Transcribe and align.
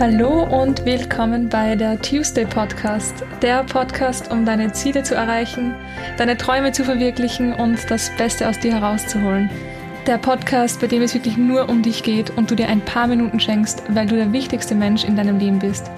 Hallo 0.00 0.44
und 0.44 0.86
willkommen 0.86 1.50
bei 1.50 1.76
der 1.76 2.00
Tuesday 2.00 2.46
Podcast, 2.46 3.22
der 3.42 3.64
Podcast, 3.64 4.30
um 4.30 4.46
deine 4.46 4.72
Ziele 4.72 5.02
zu 5.02 5.14
erreichen, 5.14 5.74
deine 6.16 6.38
Träume 6.38 6.72
zu 6.72 6.84
verwirklichen 6.84 7.52
und 7.52 7.78
das 7.90 8.10
Beste 8.16 8.48
aus 8.48 8.58
dir 8.58 8.72
herauszuholen. 8.72 9.50
Der 10.06 10.16
Podcast, 10.16 10.80
bei 10.80 10.86
dem 10.86 11.02
es 11.02 11.12
wirklich 11.12 11.36
nur 11.36 11.68
um 11.68 11.82
dich 11.82 12.02
geht 12.02 12.30
und 12.38 12.50
du 12.50 12.54
dir 12.54 12.70
ein 12.70 12.80
paar 12.80 13.08
Minuten 13.08 13.38
schenkst, 13.40 13.82
weil 13.90 14.06
du 14.06 14.16
der 14.16 14.32
wichtigste 14.32 14.74
Mensch 14.74 15.04
in 15.04 15.16
deinem 15.16 15.38
Leben 15.38 15.58
bist. 15.58 15.90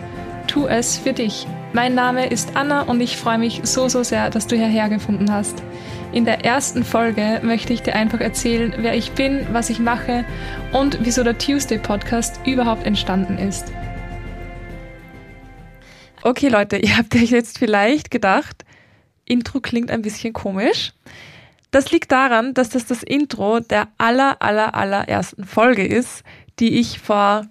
Tu 0.49 0.67
es 0.67 0.99
für 0.99 1.13
dich. 1.13 1.47
Mein 1.73 1.95
Name 1.95 2.27
ist 2.27 2.57
Anna 2.57 2.83
und 2.83 3.01
ich 3.01 3.17
freue 3.17 3.39
mich 3.39 3.61
so, 3.63 3.87
so 3.87 4.03
sehr, 4.03 4.31
dass 4.31 4.49
du 4.49 4.57
hierher 4.57 4.89
gefunden 4.89 5.33
hast. 5.33 5.63
In 6.11 6.25
der 6.25 6.45
ersten 6.45 6.83
Folge 6.83 7.39
möchte 7.45 7.73
ich 7.73 7.83
dir 7.83 7.95
einfach 7.95 8.21
erzählen, 8.21 8.75
wer 8.79 8.97
ich 8.97 9.13
bin, 9.13 9.47
was 9.53 9.71
ich 9.71 9.79
mache 9.79 10.25
und 10.73 10.99
wieso 11.03 11.23
der 11.23 11.39
Tuesday 11.39 11.79
Podcast 11.79 12.41
überhaupt 12.45 12.85
entstanden 12.85 13.39
ist. 13.39 13.73
Okay, 16.25 16.47
Leute, 16.47 16.77
ihr 16.77 16.97
habt 16.97 17.17
euch 17.17 17.31
jetzt 17.31 17.59
vielleicht 17.59 18.13
gedacht, 18.13 18.65
Intro 19.25 19.59
klingt 19.59 19.91
ein 19.91 20.03
bisschen 20.03 20.33
komisch. 20.33 20.93
Das 21.73 21.91
liegt 21.91 22.13
daran, 22.13 22.55
dass 22.55 22.69
das 22.69 22.87
das 22.87 23.03
Intro 23.03 23.59
der 23.59 23.89
aller, 23.99 24.41
aller, 24.41 24.77
allerersten 24.77 25.45
Folge 25.45 25.85
ist, 25.85 26.23
die 26.61 26.79
ich 26.79 27.01
vor 27.01 27.47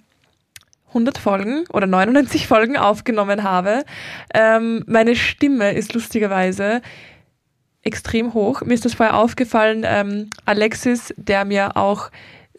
100 0.88 1.18
Folgen 1.18 1.66
oder 1.74 1.86
99 1.86 2.48
Folgen 2.48 2.78
aufgenommen 2.78 3.44
habe. 3.44 3.84
Ähm, 4.34 4.86
meine 4.88 5.18
Stimme 5.18 5.74
ist 5.74 5.94
lustigerweise 5.94 6.82
extrem 7.82 8.34
hoch. 8.34 8.62
Mir 8.62 8.76
ist 8.76 8.86
das 8.86 8.94
vorher 8.94 9.18
aufgefallen. 9.18 9.84
Ähm, 9.86 10.30
Alexis, 10.46 11.14
der 11.18 11.44
mir 11.44 11.76
auch 11.76 12.10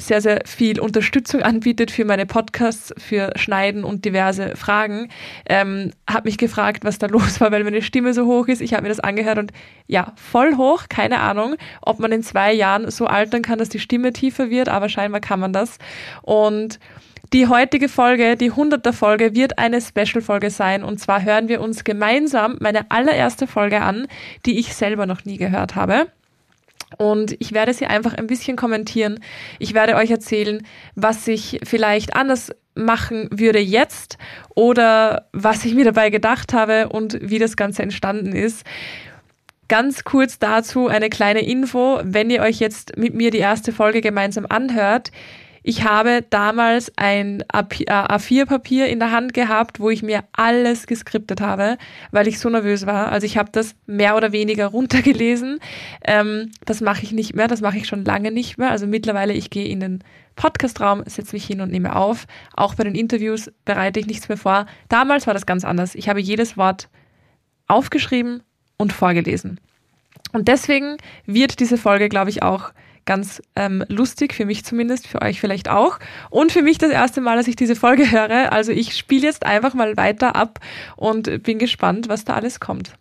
sehr, 0.05 0.21
sehr 0.21 0.43
viel 0.47 0.81
Unterstützung 0.81 1.43
anbietet 1.43 1.91
für 1.91 2.05
meine 2.05 2.27
Podcasts, 2.27 2.95
für 2.99 3.33
Schneiden 3.37 3.85
und 3.85 4.05
diverse 4.05 4.57
Fragen, 4.57 5.09
ähm, 5.49 5.91
hat 6.07 6.25
mich 6.25 6.39
gefragt, 6.39 6.85
was 6.85 6.99
da 6.99 7.07
los 7.09 7.41
war, 7.41 7.53
weil 7.53 7.65
meine 7.65 7.83
Stimme 7.83 8.15
so 8.15 8.27
hoch 8.27 8.49
ist. 8.49 8.61
Ich 8.61 8.73
habe 8.73 8.83
mir 8.83 8.89
das 8.89 9.01
angehört 9.01 9.39
und 9.39 9.53
ja, 9.87 10.13
voll 10.17 10.57
hoch, 10.57 10.85
keine 10.89 11.21
Ahnung, 11.21 11.57
ob 11.81 11.99
man 11.99 12.13
in 12.13 12.23
zwei 12.23 12.53
Jahren 12.53 12.91
so 12.91 13.07
altern 13.07 13.43
kann, 13.43 13.59
dass 13.59 13.69
die 13.69 13.79
Stimme 13.79 14.13
tiefer 14.13 14.51
wird, 14.51 14.69
aber 14.69 14.89
scheinbar 14.89 15.21
kann 15.21 15.41
man 15.41 15.53
das. 15.53 15.79
Und 16.23 16.79
die 17.33 17.47
heutige 17.47 17.89
Folge, 17.89 18.37
die 18.37 18.51
100. 18.51 18.95
Folge, 18.95 19.35
wird 19.35 19.59
eine 19.59 19.81
Special-Folge 19.81 20.51
sein. 20.51 20.85
Und 20.85 20.99
zwar 20.99 21.23
hören 21.23 21.49
wir 21.49 21.63
uns 21.63 21.83
gemeinsam 21.83 22.57
meine 22.61 22.91
allererste 22.91 23.47
Folge 23.47 23.81
an, 23.81 24.07
die 24.45 24.59
ich 24.59 24.75
selber 24.75 25.07
noch 25.07 25.25
nie 25.25 25.39
gehört 25.39 25.75
habe. 25.75 26.09
Und 26.99 27.37
ich 27.39 27.53
werde 27.53 27.75
sie 27.75 27.87
einfach 27.87 28.15
ein 28.15 28.27
bisschen 28.27 28.57
kommentieren. 28.57 29.21
Ich 29.59 29.75
werde 29.75 29.97
euch 29.97 30.11
erzählen, 30.11 30.67
was 30.95 31.27
ich 31.29 31.61
vielleicht 31.65 32.15
anders 32.17 32.51
machen 32.75 33.29
würde 33.31 33.59
jetzt 33.59 34.19
oder 34.55 35.29
was 35.33 35.65
ich 35.65 35.75
mir 35.75 35.85
dabei 35.85 36.11
gedacht 36.11 36.53
habe 36.53 36.89
und 36.89 37.19
wie 37.21 37.39
das 37.39 37.57
Ganze 37.57 37.83
entstanden 37.83 38.33
ist. 38.33 38.65
Ganz 39.69 40.05
kurz 40.05 40.39
dazu 40.39 40.89
eine 40.89 41.09
kleine 41.09 41.45
Info, 41.45 42.01
wenn 42.03 42.31
ihr 42.31 42.43
euch 42.43 42.61
jetzt 42.61 42.97
mit 42.97 43.15
mir 43.15 43.31
die 43.31 43.39
erste 43.39 43.73
Folge 43.73 44.01
gemeinsam 44.01 44.47
anhört. 44.49 45.11
Ich 45.63 45.85
habe 45.85 46.25
damals 46.29 46.93
ein 46.97 47.43
A4-Papier 47.45 48.89
in 48.89 48.99
der 48.99 49.13
Hand 49.13 49.33
gehabt, 49.33 49.79
wo 49.79 49.91
ich 49.91 50.03
mir 50.03 50.25
alles 50.33 50.87
geskriptet 50.87 51.41
habe, 51.41 51.79
weil 52.11 52.27
ich 52.27 52.41
so 52.41 52.49
nervös 52.49 52.85
war. 52.87 53.13
Also 53.13 53.27
ich 53.27 53.39
habe 53.39 53.51
das 53.53 53.77
mehr 53.87 54.17
oder 54.17 54.33
weniger 54.33 54.67
runtergelesen. 54.67 55.61
Ähm, 56.05 56.51
das 56.65 56.81
mache 56.81 57.03
ich 57.03 57.13
nicht 57.13 57.35
mehr, 57.35 57.47
das 57.47 57.61
mache 57.61 57.77
ich 57.77 57.87
schon 57.87 58.05
lange 58.05 58.33
nicht 58.33 58.59
mehr. 58.59 58.71
Also 58.71 58.87
mittlerweile, 58.87 59.33
ich 59.35 59.51
gehe 59.51 59.69
in 59.69 59.81
den 59.81 60.05
Podcastraum, 60.35 61.05
setze 61.07 61.35
mich 61.37 61.47
hin 61.47 61.61
und 61.61 61.71
nehme 61.71 61.95
auf. 61.95 62.27
Auch 62.55 62.75
bei 62.75 62.85
den 62.85 62.95
Interviews 62.95 63.51
bereite 63.65 64.01
ich 64.01 64.07
nichts 64.07 64.29
mehr 64.29 64.39
vor. 64.39 64.67
Damals 64.89 65.27
war 65.27 65.35
das 65.35 65.47
ganz 65.47 65.65
anders. 65.65 65.95
Ich 65.95 66.09
habe 66.09 66.21
jedes 66.21 66.57
Wort 66.57 66.89
aufgeschrieben 67.69 68.43
und 68.77 68.93
vorgelesen. 68.93 69.61
Und 70.33 70.49
deswegen 70.49 70.97
wird 71.27 71.61
diese 71.61 71.77
Folge, 71.79 72.09
glaube 72.09 72.31
ich, 72.31 72.43
auch 72.43 72.73
ganz 73.05 73.43
ähm, 73.57 73.85
lustig, 73.89 74.35
für 74.35 74.45
mich 74.45 74.65
zumindest, 74.65 75.07
für 75.07 75.23
euch 75.23 75.41
vielleicht 75.41 75.69
auch. 75.69 75.99
Und 76.31 76.53
für 76.53 76.63
mich 76.63 76.79
das 76.79 76.91
erste 76.91 77.21
Mal, 77.21 77.37
dass 77.37 77.49
ich 77.49 77.57
diese 77.57 77.77
Folge 77.77 78.11
höre. 78.11 78.53
Also 78.53 78.73
ich 78.73 78.97
spiele 78.97 79.27
jetzt 79.27 79.45
einfach 79.45 79.75
mal 79.75 79.97
weiter 79.97 80.37
ab 80.37 80.61
und 80.97 81.43
bin 81.43 81.59
gespannt, 81.59 82.09
was 82.09 82.25
da 82.25 82.35
alles 82.35 82.61
kommt. 82.61 82.93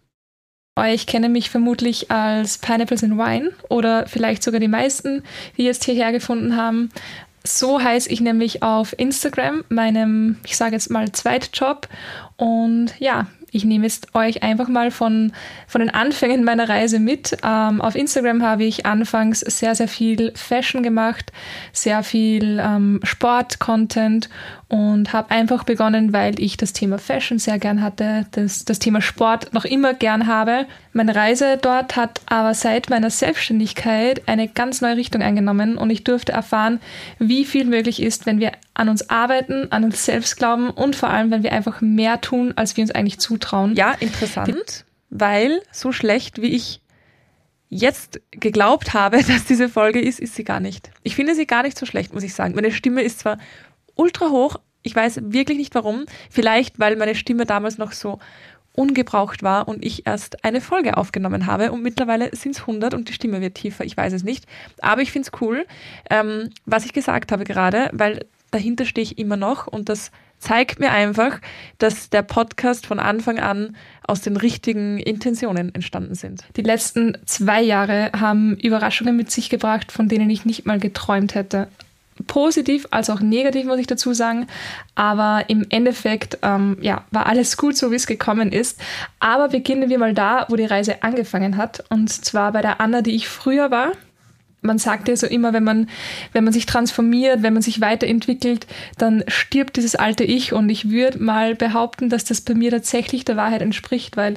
Ich 0.88 1.06
kenne 1.06 1.28
mich 1.28 1.50
vermutlich 1.50 2.10
als 2.10 2.58
Pineapples 2.58 3.04
in 3.04 3.18
Wine 3.18 3.52
oder 3.70 4.08
vielleicht 4.08 4.42
sogar 4.42 4.60
die 4.60 4.70
meisten, 4.70 5.24
die 5.58 5.64
jetzt 5.64 5.84
hierher 5.84 6.12
gefunden 6.12 6.56
haben. 6.56 6.90
So 7.44 7.82
heiße 7.82 8.10
ich 8.10 8.22
nämlich 8.22 8.64
auf 8.64 8.98
Instagram, 8.98 9.64
meinem, 9.70 10.38
ich 10.46 10.56
sage 10.56 10.74
jetzt 10.74 10.90
mal, 10.90 11.12
Zweitjob. 11.12 11.88
Und 12.38 12.94
ja, 13.00 13.28
ich 13.52 13.66
nehme 13.66 13.84
jetzt 13.86 14.16
euch 14.16 14.44
einfach 14.44 14.70
mal 14.70 14.92
von, 14.92 15.34
von 15.68 15.82
den 15.82 15.90
Anfängen 15.90 16.44
meiner 16.44 16.70
Reise 16.70 17.00
mit. 17.00 17.38
Ähm, 17.44 17.82
auf 17.82 17.96
Instagram 17.96 18.42
habe 18.42 18.64
ich 18.64 18.86
anfangs 18.86 19.42
sehr, 19.42 19.76
sehr 19.76 19.90
viel 19.90 20.32
Fashion 20.36 20.84
gemacht, 20.84 21.32
sehr 21.74 22.02
viel 22.04 22.60
ähm, 22.64 23.02
Sport-Content 23.04 24.30
und 24.72 25.12
habe 25.12 25.32
einfach 25.32 25.66
begonnen, 25.66 26.14
weil 26.14 26.40
ich 26.40 26.56
das 26.56 26.72
Thema 26.72 26.98
Fashion 26.98 27.40
sehr 27.40 27.60
gern 27.60 27.82
hatte, 27.82 28.26
das, 28.32 28.64
das 28.64 28.80
Thema 28.80 29.02
Sport 29.02 29.52
noch 29.54 29.66
immer 29.66 29.94
gern 29.94 30.28
habe. 30.28 30.66
Meine 30.94 31.14
Reise 31.14 31.60
dort 31.62 31.98
hat 31.98 32.22
aber 32.26 32.54
seit 32.54 32.90
meiner 32.90 33.10
Selbstständigkeit 33.10 34.22
eine 34.30 34.48
ganz 34.48 34.80
neue 34.80 34.96
Richtung 34.96 35.22
eingenommen 35.22 35.76
und 35.76 35.90
ich 35.90 36.06
durfte 36.06 36.32
erfahren, 36.32 36.80
wie 37.20 37.44
viel 37.44 37.66
möglich 37.66 38.02
ist, 38.02 38.26
wenn 38.26 38.40
wir 38.40 38.54
an 38.74 38.88
uns 38.88 39.10
arbeiten, 39.10 39.70
an 39.74 39.84
uns 39.84 40.06
selbst 40.06 40.38
glauben 40.38 40.70
und 40.70 40.96
vor 40.96 41.10
allem, 41.10 41.32
wenn 41.32 41.44
wir 41.44 41.52
einfach 41.52 41.82
mehr 41.82 42.22
tun, 42.22 42.54
als 42.56 42.78
wir 42.78 42.84
uns 42.84 42.92
eigentlich 42.92 43.20
zutrauen. 43.20 43.76
Ja, 43.76 43.92
interessant, 44.00 44.86
weil 45.10 45.60
so 45.74 45.92
schlecht 45.92 46.42
wie 46.42 46.56
ich 46.56 46.80
jetzt 47.68 48.22
geglaubt 48.32 48.94
habe, 48.94 49.22
dass 49.28 49.44
diese 49.44 49.68
Folge 49.68 50.00
ist, 50.00 50.22
ist 50.22 50.36
sie 50.36 50.46
gar 50.46 50.62
nicht. 50.62 50.92
Ich 51.04 51.16
finde 51.16 51.36
sie 51.36 51.46
gar 51.46 51.64
nicht 51.64 51.78
so 51.78 51.86
schlecht, 51.86 52.14
muss 52.14 52.24
ich 52.24 52.34
sagen. 52.34 52.56
Meine 52.56 52.72
Stimme 52.72 53.02
ist 53.02 53.20
zwar 53.20 53.38
ultra 54.02 54.30
hoch. 54.30 54.56
Ich 54.84 54.96
weiß 54.96 55.20
wirklich 55.26 55.58
nicht 55.58 55.76
warum. 55.76 56.06
Vielleicht, 56.30 56.80
weil 56.80 56.96
meine 56.96 57.16
Stimme 57.16 57.46
damals 57.46 57.78
noch 57.78 57.92
so 57.92 58.20
ungebraucht 58.74 59.44
war 59.44 59.68
und 59.68 59.86
ich 59.86 60.08
erst 60.08 60.44
eine 60.46 60.62
Folge 60.62 60.98
aufgenommen 60.98 61.46
habe 61.46 61.72
und 61.72 61.84
mittlerweile 61.84 62.34
sind 62.36 62.56
es 62.56 62.62
100 62.62 62.94
und 62.94 63.10
die 63.10 63.14
Stimme 63.14 63.42
wird 63.42 63.56
tiefer. 63.56 63.84
Ich 63.84 63.98
weiß 63.98 64.14
es 64.14 64.24
nicht. 64.24 64.46
Aber 64.82 65.02
ich 65.02 65.12
finde 65.12 65.30
es 65.32 65.42
cool, 65.42 65.66
ähm, 66.10 66.50
was 66.66 66.86
ich 66.86 66.94
gesagt 66.94 67.32
habe 67.32 67.44
gerade, 67.44 67.90
weil 67.92 68.26
dahinter 68.50 68.86
stehe 68.86 69.04
ich 69.04 69.18
immer 69.18 69.38
noch 69.38 69.68
und 69.68 69.90
das 69.90 70.12
zeigt 70.40 70.80
mir 70.80 70.92
einfach, 70.92 71.40
dass 71.78 72.10
der 72.10 72.24
Podcast 72.24 72.88
von 72.88 72.98
Anfang 72.98 73.40
an 73.40 73.76
aus 74.08 74.22
den 74.22 74.38
richtigen 74.38 74.98
Intentionen 74.98 75.76
entstanden 75.76 76.16
sind. 76.16 76.44
Die 76.56 76.64
letzten 76.64 77.18
zwei 77.26 77.62
Jahre 77.62 78.12
haben 78.18 78.56
Überraschungen 78.56 79.16
mit 79.16 79.30
sich 79.30 79.50
gebracht, 79.50 79.92
von 79.92 80.08
denen 80.08 80.30
ich 80.30 80.46
nicht 80.46 80.66
mal 80.66 80.80
geträumt 80.80 81.36
hätte 81.36 81.68
positiv 82.24 82.88
als 82.92 83.10
auch 83.10 83.20
negativ, 83.20 83.66
muss 83.66 83.80
ich 83.80 83.88
dazu 83.88 84.14
sagen. 84.14 84.48
Aber 84.96 85.46
im 85.48 85.66
Endeffekt, 85.70 86.40
ähm, 86.42 86.78
ja, 86.82 87.06
war 87.12 87.26
alles 87.26 87.58
gut, 87.58 87.78
so 87.78 87.92
wie 87.92 87.96
es 87.96 88.08
gekommen 88.08 88.52
ist. 88.52 88.80
Aber 89.20 89.50
beginnen 89.50 89.90
wir 89.90 90.00
mal 90.00 90.14
da, 90.14 90.46
wo 90.50 90.56
die 90.56 90.66
Reise 90.66 91.04
angefangen 91.04 91.58
hat. 91.58 91.84
Und 91.90 92.10
zwar 92.10 92.52
bei 92.52 92.62
der 92.62 92.82
Anna, 92.82 93.02
die 93.02 93.16
ich 93.16 93.28
früher 93.28 93.72
war. 93.72 93.92
Man 94.64 94.78
sagt 94.78 95.08
ja 95.08 95.16
so 95.16 95.26
immer, 95.26 95.54
wenn 95.54 95.64
man, 95.64 95.90
wenn 96.34 96.44
man 96.44 96.54
sich 96.54 96.68
transformiert, 96.68 97.42
wenn 97.42 97.54
man 97.54 97.64
sich 97.64 97.82
weiterentwickelt, 97.82 98.68
dann 98.98 99.24
stirbt 99.28 99.76
dieses 99.76 99.96
alte 99.96 100.24
Ich. 100.24 100.54
Und 100.54 100.70
ich 100.70 100.92
würde 100.92 101.24
mal 101.24 101.56
behaupten, 101.56 102.10
dass 102.10 102.26
das 102.26 102.42
bei 102.42 102.54
mir 102.54 102.70
tatsächlich 102.70 103.26
der 103.26 103.38
Wahrheit 103.38 103.62
entspricht, 103.62 104.18
weil 104.18 104.36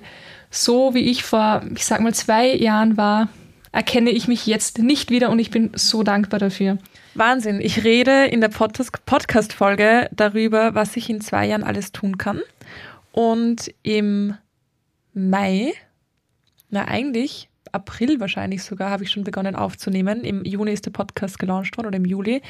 so 0.51 0.95
wie 0.95 1.11
ich 1.11 1.25
vor, 1.25 1.63
ich 1.75 1.85
sag 1.85 2.01
mal, 2.01 2.15
zwei 2.15 2.55
Jahren 2.55 2.97
war, 2.97 3.29
erkenne 3.75 4.11
ich 4.11 4.29
mich 4.29 4.47
jetzt 4.47 4.79
nicht 4.79 5.11
wieder 5.11 5.31
und 5.31 5.41
ich 5.41 5.51
bin 5.51 5.73
so 5.75 6.05
dankbar 6.05 6.39
dafür. 6.39 6.79
Wahnsinn. 7.17 7.61
Ich 7.61 7.85
rede 7.85 8.27
in 8.27 8.41
der 8.41 8.49
Podcast-Folge 8.49 10.09
darüber, 10.13 10.75
was 10.75 10.97
ich 10.97 11.09
in 11.09 11.21
zwei 11.21 11.47
Jahren 11.47 11.63
alles 11.63 11.93
tun 11.93 12.19
kann. 12.19 12.41
Und 13.13 13.73
im 13.83 14.35
Mai, 15.13 15.73
na 16.71 16.87
eigentlich 16.89 17.49
April 17.71 18.21
wahrscheinlich 18.21 18.63
sogar, 18.63 18.91
habe 18.91 19.05
ich 19.05 19.11
schon 19.11 19.25
begonnen 19.25 19.55
aufzunehmen. 19.55 20.25
Im 20.25 20.45
Juni 20.45 20.73
ist 20.73 20.87
der 20.87 20.91
Podcast 20.91 21.39
gelauncht 21.39 21.77
worden 21.77 21.89
oder 21.89 21.97
im 21.97 22.05
Juli. 22.05 22.43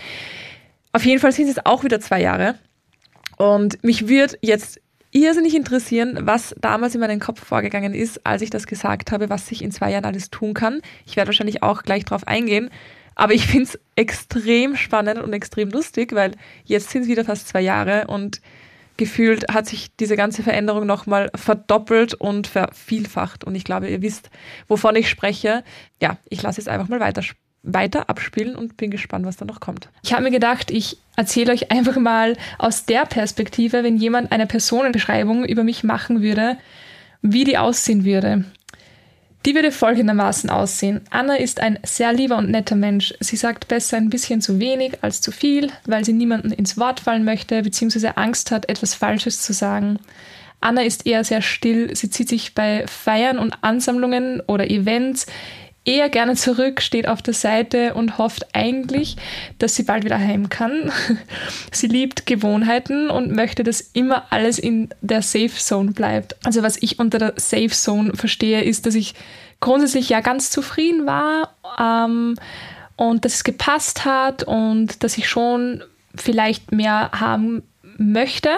Auf 0.93 1.05
jeden 1.05 1.21
Fall 1.21 1.33
sind 1.33 1.49
es 1.49 1.65
auch 1.67 1.85
wieder 1.85 2.01
zwei 2.01 2.21
Jahre. 2.23 2.55
Und 3.37 3.83
mich 3.83 4.09
würde 4.09 4.39
jetzt 4.41 4.81
irrsinnig 5.11 5.55
interessieren, 5.55 6.19
was 6.23 6.55
damals 6.61 6.95
in 6.95 7.01
meinem 7.01 7.21
Kopf 7.21 7.45
vorgegangen 7.45 7.95
ist, 7.95 8.27
als 8.27 8.43
ich 8.43 8.51
das 8.51 8.67
gesagt 8.67 9.13
habe, 9.13 9.29
was 9.29 9.51
ich 9.53 9.63
in 9.63 9.71
zwei 9.71 9.93
Jahren 9.93 10.05
alles 10.05 10.31
tun 10.31 10.55
kann. 10.55 10.81
Ich 11.07 11.17
werde 11.17 11.29
wahrscheinlich 11.29 11.63
auch 11.63 11.83
gleich 11.83 12.05
drauf 12.05 12.27
eingehen. 12.27 12.71
Aber 13.15 13.33
ich 13.33 13.47
finde 13.47 13.65
es 13.65 13.79
extrem 13.97 14.77
spannend 14.77 15.23
und 15.23 15.33
extrem 15.33 15.71
lustig, 15.71 16.15
weil 16.15 16.33
jetzt 16.65 16.91
sind 16.91 17.03
es 17.03 17.09
wieder 17.09 17.25
fast 17.25 17.49
zwei 17.49 17.61
Jahre 17.61 18.07
und 18.07 18.41
gefühlt 18.97 19.53
hat 19.53 19.67
sich 19.67 19.95
diese 19.97 20.17
ganze 20.17 20.43
Veränderung 20.43 20.87
nochmal 20.87 21.31
verdoppelt 21.35 22.15
und 22.15 22.47
vervielfacht. 22.47 23.45
Und 23.45 23.55
ich 23.55 23.65
glaube, 23.65 23.89
ihr 23.89 24.03
wisst, 24.03 24.31
wovon 24.69 24.97
ich 24.97 25.09
spreche. 25.09 25.65
Ja, 26.01 26.19
ich 26.29 26.43
lasse 26.43 26.61
es 26.61 26.69
einfach 26.69 26.89
mal 26.89 27.01
weiter 27.01 27.23
weiter 27.65 28.11
abspielen 28.11 28.57
und 28.57 28.77
bin 28.77 28.91
gespannt, 28.91 29.25
was 29.25 29.39
da 29.39 29.45
noch 29.45 29.59
kommt. 29.59 29.89
Ich 30.03 30.13
habe 30.13 30.23
mir 30.23 30.31
gedacht, 30.31 30.71
ich 30.71 30.99
erzähle 31.17 31.53
euch 31.53 31.71
einfach 31.71 31.97
mal 31.97 32.37
aus 32.59 32.85
der 32.85 33.07
Perspektive, 33.07 33.83
wenn 33.83 33.97
jemand 33.97 34.33
eine 34.33 34.47
Personenbeschreibung 34.47 35.45
über 35.47 35.65
mich 35.65 35.83
machen 35.83 36.21
würde, 36.21 36.59
wie 37.23 37.45
die 37.45 37.57
aussehen 37.57 38.05
würde. 38.05 38.45
Die 39.47 39.55
würde 39.55 39.73
folgendermaßen 39.73 40.49
aussehen. 40.49 41.03
Anna 41.11 41.37
ist 41.37 41.61
ein 41.61 41.79
sehr 41.85 42.15
lieber 42.15 42.39
und 42.39 42.51
netter 42.51 42.77
Mensch. 42.77 43.13
Sie 43.21 43.37
sagt 43.37 43.69
besser 43.69 43.99
ein 43.99 44.09
bisschen 44.09 44.41
zu 44.41 44.59
wenig 44.59 44.99
als 45.03 45.21
zu 45.21 45.33
viel, 45.33 45.71
weil 45.85 46.05
sie 46.05 46.15
niemanden 46.15 46.51
ins 46.51 46.79
Wort 46.79 47.01
fallen 47.01 47.25
möchte 47.25 47.63
bzw. 47.63 48.13
Angst 48.15 48.51
hat, 48.51 48.69
etwas 48.71 48.95
Falsches 48.95 49.43
zu 49.43 49.53
sagen. 49.53 49.99
Anna 50.61 50.83
ist 50.83 51.07
eher 51.07 51.25
sehr 51.25 51.43
still. 51.43 51.95
Sie 51.95 52.09
zieht 52.09 52.31
sich 52.31 52.55
bei 52.55 52.87
Feiern 52.87 53.39
und 53.39 53.63
Ansammlungen 53.63 54.41
oder 54.47 54.71
Events 54.71 55.27
eher 55.85 56.09
gerne 56.09 56.35
zurück, 56.35 56.81
steht 56.81 57.07
auf 57.07 57.21
der 57.21 57.35
Seite 57.35 57.95
und 57.95 58.19
hofft 58.19 58.47
eigentlich, 58.55 59.17
dass 59.59 59.75
sie 59.75 59.83
bald 59.83 60.05
wieder 60.05 60.19
heim 60.19 60.49
kann. 60.49 60.91
sie 61.73 61.87
liebt 61.87 62.27
Gewohnheiten 62.27 63.11
und 63.11 63.33
möchte, 63.33 63.65
dass 63.65 63.81
immer 63.81 64.25
alles 64.31 64.59
in 64.59 64.89
der 65.03 65.23
Safe 65.23 65.51
Zone 65.51 65.93
bleibt. 65.93 66.37
Also 66.45 66.63
was 66.63 66.81
ich 66.81 66.99
unter 66.99 67.19
der 67.19 67.35
Safe 67.37 67.69
Zone 67.69 68.13
verstehe, 68.15 68.63
ist, 68.63 68.87
dass 68.87 68.95
ich 68.95 69.15
grundsätzlich 69.61 70.09
ja 70.09 70.21
ganz 70.21 70.51
zufrieden 70.51 71.07
war 71.07 71.55
ähm, 71.79 72.37
und 72.97 73.25
dass 73.25 73.35
es 73.35 73.45
gepasst 73.45 74.05
hat 74.05 74.43
und 74.43 75.03
dass 75.03 75.19
ich 75.19 75.29
schon 75.29 75.83
vielleicht 76.15 76.73
mehr 76.73 77.11
haben 77.13 77.63
möchte, 77.97 78.51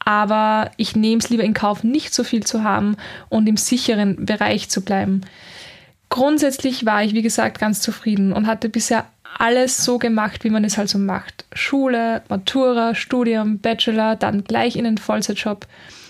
aber 0.00 0.70
ich 0.76 0.96
nehme 0.96 1.18
es 1.18 1.28
lieber 1.28 1.44
in 1.44 1.54
Kauf, 1.54 1.84
nicht 1.84 2.14
so 2.14 2.24
viel 2.24 2.44
zu 2.44 2.64
haben 2.64 2.96
und 3.28 3.46
im 3.46 3.56
sicheren 3.56 4.24
Bereich 4.24 4.68
zu 4.68 4.82
bleiben. 4.82 5.22
Grundsätzlich 6.08 6.86
war 6.86 7.02
ich, 7.02 7.14
wie 7.14 7.22
gesagt, 7.22 7.58
ganz 7.58 7.80
zufrieden 7.80 8.32
und 8.32 8.46
hatte 8.46 8.68
bisher 8.68 9.06
alles 9.38 9.84
so 9.84 9.98
gemacht, 9.98 10.44
wie 10.44 10.50
man 10.50 10.64
es 10.64 10.78
halt 10.78 10.88
so 10.88 10.98
macht. 10.98 11.44
Schule, 11.52 12.22
Matura, 12.28 12.94
Studium, 12.94 13.58
Bachelor, 13.58 14.16
dann 14.16 14.44
gleich 14.44 14.76
in 14.76 14.84
den 14.84 14.98
Vollzeitjob. 14.98 15.66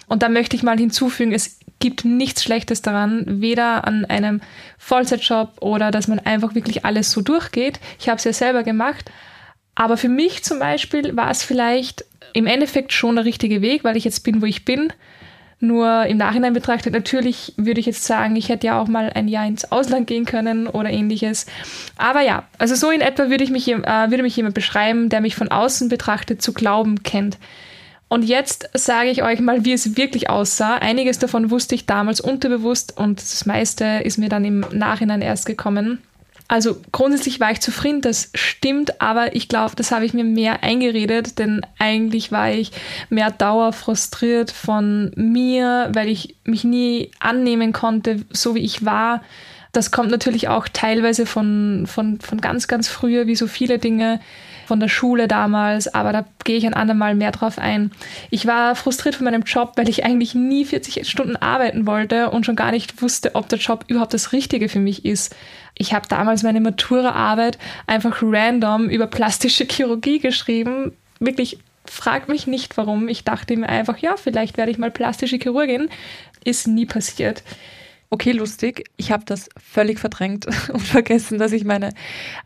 Und 0.07 0.23
da 0.23 0.29
möchte 0.29 0.57
ich 0.57 0.63
mal 0.63 0.79
hinzufügen, 0.79 1.33
es 1.33 1.59
gibt 1.81 2.05
nichts 2.05 2.43
Schlechtes 2.43 2.83
daran, 2.83 3.41
weder 3.41 3.87
an 3.87 4.05
einem 4.05 4.41
Vollzeitjob 4.79 5.61
oder 5.61 5.91
dass 5.91 6.09
man 6.09 6.19
einfach 6.19 6.55
wirklich 6.55 6.85
alles 6.85 7.11
so 7.11 7.21
durchgeht. 7.21 7.81
Ich 7.99 8.09
habe 8.09 8.19
es 8.19 8.25
ja 8.25 8.33
selber 8.33 8.63
gemacht. 8.63 9.11
Aber 9.75 9.97
für 9.97 10.09
mich 10.09 10.43
zum 10.43 10.59
Beispiel 10.59 11.17
war 11.17 11.31
es 11.31 11.43
vielleicht 11.43 12.05
im 12.33 12.47
Endeffekt 12.47 12.93
schon 12.93 13.17
der 13.17 13.25
richtige 13.25 13.63
Weg, 13.63 13.85
weil 13.85 13.97
ich 13.97 14.05
jetzt 14.05 14.21
bin, 14.21 14.43
wo 14.43 14.47
ich 14.47 14.65
bin. 14.65 14.93
Nur 15.61 16.07
im 16.07 16.19
Nachhinein 16.19 16.53
betrachtet, 16.53 16.93
natürlich 16.93 17.53
würde 17.57 17.81
ich 17.81 17.87
jetzt 17.87 18.05
sagen, 18.05 18.37
ich 18.37 18.49
hätte 18.49 18.69
ja 18.69 18.81
auch 18.81 18.87
mal 18.87 19.11
ein 19.13 19.27
Jahr 19.27 19.45
ins 19.45 19.73
Ausland 19.73 20.07
gehen 20.07 20.25
können 20.25 20.69
oder 20.69 20.91
ähnliches. 20.91 21.47
Aber 21.97 22.21
ja, 22.21 22.45
also 22.59 22.77
so 22.77 22.91
in 22.91 23.01
etwa 23.01 23.29
würde, 23.29 23.43
ich 23.43 23.51
mich, 23.51 23.67
äh, 23.69 23.77
würde 23.77 24.23
mich 24.23 24.37
jemand 24.37 24.55
beschreiben, 24.55 25.09
der 25.09 25.21
mich 25.21 25.35
von 25.35 25.49
außen 25.49 25.89
betrachtet 25.89 26.43
zu 26.43 26.53
glauben 26.53 27.03
kennt. 27.03 27.39
Und 28.09 28.23
jetzt 28.23 28.71
sage 28.73 29.11
ich 29.11 29.23
euch 29.23 29.41
mal, 29.41 29.65
wie 29.65 29.73
es 29.73 29.97
wirklich 29.97 30.31
aussah. 30.31 30.77
Einiges 30.77 31.19
davon 31.19 31.51
wusste 31.51 31.75
ich 31.75 31.87
damals 31.87 32.21
unterbewusst 32.21 32.97
und 32.97 33.21
das 33.21 33.45
meiste 33.45 33.85
ist 34.05 34.17
mir 34.17 34.29
dann 34.29 34.45
im 34.45 34.65
Nachhinein 34.73 35.23
erst 35.23 35.45
gekommen. 35.45 35.99
Also 36.51 36.81
grundsätzlich 36.93 37.41
war 37.41 37.53
ich 37.53 37.61
zufrieden, 37.61 38.01
das 38.01 38.31
stimmt, 38.35 39.03
aber 39.03 39.37
ich 39.37 39.49
glaube, 39.49 39.77
das 39.77 39.93
habe 39.93 40.07
ich 40.07 40.15
mir 40.15 40.25
mehr 40.25 40.63
eingeredet, 40.63 41.39
denn 41.39 41.61
eigentlich 41.79 42.33
war 42.33 42.51
ich 42.51 42.73
mehr 43.11 43.31
dauerfrustriert 43.31 44.51
von 44.51 45.13
mir, 45.15 45.91
weil 45.93 46.09
ich 46.09 46.37
mich 46.45 46.65
nie 46.65 47.11
annehmen 47.21 47.75
konnte, 47.75 48.25
so 48.31 48.55
wie 48.55 48.61
ich 48.61 48.87
war. 48.87 49.23
Das 49.73 49.91
kommt 49.91 50.11
natürlich 50.11 50.49
auch 50.49 50.69
teilweise 50.69 51.27
von, 51.27 51.85
von, 51.87 52.19
von 52.19 52.41
ganz, 52.41 52.67
ganz 52.67 52.89
früher, 52.89 53.27
wie 53.27 53.37
so 53.37 53.47
viele 53.47 53.79
Dinge 53.79 54.19
von 54.69 54.81
der 54.81 54.89
Schule 54.89 55.29
damals, 55.29 55.93
aber 55.95 56.13
da 56.13 56.27
gehe 56.45 56.59
ich 56.59 56.67
ein 56.67 56.75
andermal 56.75 57.15
mehr 57.15 57.33
drauf 57.33 57.59
ein. 57.59 57.91
Ich 58.31 58.47
war 58.47 58.77
frustriert 58.77 59.15
von 59.15 59.25
meinem 59.25 59.43
Job, 59.43 59.73
weil 59.77 59.89
ich 59.89 60.05
eigentlich 60.05 60.35
nie 60.35 60.67
40 60.67 61.09
Stunden 61.09 61.37
arbeiten 61.37 61.87
wollte 61.87 62.31
und 62.31 62.45
schon 62.45 62.55
gar 62.55 62.71
nicht 62.71 63.01
wusste, 63.01 63.35
ob 63.35 63.49
der 63.49 63.59
Job 63.59 63.87
überhaupt 63.89 64.13
das 64.13 64.33
Richtige 64.33 64.69
für 64.69 64.79
mich 64.79 65.07
ist. 65.07 65.35
Ich 65.75 65.95
habe 65.95 66.07
damals 66.07 66.43
meine 66.43 66.61
Maturaarbeit 66.61 67.57
einfach 67.87 68.19
random 68.21 68.91
über 68.91 69.07
plastische 69.07 69.65
Chirurgie 69.65 70.19
geschrieben. 70.19 70.93
Wirklich, 71.19 71.59
frag 71.87 72.29
mich 72.29 72.47
nicht 72.47 72.77
warum. 72.77 73.09
Ich 73.09 73.25
dachte 73.25 73.57
mir 73.57 73.71
einfach, 73.71 73.97
ja, 73.97 74.17
vielleicht 74.17 74.59
werde 74.59 74.71
ich 74.71 74.77
mal 74.77 74.91
plastische 74.91 75.39
Chirurgin. 75.39 75.89
Ist 76.45 76.69
nie 76.69 76.85
passiert. 76.85 77.43
Okay, 78.11 78.33
lustig. 78.33 78.85
Ich 78.97 79.13
habe 79.13 79.25
das 79.27 79.51
völlig 79.59 79.99
verdrängt 79.99 80.47
und 80.73 80.81
vergessen, 80.81 81.39
dass 81.39 81.53
ich 81.53 81.65
meine 81.65 81.91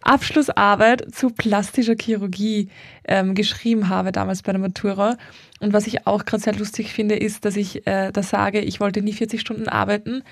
Abschlussarbeit 0.00 1.14
zu 1.14 1.30
plastischer 1.30 1.94
Chirurgie 2.00 2.68
ähm, 3.04 3.36
geschrieben 3.36 3.88
habe, 3.88 4.10
damals 4.10 4.42
bei 4.42 4.50
der 4.50 4.60
Matura. 4.60 5.16
Und 5.60 5.72
was 5.72 5.86
ich 5.86 6.06
auch 6.06 6.24
gerade 6.24 6.42
sehr 6.42 6.56
lustig 6.56 6.92
finde, 6.92 7.14
ist, 7.14 7.44
dass 7.44 7.56
ich 7.56 7.86
äh, 7.86 8.10
da 8.10 8.22
sage, 8.24 8.60
ich 8.60 8.80
wollte 8.80 9.02
nie 9.02 9.12
40 9.12 9.40
Stunden 9.40 9.68
arbeiten 9.68 10.24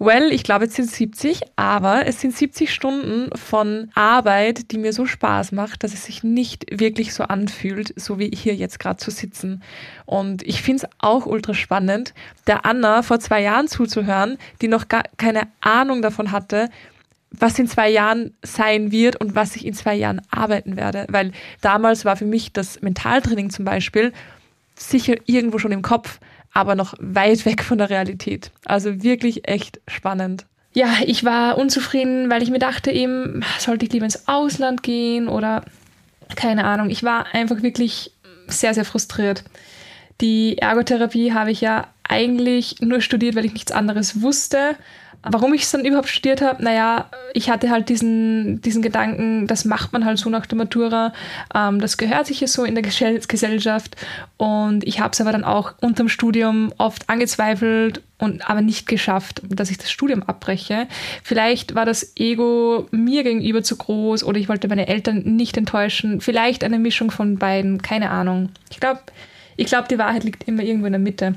Well, 0.00 0.32
ich 0.32 0.44
glaube, 0.44 0.66
es 0.66 0.74
sind 0.74 0.88
70, 0.88 1.40
aber 1.56 2.06
es 2.06 2.20
sind 2.20 2.36
70 2.36 2.72
Stunden 2.72 3.36
von 3.36 3.90
Arbeit, 3.94 4.70
die 4.70 4.78
mir 4.78 4.92
so 4.92 5.06
Spaß 5.06 5.50
macht, 5.50 5.82
dass 5.82 5.92
es 5.92 6.04
sich 6.04 6.22
nicht 6.22 6.66
wirklich 6.70 7.12
so 7.12 7.24
anfühlt, 7.24 7.92
so 8.00 8.20
wie 8.20 8.30
hier 8.32 8.54
jetzt 8.54 8.78
gerade 8.78 8.98
zu 8.98 9.10
sitzen. 9.10 9.60
Und 10.06 10.44
ich 10.44 10.62
finde 10.62 10.84
es 10.84 10.90
auch 10.98 11.26
ultra 11.26 11.52
spannend, 11.52 12.14
der 12.46 12.64
Anna 12.64 13.02
vor 13.02 13.18
zwei 13.18 13.42
Jahren 13.42 13.66
zuzuhören, 13.66 14.38
die 14.62 14.68
noch 14.68 14.86
gar 14.86 15.02
keine 15.16 15.48
Ahnung 15.60 16.00
davon 16.00 16.30
hatte, 16.30 16.68
was 17.32 17.58
in 17.58 17.66
zwei 17.66 17.90
Jahren 17.90 18.34
sein 18.42 18.92
wird 18.92 19.16
und 19.16 19.34
was 19.34 19.56
ich 19.56 19.66
in 19.66 19.74
zwei 19.74 19.96
Jahren 19.96 20.22
arbeiten 20.30 20.76
werde. 20.76 21.06
Weil 21.08 21.32
damals 21.60 22.04
war 22.04 22.16
für 22.16 22.24
mich 22.24 22.52
das 22.52 22.80
Mentaltraining 22.82 23.50
zum 23.50 23.64
Beispiel 23.64 24.12
sicher 24.76 25.16
irgendwo 25.26 25.58
schon 25.58 25.72
im 25.72 25.82
Kopf 25.82 26.20
aber 26.58 26.74
noch 26.74 26.94
weit 26.98 27.46
weg 27.46 27.62
von 27.62 27.78
der 27.78 27.88
Realität. 27.88 28.50
Also 28.64 29.04
wirklich 29.04 29.46
echt 29.46 29.80
spannend. 29.86 30.44
Ja, 30.74 30.88
ich 31.06 31.24
war 31.24 31.56
unzufrieden, 31.56 32.30
weil 32.30 32.42
ich 32.42 32.50
mir 32.50 32.58
dachte 32.58 32.90
eben, 32.90 33.44
sollte 33.60 33.86
ich 33.86 33.92
lieber 33.92 34.06
ins 34.06 34.26
Ausland 34.26 34.82
gehen 34.82 35.28
oder 35.28 35.64
keine 36.34 36.64
Ahnung. 36.64 36.90
Ich 36.90 37.04
war 37.04 37.32
einfach 37.32 37.62
wirklich 37.62 38.10
sehr, 38.48 38.74
sehr 38.74 38.84
frustriert. 38.84 39.44
Die 40.20 40.58
Ergotherapie 40.58 41.32
habe 41.32 41.52
ich 41.52 41.60
ja 41.60 41.86
eigentlich 42.02 42.80
nur 42.80 43.02
studiert, 43.02 43.36
weil 43.36 43.44
ich 43.44 43.52
nichts 43.52 43.70
anderes 43.70 44.20
wusste. 44.20 44.74
Warum 45.30 45.54
ich 45.54 45.62
es 45.62 45.70
dann 45.70 45.84
überhaupt 45.84 46.08
studiert 46.08 46.42
habe, 46.42 46.62
naja, 46.62 47.06
ich 47.34 47.50
hatte 47.50 47.70
halt 47.70 47.88
diesen, 47.88 48.60
diesen 48.62 48.82
Gedanken, 48.82 49.46
das 49.46 49.64
macht 49.64 49.92
man 49.92 50.04
halt 50.04 50.18
so 50.18 50.30
nach 50.30 50.46
der 50.46 50.58
Matura, 50.58 51.12
ähm, 51.54 51.80
das 51.80 51.96
gehört 51.96 52.26
sich 52.26 52.40
ja 52.40 52.46
so 52.46 52.64
in 52.64 52.74
der 52.74 52.82
Gesellschaft 52.82 53.96
und 54.36 54.86
ich 54.86 55.00
habe 55.00 55.12
es 55.12 55.20
aber 55.20 55.32
dann 55.32 55.44
auch 55.44 55.74
unterm 55.80 56.08
Studium 56.08 56.72
oft 56.78 57.08
angezweifelt 57.08 58.02
und 58.18 58.48
aber 58.48 58.60
nicht 58.60 58.86
geschafft, 58.86 59.42
dass 59.48 59.70
ich 59.70 59.78
das 59.78 59.90
Studium 59.90 60.22
abbreche. 60.22 60.88
Vielleicht 61.22 61.74
war 61.74 61.86
das 61.86 62.16
Ego 62.16 62.86
mir 62.90 63.22
gegenüber 63.22 63.62
zu 63.62 63.76
groß 63.76 64.24
oder 64.24 64.38
ich 64.38 64.48
wollte 64.48 64.68
meine 64.68 64.88
Eltern 64.88 65.22
nicht 65.24 65.56
enttäuschen. 65.56 66.20
Vielleicht 66.20 66.64
eine 66.64 66.78
Mischung 66.78 67.10
von 67.10 67.38
beiden, 67.38 67.80
keine 67.80 68.10
Ahnung. 68.10 68.50
Ich 68.70 68.80
glaube, 68.80 69.00
ich 69.56 69.66
glaube, 69.66 69.88
die 69.88 69.98
Wahrheit 69.98 70.24
liegt 70.24 70.46
immer 70.48 70.62
irgendwo 70.62 70.86
in 70.86 70.92
der 70.92 71.00
Mitte. 71.00 71.34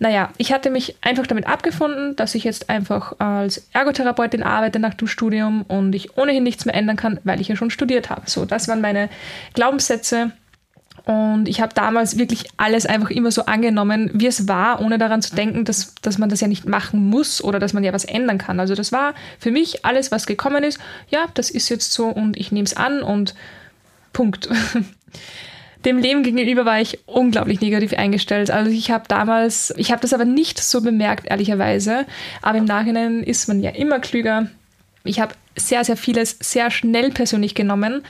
Naja, 0.00 0.30
ich 0.36 0.52
hatte 0.52 0.70
mich 0.70 0.96
einfach 1.00 1.26
damit 1.26 1.46
abgefunden, 1.46 2.14
dass 2.14 2.34
ich 2.34 2.44
jetzt 2.44 2.70
einfach 2.70 3.14
als 3.18 3.68
Ergotherapeutin 3.72 4.42
arbeite 4.42 4.78
nach 4.78 4.94
dem 4.94 5.08
Studium 5.08 5.62
und 5.62 5.94
ich 5.94 6.16
ohnehin 6.16 6.44
nichts 6.44 6.64
mehr 6.64 6.74
ändern 6.74 6.96
kann, 6.96 7.18
weil 7.24 7.40
ich 7.40 7.48
ja 7.48 7.56
schon 7.56 7.70
studiert 7.70 8.08
habe. 8.08 8.22
So, 8.26 8.44
das 8.44 8.68
waren 8.68 8.80
meine 8.80 9.08
Glaubenssätze. 9.54 10.32
Und 11.04 11.48
ich 11.48 11.62
habe 11.62 11.72
damals 11.72 12.18
wirklich 12.18 12.44
alles 12.58 12.84
einfach 12.84 13.10
immer 13.10 13.30
so 13.30 13.46
angenommen, 13.46 14.10
wie 14.12 14.26
es 14.26 14.46
war, 14.46 14.82
ohne 14.82 14.98
daran 14.98 15.22
zu 15.22 15.34
denken, 15.34 15.64
dass, 15.64 15.94
dass 16.02 16.18
man 16.18 16.28
das 16.28 16.42
ja 16.42 16.48
nicht 16.48 16.66
machen 16.66 17.08
muss 17.08 17.42
oder 17.42 17.58
dass 17.58 17.72
man 17.72 17.82
ja 17.82 17.94
was 17.94 18.04
ändern 18.04 18.36
kann. 18.36 18.60
Also 18.60 18.74
das 18.74 18.92
war 18.92 19.14
für 19.38 19.50
mich 19.50 19.86
alles, 19.86 20.12
was 20.12 20.26
gekommen 20.26 20.64
ist. 20.64 20.78
Ja, 21.08 21.26
das 21.32 21.48
ist 21.48 21.70
jetzt 21.70 21.92
so 21.92 22.08
und 22.08 22.36
ich 22.36 22.52
nehme 22.52 22.66
es 22.66 22.76
an 22.76 23.02
und 23.02 23.34
Punkt. 24.12 24.48
dem 25.88 25.98
Leben 25.98 26.22
gegenüber 26.22 26.64
war 26.64 26.80
ich 26.80 26.98
unglaublich 27.06 27.60
negativ 27.60 27.94
eingestellt. 27.94 28.50
Also 28.50 28.70
ich 28.70 28.90
habe 28.90 29.04
damals, 29.08 29.74
ich 29.76 29.90
habe 29.90 30.02
das 30.02 30.12
aber 30.12 30.24
nicht 30.24 30.60
so 30.60 30.82
bemerkt, 30.82 31.26
ehrlicherweise. 31.26 32.06
Aber 32.42 32.58
im 32.58 32.66
Nachhinein 32.66 33.22
ist 33.22 33.48
man 33.48 33.60
ja 33.60 33.70
immer 33.70 33.98
klüger. 33.98 34.48
Ich 35.04 35.18
habe 35.18 35.34
sehr, 35.56 35.84
sehr 35.84 35.96
vieles 35.96 36.36
sehr 36.40 36.70
schnell 36.70 37.10
persönlich 37.10 37.54
genommen, 37.54 38.02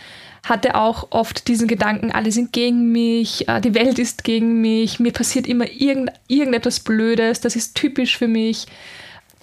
hatte 0.45 0.75
auch 0.75 1.09
oft 1.11 1.47
diesen 1.49 1.69
Gedanken, 1.69 2.11
alle 2.11 2.33
sind 2.33 2.53
gegen 2.53 2.91
mich, 2.91 3.49
äh, 3.49 3.61
die 3.61 3.75
Welt 3.75 3.99
ist 3.99 4.25
gegen 4.25 4.61
mich, 4.61 4.99
mir 4.99 5.13
passiert 5.13 5.47
immer 5.47 5.71
irgend, 5.71 6.11
irgendetwas 6.27 6.81
Blödes, 6.81 7.41
das 7.41 7.57
ist 7.57 7.77
typisch 7.77 8.19
für 8.19 8.29
mich. 8.29 8.67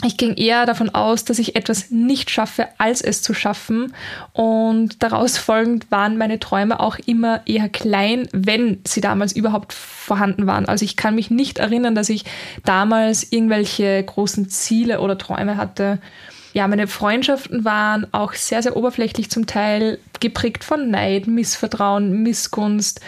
Ich 0.04 0.18
ging 0.18 0.36
eher 0.36 0.66
davon 0.66 0.90
aus, 0.90 1.24
dass 1.24 1.40
ich 1.40 1.56
etwas 1.56 1.90
nicht 1.90 2.30
schaffe, 2.30 2.68
als 2.78 3.02
es 3.02 3.22
zu 3.22 3.34
schaffen. 3.34 3.94
Und 4.34 5.02
daraus 5.02 5.38
folgend 5.38 5.90
waren 5.90 6.18
meine 6.18 6.40
Träume 6.40 6.82
auch 6.82 6.98
immer 7.06 7.42
eher 7.46 7.70
klein, 7.70 8.28
wenn 8.34 8.82
sie 8.86 9.00
damals 9.00 9.34
überhaupt 9.34 9.72
vorhanden 9.72 10.48
waren. 10.48 10.66
Also 10.66 10.84
ich 10.84 10.98
kann 10.98 11.16
mich 11.16 11.32
nicht 11.32 11.60
erinnern, 11.60 11.96
dass 11.96 12.10
ich 12.10 12.26
damals 12.66 13.32
irgendwelche 13.32 14.04
großen 14.04 14.50
Ziele 14.50 15.00
oder 15.00 15.18
Träume 15.18 15.56
hatte. 15.58 16.00
ja, 16.54 16.68
meine 16.68 16.88
Freundschaften 16.88 17.66
waren 17.66 18.08
auch 18.14 18.34
sehr, 18.34 18.64
sehr 18.64 18.78
oberflächlich 18.78 19.30
zum 19.30 19.46
Teil 19.46 20.00
geprägt 20.20 20.64
von 20.64 20.90
Neid, 20.90 21.28
Missvertrauen, 21.28 22.24
Missgunst. 22.24 23.02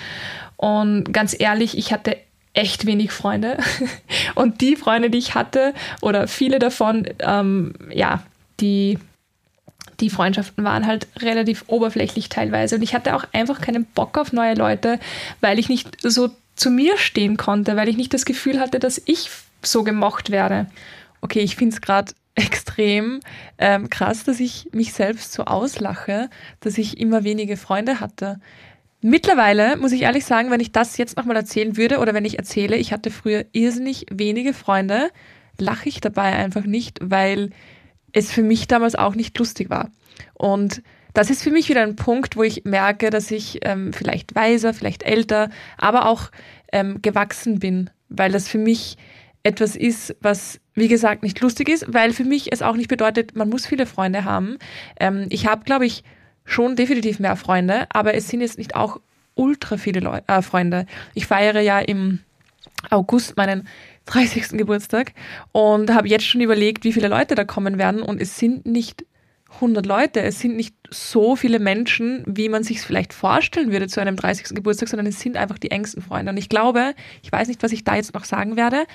Und 0.58 1.14
ganz 1.14 1.36
ehrlich, 1.40 1.78
ich 1.78 1.94
hatte 1.94 2.18
echt 2.58 2.86
wenig 2.86 3.12
Freunde. 3.12 3.58
Und 4.36 4.62
die 4.62 4.76
Freunde, 4.76 5.10
die 5.10 5.20
ich 5.20 5.36
hatte, 5.36 5.74
oder 6.02 6.28
viele 6.28 6.60
davon, 6.60 7.08
ähm, 7.20 7.74
ja, 7.94 8.24
die, 8.60 8.98
die 10.00 10.10
Freundschaften 10.10 10.64
waren 10.64 10.88
halt 10.88 11.08
relativ 11.20 11.66
oberflächlich 11.68 12.30
teilweise. 12.30 12.76
Und 12.76 12.82
ich 12.82 12.96
hatte 12.96 13.16
auch 13.16 13.26
einfach 13.32 13.62
keinen 13.62 13.86
Bock 13.86 14.18
auf 14.18 14.34
neue 14.34 14.56
Leute, 14.56 15.00
weil 15.40 15.60
ich 15.60 15.70
nicht 15.70 15.98
so 16.02 16.32
zu 16.56 16.72
mir 16.72 16.98
stehen 16.98 17.38
konnte, 17.38 17.76
weil 17.76 17.88
ich 17.88 17.98
nicht 17.98 18.14
das 18.14 18.26
Gefühl 18.26 18.60
hatte, 18.60 18.80
dass 18.80 19.00
ich 19.06 19.30
so 19.62 19.84
gemocht 19.84 20.32
werde. 20.32 20.66
Okay, 21.22 21.42
ich 21.42 21.56
finde 21.56 21.76
es 21.76 21.82
gerade 21.82 22.14
extrem 22.36 23.20
ähm, 23.60 23.90
krass, 23.92 24.24
dass 24.24 24.40
ich 24.40 24.70
mich 24.72 24.94
selbst 24.94 25.34
so 25.34 25.46
auslache, 25.46 26.30
dass 26.60 26.80
ich 26.80 27.00
immer 27.00 27.24
wenige 27.24 27.56
Freunde 27.56 28.00
hatte. 28.00 28.40
Mittlerweile 29.02 29.78
muss 29.78 29.92
ich 29.92 30.02
ehrlich 30.02 30.26
sagen, 30.26 30.50
wenn 30.50 30.60
ich 30.60 30.72
das 30.72 30.98
jetzt 30.98 31.18
nochmal 31.18 31.36
erzählen 31.36 31.78
würde 31.78 32.00
oder 32.00 32.14
wenn 32.14 32.26
ich 32.26 32.40
erzähle, 32.40 32.78
ich 32.78 32.92
hatte 32.92 33.12
früher 33.12 33.46
irrsinnig 33.52 34.08
wenige 34.10 34.54
Freunde, 34.54 35.12
lache 35.60 35.88
ich 35.88 36.02
dabei 36.02 36.34
einfach 36.34 36.66
nicht, 36.66 37.00
weil 37.02 37.52
es 38.12 38.32
für 38.32 38.42
mich 38.42 38.68
damals 38.68 38.96
auch 38.96 39.16
nicht 39.16 39.38
lustig 39.38 39.70
war. 39.70 39.92
Und 40.34 40.82
das 41.14 41.30
ist 41.30 41.44
für 41.44 41.52
mich 41.52 41.70
wieder 41.70 41.84
ein 41.84 41.96
Punkt, 41.96 42.36
wo 42.38 42.44
ich 42.44 42.64
merke, 42.66 43.10
dass 43.10 43.32
ich 43.32 43.60
ähm, 43.64 43.94
vielleicht 43.94 44.36
weiser, 44.36 44.74
vielleicht 44.74 45.04
älter, 45.04 45.50
aber 45.78 46.08
auch 46.08 46.32
ähm, 46.72 47.02
gewachsen 47.02 47.60
bin, 47.60 47.90
weil 48.10 48.32
das 48.32 48.48
für 48.48 48.58
mich 48.58 48.98
etwas 49.44 49.76
ist, 49.76 50.16
was, 50.22 50.60
wie 50.74 50.88
gesagt, 50.88 51.24
nicht 51.24 51.40
lustig 51.40 51.70
ist, 51.70 51.86
weil 51.88 52.14
für 52.14 52.26
mich 52.26 52.52
es 52.52 52.62
auch 52.62 52.76
nicht 52.76 52.90
bedeutet, 52.90 53.36
man 53.36 53.50
muss 53.50 53.66
viele 53.66 53.86
Freunde 53.86 54.26
haben. 54.26 54.58
Ähm, 55.00 55.28
ich 55.30 55.48
habe, 55.48 55.64
glaube 55.64 55.86
ich, 55.86 56.04
schon 56.48 56.76
definitiv 56.76 57.20
mehr 57.20 57.36
Freunde, 57.36 57.86
aber 57.90 58.16
es 58.16 58.28
sind 58.30 58.42
jetzt 58.42 58.58
nicht 58.58 58.76
auch 58.76 59.00
ultra 59.36 59.78
viele 59.78 60.00
Leu 60.00 60.20
äh, 60.26 60.42
Freunde. 60.42 60.88
Ich 61.14 61.28
feiere 61.28 61.60
ja 61.60 61.80
im 61.80 62.20
August 62.90 63.38
meinen 63.38 63.68
30. 64.06 64.58
Geburtstag 64.58 65.14
und 65.52 65.94
habe 65.94 66.08
jetzt 66.08 66.26
schon 66.26 66.42
überlegt, 66.42 66.84
wie 66.84 66.94
viele 66.94 67.10
Leute 67.10 67.36
da 67.36 67.44
kommen 67.44 67.78
werden 67.78 68.02
und 68.02 68.22
es 68.22 68.38
sind 68.38 68.66
nicht 68.66 69.06
100 69.56 69.86
Leute. 69.86 70.22
Es 70.22 70.40
sind 70.40 70.56
nicht 70.56 70.76
so 70.90 71.36
viele 71.36 71.60
Menschen, 71.60 72.24
wie 72.26 72.50
man 72.50 72.64
sich 72.64 72.78
es 72.78 72.86
vielleicht 72.86 73.14
vorstellen 73.14 73.72
würde 73.72 73.88
zu 73.88 74.02
einem 74.02 74.16
30. 74.16 74.56
Geburtstag, 74.56 74.90
sondern 74.90 75.08
es 75.08 75.20
sind 75.20 75.38
einfach 75.38 75.58
die 75.58 75.72
engsten 75.72 76.02
Freunde. 76.02 76.32
Und 76.32 76.38
ich 76.38 76.50
glaube, 76.50 76.94
ich 77.22 77.32
weiß 77.32 77.48
nicht, 77.48 77.64
was 77.64 77.72
ich 77.72 77.84
da 77.84 77.96
jetzt 77.96 78.14
noch 78.14 78.26
sagen 78.26 78.56
werde, 78.58 78.86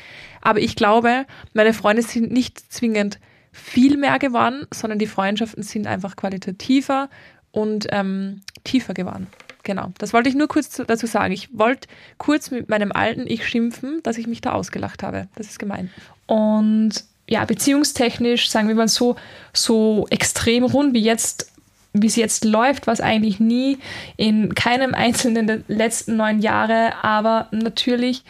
aber 0.41 0.61
ich 0.61 0.77
glaube, 0.77 1.27
meine 1.55 1.73
Freunde 1.73 2.03
sind 2.03 2.33
nicht 2.33 2.59
zwingend 2.73 3.19
viel 3.51 3.97
mehr 3.99 4.19
geworden, 4.19 4.67
sondern 4.73 4.99
die 4.99 5.07
Freundschaften 5.07 5.63
sind 5.63 5.87
einfach 5.87 6.17
qualitativer 6.17 7.11
und 7.53 7.87
ähm, 7.91 8.43
tiefer 8.65 8.95
geworden. 8.95 9.29
Genau, 9.63 9.93
das 9.99 10.13
wollte 10.13 10.29
ich 10.29 10.35
nur 10.35 10.49
kurz 10.49 10.83
dazu 10.85 11.07
sagen. 11.07 11.33
Ich 11.33 11.57
wollte 11.57 11.87
kurz 12.19 12.51
mit 12.51 12.69
meinem 12.69 12.91
alten 12.91 13.27
Ich 13.29 13.47
schimpfen, 13.47 14.01
dass 14.03 14.19
ich 14.19 14.27
mich 14.27 14.41
da 14.41 14.53
ausgelacht 14.53 15.05
habe. 15.05 15.29
Das 15.37 15.47
ist 15.47 15.59
gemein. 15.59 15.91
Und 16.27 17.05
ja, 17.29 17.45
beziehungstechnisch, 17.45 18.51
sagen 18.51 18.67
wir 18.67 18.75
mal 18.75 18.89
so, 18.89 19.17
so 19.53 20.07
extrem 20.11 20.65
rund 20.65 20.95
wie 20.95 21.03
jetzt 21.03 21.53
wie 21.95 22.07
es 22.07 22.17
jetzt 22.17 22.45
läuft, 22.45 22.87
was 22.87 23.01
eigentlich 23.01 23.39
nie 23.39 23.79
in 24.17 24.55
keinem 24.55 24.95
einzelnen 24.95 25.47
der 25.47 25.61
letzten 25.69 26.17
neun 26.17 26.41
Jahre, 26.41 26.93
aber 27.03 27.49
natürlich 27.51 28.25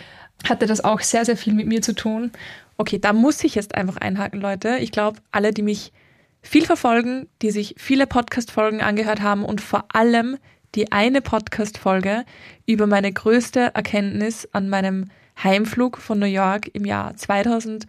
hatte 0.49 0.67
das 0.67 0.83
auch 0.83 1.01
sehr, 1.01 1.25
sehr 1.25 1.37
viel 1.37 1.53
mit 1.53 1.69
mir 1.69 1.81
zu 1.81 1.95
tun. 1.95 2.33
Okay, 2.77 2.99
da 2.99 3.13
muss 3.13 3.45
ich 3.45 3.55
jetzt 3.55 3.77
einfach 3.77 3.99
einhaken, 3.99 4.41
Leute. 4.41 4.79
Ich 4.79 4.91
glaube, 4.91 5.19
alle, 5.31 5.53
die 5.53 5.63
mich 5.63 5.93
viel 6.43 6.65
verfolgen, 6.65 7.29
die 7.41 7.51
sich 7.51 7.75
viele 7.79 8.07
Podcast-Folgen 8.07 8.81
angehört 8.81 9.23
haben 9.23 9.45
und 9.45 9.61
vor 9.61 9.85
allem 9.93 10.39
die 10.75 10.91
eine 10.93 11.21
Podcast-Folge 11.21 12.25
über 12.67 12.87
meine 12.87 13.13
größte 13.13 13.75
Erkenntnis 13.75 14.49
an 14.53 14.69
meinem 14.69 15.11
Heimflug 15.43 15.99
von 15.99 16.19
New 16.19 16.27
York 16.27 16.69
im 16.75 16.85
Jahr 16.85 17.17
2000 17.17 17.87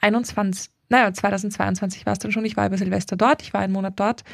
21, 0.00 0.70
naja, 0.88 1.12
2022 1.12 2.06
war 2.06 2.12
es 2.14 2.18
dann 2.18 2.32
schon, 2.32 2.44
ich 2.44 2.56
war 2.56 2.66
über 2.66 2.78
Silvester 2.78 3.16
dort, 3.16 3.42
ich 3.42 3.52
war 3.52 3.60
einen 3.60 3.72
Monat 3.72 3.94
dort. 3.96 4.24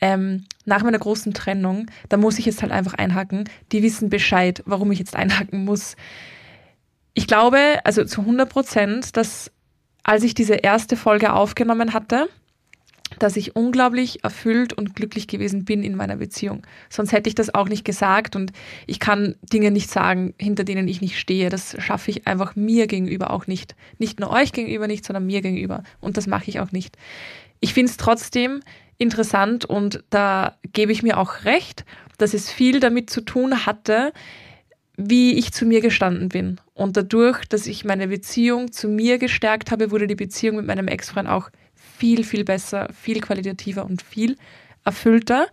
Ähm, 0.00 0.44
nach 0.64 0.82
meiner 0.82 0.98
großen 0.98 1.34
Trennung, 1.34 1.86
da 2.08 2.16
muss 2.16 2.38
ich 2.38 2.46
jetzt 2.46 2.62
halt 2.62 2.72
einfach 2.72 2.94
einhaken. 2.94 3.44
Die 3.72 3.82
wissen 3.82 4.08
Bescheid, 4.08 4.62
warum 4.66 4.90
ich 4.92 4.98
jetzt 4.98 5.14
einhaken 5.14 5.64
muss. 5.64 5.96
Ich 7.14 7.26
glaube, 7.26 7.80
also 7.84 8.04
zu 8.04 8.22
100 8.22 8.48
Prozent, 8.48 9.16
dass 9.16 9.50
als 10.02 10.22
ich 10.22 10.34
diese 10.34 10.54
erste 10.54 10.96
Folge 10.96 11.32
aufgenommen 11.32 11.92
hatte, 11.92 12.28
dass 13.22 13.36
ich 13.36 13.54
unglaublich 13.54 14.24
erfüllt 14.24 14.72
und 14.72 14.96
glücklich 14.96 15.28
gewesen 15.28 15.64
bin 15.64 15.82
in 15.82 15.94
meiner 15.94 16.16
Beziehung. 16.16 16.66
Sonst 16.88 17.12
hätte 17.12 17.28
ich 17.28 17.34
das 17.34 17.54
auch 17.54 17.68
nicht 17.68 17.84
gesagt 17.84 18.34
und 18.34 18.52
ich 18.86 18.98
kann 18.98 19.36
Dinge 19.52 19.70
nicht 19.70 19.90
sagen, 19.90 20.34
hinter 20.38 20.64
denen 20.64 20.88
ich 20.88 21.00
nicht 21.00 21.18
stehe. 21.18 21.50
Das 21.50 21.76
schaffe 21.78 22.10
ich 22.10 22.26
einfach 22.26 22.56
mir 22.56 22.86
gegenüber 22.86 23.30
auch 23.30 23.46
nicht. 23.46 23.76
Nicht 23.98 24.18
nur 24.20 24.30
euch 24.30 24.52
gegenüber 24.52 24.86
nicht, 24.86 25.04
sondern 25.04 25.26
mir 25.26 25.42
gegenüber. 25.42 25.84
Und 26.00 26.16
das 26.16 26.26
mache 26.26 26.48
ich 26.48 26.60
auch 26.60 26.72
nicht. 26.72 26.96
Ich 27.60 27.74
finde 27.74 27.90
es 27.90 27.98
trotzdem 27.98 28.60
interessant 28.98 29.64
und 29.64 30.02
da 30.10 30.56
gebe 30.72 30.92
ich 30.92 31.02
mir 31.02 31.18
auch 31.18 31.44
recht, 31.44 31.84
dass 32.18 32.34
es 32.34 32.50
viel 32.50 32.80
damit 32.80 33.10
zu 33.10 33.20
tun 33.20 33.66
hatte, 33.66 34.12
wie 34.96 35.34
ich 35.34 35.52
zu 35.52 35.64
mir 35.64 35.80
gestanden 35.80 36.28
bin. 36.28 36.60
Und 36.74 36.96
dadurch, 36.96 37.44
dass 37.46 37.66
ich 37.66 37.84
meine 37.84 38.08
Beziehung 38.08 38.72
zu 38.72 38.88
mir 38.88 39.18
gestärkt 39.18 39.70
habe, 39.70 39.90
wurde 39.90 40.06
die 40.06 40.14
Beziehung 40.14 40.56
mit 40.56 40.66
meinem 40.66 40.88
Ex-Freund 40.88 41.28
auch 41.28 41.50
viel, 42.00 42.24
viel 42.24 42.44
besser, 42.44 42.88
viel 42.94 43.20
qualitativer 43.20 43.84
und 43.84 44.00
viel 44.00 44.36
erfüllter. 44.84 45.46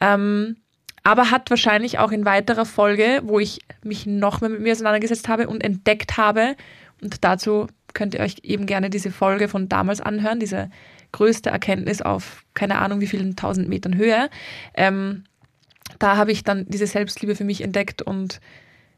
Ähm, 0.00 0.56
aber 1.02 1.30
hat 1.32 1.50
wahrscheinlich 1.50 1.98
auch 1.98 2.12
in 2.12 2.24
weiterer 2.24 2.64
Folge, 2.64 3.22
wo 3.24 3.40
ich 3.40 3.58
mich 3.82 4.06
noch 4.06 4.40
mehr 4.40 4.50
mit 4.50 4.60
mir 4.60 4.72
auseinandergesetzt 4.72 5.28
habe 5.28 5.48
und 5.48 5.64
entdeckt 5.64 6.16
habe, 6.16 6.56
und 7.02 7.24
dazu 7.24 7.66
könnt 7.94 8.14
ihr 8.14 8.20
euch 8.20 8.36
eben 8.42 8.66
gerne 8.66 8.90
diese 8.90 9.10
Folge 9.10 9.48
von 9.48 9.68
damals 9.68 10.00
anhören, 10.00 10.38
diese 10.38 10.70
größte 11.12 11.50
Erkenntnis 11.50 12.02
auf 12.02 12.44
keine 12.54 12.78
Ahnung 12.78 13.00
wie 13.00 13.06
vielen 13.06 13.34
tausend 13.34 13.68
Metern 13.68 13.96
Höhe. 13.96 14.28
Ähm, 14.74 15.24
da 15.98 16.16
habe 16.16 16.30
ich 16.30 16.44
dann 16.44 16.66
diese 16.68 16.86
Selbstliebe 16.86 17.34
für 17.34 17.44
mich 17.44 17.62
entdeckt 17.62 18.00
und 18.02 18.40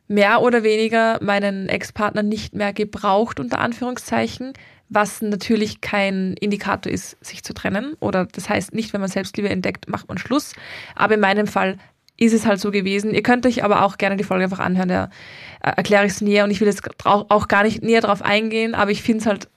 mehr 0.09 0.43
oder 0.43 0.63
weniger 0.63 1.19
meinen 1.23 1.69
Ex-Partner 1.69 2.23
nicht 2.23 2.55
mehr 2.55 2.75
gebraucht, 2.75 3.41
unter 3.41 3.61
Anführungszeichen, 3.61 4.53
was 4.95 5.23
natürlich 5.23 5.81
kein 5.81 6.35
Indikator 6.35 6.93
ist, 6.93 7.17
sich 7.25 7.43
zu 7.43 7.55
trennen. 7.55 7.95
Oder 8.01 8.27
das 8.27 8.49
heißt 8.49 8.75
nicht, 8.75 8.93
wenn 8.93 9.01
man 9.01 9.11
Selbstliebe 9.11 9.49
entdeckt, 9.49 9.89
macht 9.89 10.09
man 10.09 10.19
Schluss. 10.19 10.53
Aber 10.95 11.15
in 11.15 11.21
meinem 11.21 11.47
Fall 11.47 11.79
ist 12.17 12.33
es 12.33 12.47
halt 12.47 12.61
so 12.61 12.71
gewesen. 12.71 13.15
Ihr 13.15 13.23
könnt 13.23 13.47
euch 13.47 13.65
aber 13.65 13.85
auch 13.85 13.99
gerne 13.99 14.17
die 14.17 14.25
Folge 14.25 14.45
einfach 14.45 14.61
anhören, 14.61 14.89
da 14.89 15.11
äh, 15.63 15.73
erkläre 15.77 16.07
ich 16.07 16.13
es 16.13 16.21
näher 16.21 16.45
und 16.45 16.51
ich 16.51 16.61
will 16.61 16.69
jetzt 16.69 16.83
auch 17.05 17.49
gar 17.49 17.65
nicht 17.65 17.83
näher 17.83 18.01
darauf 18.01 18.23
eingehen, 18.23 18.75
aber 18.75 18.91
ich 18.91 19.03
finde 19.03 19.21
es 19.21 19.27
halt 19.27 19.49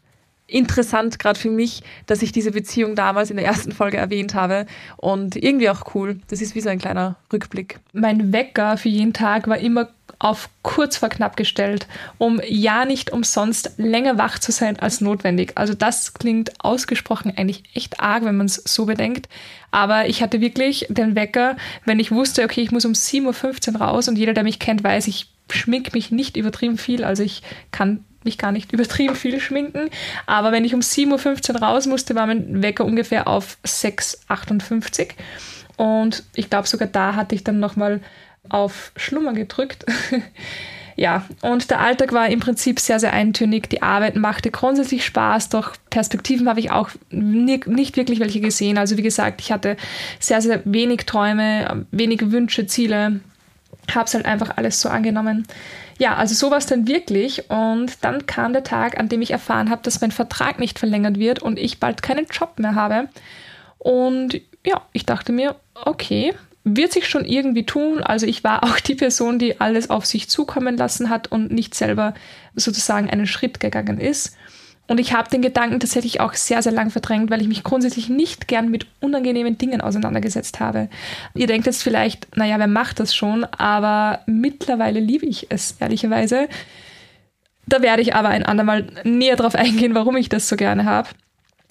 interessant, 0.48 1.20
gerade 1.20 1.40
für 1.40 1.50
mich, 1.50 1.82
dass 2.06 2.22
ich 2.22 2.32
diese 2.32 2.52
Beziehung 2.52 2.96
damals 2.96 3.30
in 3.32 3.38
der 3.38 3.46
ersten 3.46 3.72
Folge 3.72 3.98
erwähnt 3.98 4.36
habe 4.36 4.66
und 4.98 5.36
irgendwie 5.36 5.70
auch 5.70 5.96
cool. 5.96 6.20
Das 6.28 6.42
ist 6.42 6.56
wie 6.56 6.62
so 6.62 6.70
ein 6.70 6.80
kleiner 6.80 7.16
Rückblick. 7.34 7.80
Mein 7.94 8.32
Wecker 8.32 8.78
für 8.78 8.90
jeden 8.90 9.14
Tag 9.14 9.48
war 9.48 9.58
immer 9.58 9.90
auf 10.26 10.50
kurz 10.64 10.98
vor 10.98 11.10
knapp 11.10 11.38
gestellt, 11.38 11.86
um 12.18 12.42
ja 12.48 12.86
nicht 12.86 13.12
umsonst 13.12 13.74
länger 13.78 14.18
wach 14.18 14.40
zu 14.40 14.52
sein 14.52 14.80
als 14.80 15.00
notwendig. 15.00 15.52
Also 15.54 15.76
das 15.76 16.16
klingt 16.16 16.52
ausgesprochen 16.58 17.32
eigentlich 17.38 17.62
echt 17.76 18.00
arg, 18.00 18.26
wenn 18.26 18.36
man 18.36 18.48
es 18.48 18.56
so 18.56 18.88
bedenkt. 18.88 19.30
Aber 19.70 20.10
ich 20.10 20.24
hatte 20.24 20.42
wirklich 20.42 20.88
den 20.90 21.14
Wecker, 21.16 21.58
wenn 21.86 22.00
ich 22.00 22.12
wusste, 22.12 22.44
okay, 22.44 22.62
ich 22.62 22.72
muss 22.72 22.86
um 22.86 22.94
7.15 22.94 23.76
Uhr 23.76 23.82
raus 23.82 24.08
und 24.08 24.18
jeder, 24.18 24.34
der 24.34 24.44
mich 24.44 24.58
kennt, 24.58 24.84
weiß, 24.84 25.06
ich 25.06 25.28
schmink 25.52 25.94
mich 25.94 26.10
nicht 26.10 26.38
übertrieben 26.38 26.80
viel. 26.80 27.04
Also 27.04 27.22
ich 27.22 27.44
kann 27.70 28.04
mich 28.24 28.40
gar 28.40 28.52
nicht 28.52 28.72
übertrieben 28.74 29.16
viel 29.16 29.40
schminken. 29.40 29.92
Aber 30.26 30.52
wenn 30.52 30.66
ich 30.66 30.74
um 30.74 30.80
7.15 30.80 31.54
Uhr 31.54 31.62
raus 31.62 31.86
musste, 31.86 32.16
war 32.16 32.26
mein 32.26 32.64
Wecker 32.64 32.84
ungefähr 32.84 33.28
auf 33.28 33.60
6.58 33.64 35.02
Uhr. 35.78 35.86
Und 35.86 36.24
ich 36.34 36.50
glaube, 36.50 36.68
sogar 36.68 36.88
da 36.88 37.14
hatte 37.14 37.36
ich 37.36 37.44
dann 37.44 37.60
nochmal 37.60 38.02
auf 38.50 38.92
Schlummer 38.96 39.34
gedrückt. 39.34 39.86
ja, 40.96 41.26
und 41.42 41.70
der 41.70 41.80
Alltag 41.80 42.14
war 42.14 42.30
im 42.30 42.40
Prinzip 42.40 42.80
sehr, 42.80 43.00
sehr 43.00 43.14
eintönig. 43.14 43.70
Die 43.70 43.82
Arbeit 43.82 44.16
machte 44.16 44.52
grundsätzlich 44.52 45.06
Spaß, 45.06 45.50
doch 45.50 45.74
Perspektiven 45.90 46.48
habe 46.50 46.60
ich 46.60 46.72
auch 46.72 46.90
nicht 47.10 47.68
wirklich 47.98 48.20
welche 48.20 48.40
gesehen. 48.40 48.78
Also 48.78 48.98
wie 48.98 49.04
gesagt, 49.04 49.42
ich 49.42 49.52
hatte 49.52 49.78
sehr, 50.20 50.42
sehr 50.42 50.62
wenig 50.66 51.06
Träume, 51.06 51.86
wenig 51.92 52.32
Wünsche, 52.32 52.68
Ziele. 52.68 53.20
Habe 53.94 54.06
es 54.06 54.14
halt 54.14 54.26
einfach 54.26 54.58
alles 54.58 54.82
so 54.82 54.90
angenommen. 54.90 55.46
Ja, 55.98 56.16
also 56.16 56.34
so 56.34 56.52
war 56.52 56.58
es 56.58 56.66
dann 56.66 56.88
wirklich. 56.88 57.50
Und 57.50 58.04
dann 58.04 58.26
kam 58.26 58.54
der 58.54 58.64
Tag, 58.64 59.00
an 59.00 59.10
dem 59.10 59.22
ich 59.22 59.32
erfahren 59.32 59.70
habe, 59.70 59.82
dass 59.84 60.02
mein 60.02 60.12
Vertrag 60.12 60.60
nicht 60.60 60.80
verlängert 60.80 61.20
wird 61.20 61.42
und 61.42 61.60
ich 61.60 61.80
bald 61.80 62.02
keinen 62.02 62.26
Job 62.26 62.60
mehr 62.60 62.76
habe. 62.76 63.08
Und 63.78 64.42
ja, 64.66 64.82
ich 64.94 65.06
dachte 65.06 65.32
mir, 65.32 65.56
okay, 65.76 66.34
wird 66.66 66.92
sich 66.92 67.08
schon 67.08 67.26
irgendwie 67.26 67.66
tun. 67.66 68.04
Also 68.04 68.26
ich 68.26 68.44
war 68.44 68.64
auch 68.64 68.80
die 68.80 68.96
Person, 68.96 69.40
die 69.40 69.62
alles 69.62 69.90
auf 69.90 70.06
sich 70.06 70.28
zukommen 70.30 70.76
lassen 70.76 71.10
hat 71.10 71.32
und 71.32 71.52
nicht 71.52 71.76
selber 71.76 72.16
sozusagen 72.56 73.10
einen 73.10 73.28
Schritt 73.28 73.60
gegangen 73.60 74.00
ist. 74.00 74.36
Und 74.88 75.00
ich 75.00 75.14
habe 75.14 75.30
den 75.30 75.42
Gedanken 75.42 75.80
tatsächlich 75.80 76.20
auch 76.20 76.34
sehr, 76.34 76.62
sehr 76.62 76.72
lang 76.72 76.92
verdrängt, 76.92 77.32
weil 77.32 77.42
ich 77.42 77.48
mich 77.48 77.64
grundsätzlich 77.64 78.10
nicht 78.10 78.48
gern 78.48 78.70
mit 78.70 78.86
unangenehmen 79.00 79.58
Dingen 79.58 79.82
auseinandergesetzt 79.82 80.60
habe. 80.60 80.90
Ihr 81.34 81.48
denkt 81.48 81.66
jetzt 81.66 81.82
vielleicht, 81.82 82.36
naja, 82.36 82.60
wer 82.60 82.68
macht 82.68 83.00
das 83.00 83.16
schon? 83.16 83.46
Aber 83.46 84.20
mittlerweile 84.28 85.00
liebe 85.00 85.26
ich 85.26 85.48
es, 85.50 85.76
ehrlicherweise. 85.80 86.48
Da 87.68 87.82
werde 87.82 88.04
ich 88.04 88.14
aber 88.14 88.30
ein 88.30 88.46
andermal 88.46 88.88
näher 89.04 89.36
drauf 89.36 89.56
eingehen, 89.56 89.96
warum 89.96 90.18
ich 90.18 90.30
das 90.30 90.48
so 90.48 90.56
gerne 90.56 90.86
habe. 90.86 91.10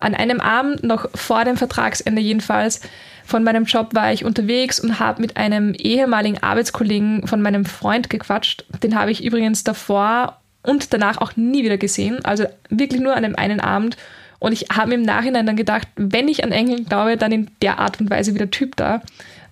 An 0.00 0.14
einem 0.14 0.40
Abend, 0.40 0.82
noch 0.82 1.08
vor 1.14 1.44
dem 1.44 1.56
Vertragsende 1.56 2.20
jedenfalls, 2.20 2.80
von 3.24 3.42
meinem 3.42 3.64
Job 3.64 3.94
war 3.94 4.12
ich 4.12 4.24
unterwegs 4.24 4.78
und 4.78 5.00
habe 5.00 5.20
mit 5.20 5.36
einem 5.36 5.72
ehemaligen 5.74 6.42
Arbeitskollegen 6.42 7.26
von 7.26 7.40
meinem 7.40 7.64
Freund 7.64 8.10
gequatscht. 8.10 8.64
Den 8.82 8.94
habe 8.94 9.10
ich 9.10 9.24
übrigens 9.24 9.64
davor 9.64 10.40
und 10.62 10.92
danach 10.92 11.18
auch 11.18 11.36
nie 11.36 11.64
wieder 11.64 11.78
gesehen. 11.78 12.24
Also 12.24 12.44
wirklich 12.68 13.00
nur 13.00 13.16
an 13.16 13.22
dem 13.22 13.36
einen 13.36 13.60
Abend. 13.60 13.96
Und 14.38 14.52
ich 14.52 14.66
habe 14.70 14.88
mir 14.88 14.94
im 14.96 15.02
Nachhinein 15.02 15.46
dann 15.46 15.56
gedacht, 15.56 15.88
wenn 15.96 16.28
ich 16.28 16.44
an 16.44 16.52
Engel 16.52 16.84
glaube, 16.84 17.16
dann 17.16 17.32
in 17.32 17.50
der 17.62 17.78
Art 17.78 18.00
und 18.00 18.10
Weise 18.10 18.34
wie 18.34 18.38
der 18.38 18.50
Typ 18.50 18.76
da. 18.76 19.00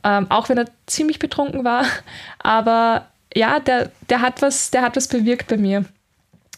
Ähm, 0.05 0.27
auch 0.31 0.49
wenn 0.49 0.59
er 0.59 0.67
ziemlich 0.87 1.19
betrunken 1.19 1.65
war. 1.65 1.85
Aber 2.39 3.07
ja, 3.35 3.61
der, 3.61 3.91
der, 4.11 4.21
hat 4.21 4.43
was, 4.43 4.71
der 4.71 4.83
hat 4.83 4.97
was 4.97 5.09
bewirkt 5.09 5.49
bei 5.49 5.57
mir. 5.57 5.85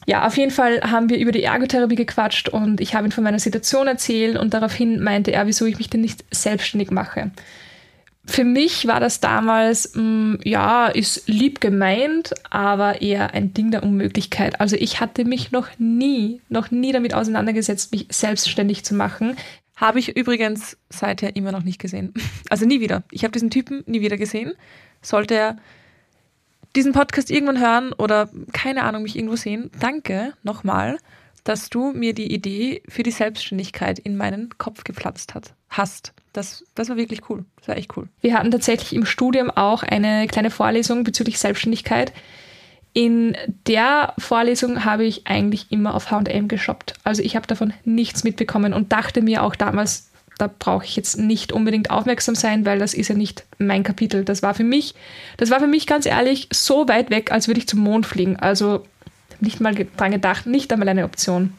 Ja, 0.07 0.27
auf 0.27 0.37
jeden 0.37 0.51
Fall 0.51 0.81
haben 0.83 1.09
wir 1.09 1.19
über 1.19 1.33
die 1.33 1.43
Ergotherapie 1.43 1.95
gequatscht 1.95 2.49
und 2.49 2.81
ich 2.81 2.95
habe 2.95 3.07
ihm 3.07 3.11
von 3.11 3.25
meiner 3.25 3.39
Situation 3.39 3.87
erzählt 3.87 4.37
und 4.39 4.53
daraufhin 4.53 5.03
meinte 5.03 5.33
er, 5.33 5.47
wieso 5.47 5.65
ich 5.67 5.79
mich 5.79 5.89
denn 5.89 6.03
nicht 6.03 6.25
selbstständig 6.31 6.91
mache 6.91 7.31
für 8.27 8.45
mich 8.45 8.87
war 8.87 9.01
das 9.01 9.21
damals, 9.21 9.95
mh, 9.95 10.03
mm, 10.03 10.39
ja, 10.45 10.87
ist 10.89 11.29
lieb 11.29 11.61
gemeint, 11.61 12.33
aber 12.51 13.03
eher 13.03 13.35
ein 13.35 13.53
Ding 13.53 13.71
der 13.71 13.83
Unmöglichkeit. 13.83 14.61
Also 14.61 14.77
ich 14.77 15.01
hatte 15.01 15.25
mich 15.25 15.53
noch 15.53 15.69
nie, 15.79 16.41
noch 16.49 16.71
nie 16.71 16.93
damit 16.93 17.15
auseinandergesetzt, 17.15 17.93
mich 17.93 18.07
selbstständig 18.11 18.85
zu 18.85 18.95
machen. 18.95 19.37
Habe 19.77 19.99
ich 19.99 20.17
übrigens 20.17 20.79
seither 20.89 21.37
immer 21.37 21.53
noch 21.53 21.65
nicht 21.65 21.81
gesehen. 21.81 22.15
Also 22.51 22.67
nie 22.67 22.81
wieder. 22.81 23.03
Ich 23.11 23.25
habe 23.25 23.33
diesen 23.33 23.51
Typen 23.51 23.83
nie 23.87 24.01
wieder 24.01 24.17
gesehen. 24.17 24.53
Sollte 25.03 25.35
er 25.35 25.57
diesen 26.77 26.93
Podcast 26.93 27.31
irgendwann 27.31 27.61
hören 27.61 27.93
oder 27.93 28.29
keine 28.53 28.83
Ahnung 28.85 29.03
mich 29.03 29.17
irgendwo 29.17 29.37
sehen, 29.37 29.71
danke 29.81 30.33
nochmal, 30.43 30.99
dass 31.45 31.69
du 31.69 31.93
mir 31.93 32.15
die 32.15 32.33
Idee 32.33 32.83
für 32.89 33.03
die 33.03 33.11
Selbstständigkeit 33.11 33.99
in 33.99 34.17
meinen 34.17 34.57
Kopf 34.59 34.85
geplatzt 34.85 35.35
hat, 35.35 35.55
hast. 35.69 36.13
Das, 36.33 36.65
das 36.75 36.89
war 36.89 36.97
wirklich 36.97 37.29
cool. 37.31 37.45
Das 37.59 37.69
war 37.69 37.77
echt 37.77 37.97
cool. 37.97 38.09
Wir 38.21 38.35
hatten 38.35 38.51
tatsächlich 38.51 38.95
im 38.95 39.07
Studium 39.07 39.51
auch 39.51 39.83
eine 39.83 40.27
kleine 40.27 40.51
Vorlesung 40.51 41.05
bezüglich 41.05 41.39
Selbstständigkeit. 41.39 42.13
In 42.93 43.37
der 43.67 44.15
Vorlesung 44.19 44.85
habe 44.85 45.05
ich 45.05 45.27
eigentlich 45.27 45.71
immer 45.71 45.95
auf 45.95 46.11
HM 46.11 46.49
geshoppt. 46.49 46.95
Also 47.05 47.23
ich 47.23 47.37
habe 47.37 47.47
davon 47.47 47.73
nichts 47.85 48.25
mitbekommen 48.25 48.73
und 48.73 48.93
dachte 48.93 49.21
mir 49.21 49.43
auch 49.43 49.55
damals, 49.55 50.11
da 50.39 50.49
brauche 50.59 50.85
ich 50.85 50.97
jetzt 50.97 51.19
nicht 51.19 51.53
unbedingt 51.53 51.91
aufmerksam 51.91 52.35
sein, 52.35 52.67
weil 52.67 52.79
das 52.79 52.95
ist 52.95 53.09
ja 53.09 53.15
nicht 53.15 53.45
mein 53.59 53.83
Kapitel. 53.83 54.25
Das 54.25 54.43
war 54.43 54.55
für 54.55 54.65
mich, 54.65 54.95
das 55.37 55.51
war 55.51 55.61
für 55.61 55.67
mich 55.67 55.87
ganz 55.87 56.07
ehrlich 56.07 56.49
so 56.53 56.89
weit 56.89 57.11
weg, 57.11 57.31
als 57.31 57.47
würde 57.47 57.61
ich 57.61 57.69
zum 57.69 57.81
Mond 57.81 58.07
fliegen. 58.07 58.37
Also 58.37 58.85
nicht 59.41 59.61
mal 59.61 59.75
dran 59.75 60.13
gedacht, 60.13 60.47
nicht 60.47 60.73
einmal 60.73 60.89
eine 60.89 61.05
Option. 61.05 61.55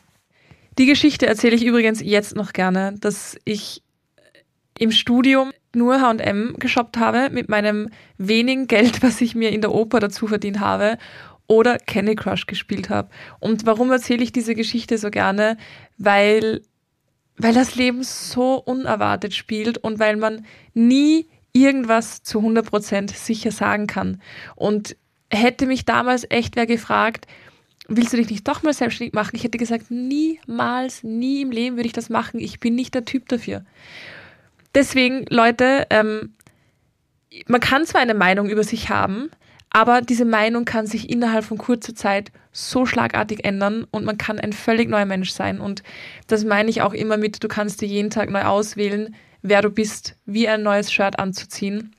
Die 0.78 0.86
Geschichte 0.86 1.26
erzähle 1.26 1.56
ich 1.56 1.66
übrigens 1.66 2.02
jetzt 2.02 2.36
noch 2.36 2.52
gerne, 2.52 2.96
dass 3.00 3.38
ich 3.46 3.82
im 4.78 4.92
Studium 4.92 5.52
nur 5.74 6.02
H&M 6.02 6.56
geshoppt 6.60 6.98
habe 6.98 7.30
mit 7.30 7.48
meinem 7.48 7.90
wenigen 8.18 8.68
Geld, 8.68 9.02
was 9.04 9.22
ich 9.22 9.36
mir 9.36 9.52
in 9.52 9.62
der 9.62 9.74
Oper 9.74 10.00
dazu 10.00 10.28
verdient 10.28 10.60
habe 10.60 10.98
oder 11.48 11.78
Candy 11.78 12.16
Crush 12.16 12.48
gespielt 12.48 12.90
habe. 12.90 13.10
Und 13.40 13.66
warum 13.66 13.92
erzähle 13.92 14.24
ich 14.24 14.32
diese 14.32 14.56
Geschichte 14.56 14.98
so 14.98 15.12
gerne? 15.12 15.58
Weil, 15.98 16.62
weil 17.38 17.54
das 17.54 17.76
Leben 17.76 18.04
so 18.04 18.56
unerwartet 18.56 19.34
spielt 19.34 19.78
und 19.78 20.00
weil 20.00 20.16
man 20.16 20.46
nie 20.74 21.28
irgendwas 21.54 22.24
zu 22.24 22.40
100% 22.40 23.14
sicher 23.16 23.52
sagen 23.52 23.88
kann. 23.88 24.22
Und 24.56 24.96
hätte 25.30 25.66
mich 25.66 25.86
damals 25.86 26.26
echt 26.30 26.56
wer 26.56 26.66
gefragt, 26.66 27.28
willst 27.88 28.14
du 28.14 28.18
dich 28.18 28.30
nicht 28.30 28.48
doch 28.48 28.64
mal 28.64 28.74
selbstständig 28.74 29.14
machen? 29.14 29.36
Ich 29.36 29.44
hätte 29.44 29.58
gesagt, 29.58 29.92
niemals, 29.92 31.04
nie 31.04 31.42
im 31.42 31.52
Leben 31.52 31.76
würde 31.76 31.88
ich 31.88 31.94
das 31.94 32.10
machen. 32.10 32.40
Ich 32.40 32.60
bin 32.60 32.76
nicht 32.76 32.94
der 32.94 33.06
Typ 33.06 33.30
dafür. 33.30 33.64
Deswegen, 34.74 35.26
Leute, 35.30 35.88
ähm, 35.90 36.34
man 37.48 37.62
kann 37.62 37.86
zwar 37.86 38.02
eine 38.02 38.14
Meinung 38.14 38.50
über 38.50 38.64
sich 38.64 38.90
haben, 38.90 39.30
aber 39.76 40.00
diese 40.00 40.24
Meinung 40.24 40.64
kann 40.64 40.88
sich 40.88 41.10
innerhalb 41.10 41.44
von 41.44 41.58
kurzer 41.58 41.94
Zeit 41.94 42.32
so 42.54 42.86
schlagartig 42.86 43.44
ändern 43.44 43.86
und 43.92 44.06
man 44.06 44.18
kann 44.18 44.40
ein 44.40 44.54
völlig 44.54 44.88
neuer 44.88 45.04
Mensch 45.04 45.32
sein. 45.32 45.60
Und 45.60 45.84
das 46.28 46.46
meine 46.46 46.70
ich 46.70 46.82
auch 46.82 46.94
immer 46.94 47.18
mit, 47.18 47.44
du 47.44 47.50
kannst 47.50 47.82
dir 47.82 47.86
jeden 47.86 48.10
Tag 48.10 48.30
neu 48.30 48.44
auswählen, 48.44 49.14
wer 49.42 49.62
du 49.62 49.70
bist, 49.70 50.16
wie 50.26 50.48
ein 50.48 50.64
neues 50.64 50.94
Shirt 50.94 51.20
anzuziehen. 51.20 51.94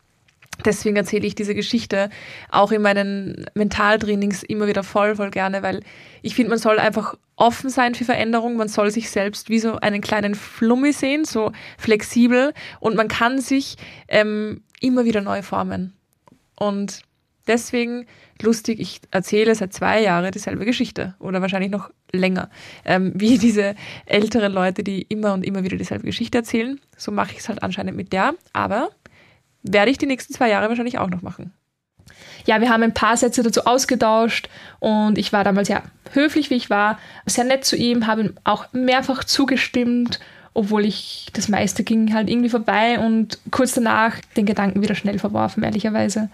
Deswegen 0.65 0.97
erzähle 0.97 1.27
ich 1.27 1.35
diese 1.35 1.55
Geschichte 1.55 2.09
auch 2.51 2.73
in 2.73 2.81
meinen 2.81 3.45
Mentaltrainings 3.53 4.43
immer 4.43 4.69
wieder 4.69 4.83
voll, 4.83 5.15
voll 5.17 5.31
gerne, 5.31 5.63
weil 5.63 5.83
ich 6.23 6.35
finde, 6.35 6.49
man 6.49 6.59
soll 6.59 6.79
einfach 6.79 7.15
offen 7.37 7.69
sein 7.69 7.95
für 7.95 8.07
Veränderung. 8.07 8.57
Man 8.57 8.69
soll 8.69 8.91
sich 8.91 9.11
selbst 9.11 9.51
wie 9.51 9.59
so 9.59 9.77
einen 9.77 10.01
kleinen 10.01 10.35
Flummi 10.35 10.95
sehen, 10.95 11.27
so 11.27 11.53
flexibel 11.77 12.55
und 12.81 12.97
man 12.97 13.09
kann 13.09 13.39
sich 13.39 13.77
ähm, 14.09 14.63
immer 14.81 15.05
wieder 15.05 15.21
neu 15.21 15.43
formen. 15.43 15.93
Und 16.59 17.03
deswegen 17.47 18.07
lustig, 18.43 18.81
ich 18.81 19.01
erzähle 19.11 19.55
seit 19.55 19.73
zwei 19.73 20.03
Jahren 20.03 20.31
dieselbe 20.33 20.65
Geschichte 20.65 21.15
oder 21.19 21.41
wahrscheinlich 21.41 21.71
noch 21.71 21.91
länger, 22.13 22.51
ähm, 22.85 23.13
wie 23.15 23.39
diese 23.47 23.75
älteren 24.05 24.53
Leute, 24.53 24.83
die 24.83 25.03
immer 25.03 25.33
und 25.35 25.45
immer 25.45 25.65
wieder 25.65 25.77
dieselbe 25.77 26.05
Geschichte 26.05 26.39
erzählen. 26.39 26.81
So 26.97 27.13
mache 27.13 27.33
ich 27.33 27.39
es 27.39 27.49
halt 27.49 27.63
anscheinend 27.63 27.97
mit 27.97 28.13
der, 28.13 28.35
aber 28.53 28.91
werde 29.63 29.91
ich 29.91 29.99
die 29.99 30.07
nächsten 30.07 30.33
zwei 30.33 30.49
Jahre 30.49 30.69
wahrscheinlich 30.69 30.99
auch 30.99 31.11
noch 31.11 31.23
machen. 31.23 31.53
Ja, 32.45 32.61
wir 32.61 32.71
haben 32.71 32.83
ein 32.83 32.95
paar 32.95 33.17
Sätze 33.17 33.43
dazu 33.43 33.65
ausgetauscht 33.67 34.49
und 34.79 35.19
ich 35.19 35.33
war 35.33 35.43
damals 35.43 35.69
ja 35.69 35.83
höflich, 36.13 36.51
wie 36.51 36.55
ich 36.55 36.71
war, 36.71 36.99
sehr 37.27 37.45
nett 37.45 37.65
zu 37.65 37.77
ihm, 37.77 38.07
habe 38.07 38.21
ihm 38.23 38.35
auch 38.45 38.73
mehrfach 38.73 39.25
zugestimmt, 39.25 40.21
obwohl 40.55 40.85
ich 40.85 41.27
das 41.33 41.49
meiste 41.49 41.83
ging 41.83 42.15
halt 42.15 42.31
irgendwie 42.31 42.49
vorbei 42.49 42.99
und 42.99 43.39
kurz 43.51 43.75
danach 43.75 44.21
den 44.37 44.47
Gedanken 44.47 44.81
wieder 44.81 44.95
schnell 44.95 45.19
verworfen, 45.19 45.63
ehrlicherweise. 45.65 46.31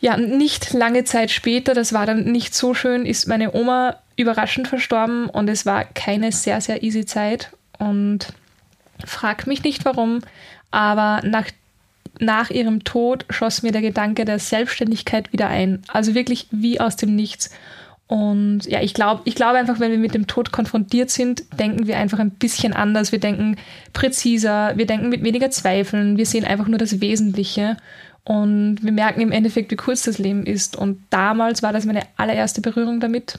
Ja, 0.00 0.16
nicht 0.16 0.72
lange 0.72 1.04
Zeit 1.04 1.30
später, 1.30 1.74
das 1.74 1.92
war 1.92 2.06
dann 2.06 2.24
nicht 2.24 2.54
so 2.54 2.74
schön, 2.74 3.06
ist 3.06 3.28
meine 3.28 3.54
Oma 3.54 3.96
überraschend 4.16 4.68
verstorben 4.68 5.26
und 5.28 5.48
es 5.48 5.66
war 5.66 5.84
keine 5.84 6.32
sehr, 6.32 6.60
sehr 6.60 6.82
easy 6.82 7.06
Zeit 7.06 7.50
und 7.78 8.32
frag 9.04 9.46
mich 9.46 9.62
nicht 9.62 9.84
warum, 9.84 10.20
aber 10.70 11.26
nach 11.26 11.46
nach 12.18 12.50
ihrem 12.50 12.84
Tod 12.84 13.26
schoss 13.28 13.62
mir 13.62 13.72
der 13.72 13.82
Gedanke 13.82 14.24
der 14.24 14.38
Selbstständigkeit 14.38 15.32
wieder 15.34 15.48
ein. 15.48 15.82
Also 15.88 16.14
wirklich 16.14 16.46
wie 16.50 16.80
aus 16.80 16.96
dem 16.96 17.14
Nichts. 17.14 17.50
Und 18.08 18.60
ja, 18.66 18.80
ich 18.80 18.94
glaube 18.94 19.22
ich 19.24 19.34
glaube 19.34 19.58
einfach, 19.58 19.80
wenn 19.80 19.90
wir 19.90 19.98
mit 19.98 20.14
dem 20.14 20.26
Tod 20.26 20.52
konfrontiert 20.52 21.10
sind, 21.10 21.42
denken 21.58 21.86
wir 21.86 21.98
einfach 21.98 22.20
ein 22.20 22.30
bisschen 22.30 22.72
anders. 22.72 23.10
Wir 23.10 23.18
denken 23.18 23.56
präziser, 23.92 24.76
wir 24.76 24.86
denken 24.86 25.08
mit 25.08 25.24
weniger 25.24 25.50
Zweifeln, 25.50 26.16
wir 26.16 26.26
sehen 26.26 26.44
einfach 26.44 26.68
nur 26.68 26.78
das 26.78 27.00
Wesentliche. 27.00 27.76
Und 28.26 28.82
wir 28.82 28.90
merken 28.90 29.20
im 29.20 29.30
Endeffekt, 29.30 29.70
wie 29.70 29.76
kurz 29.76 30.02
das 30.02 30.18
Leben 30.18 30.44
ist. 30.44 30.74
Und 30.74 31.00
damals 31.10 31.62
war 31.62 31.72
das 31.72 31.84
meine 31.84 32.02
allererste 32.16 32.60
Berührung 32.60 32.98
damit. 32.98 33.38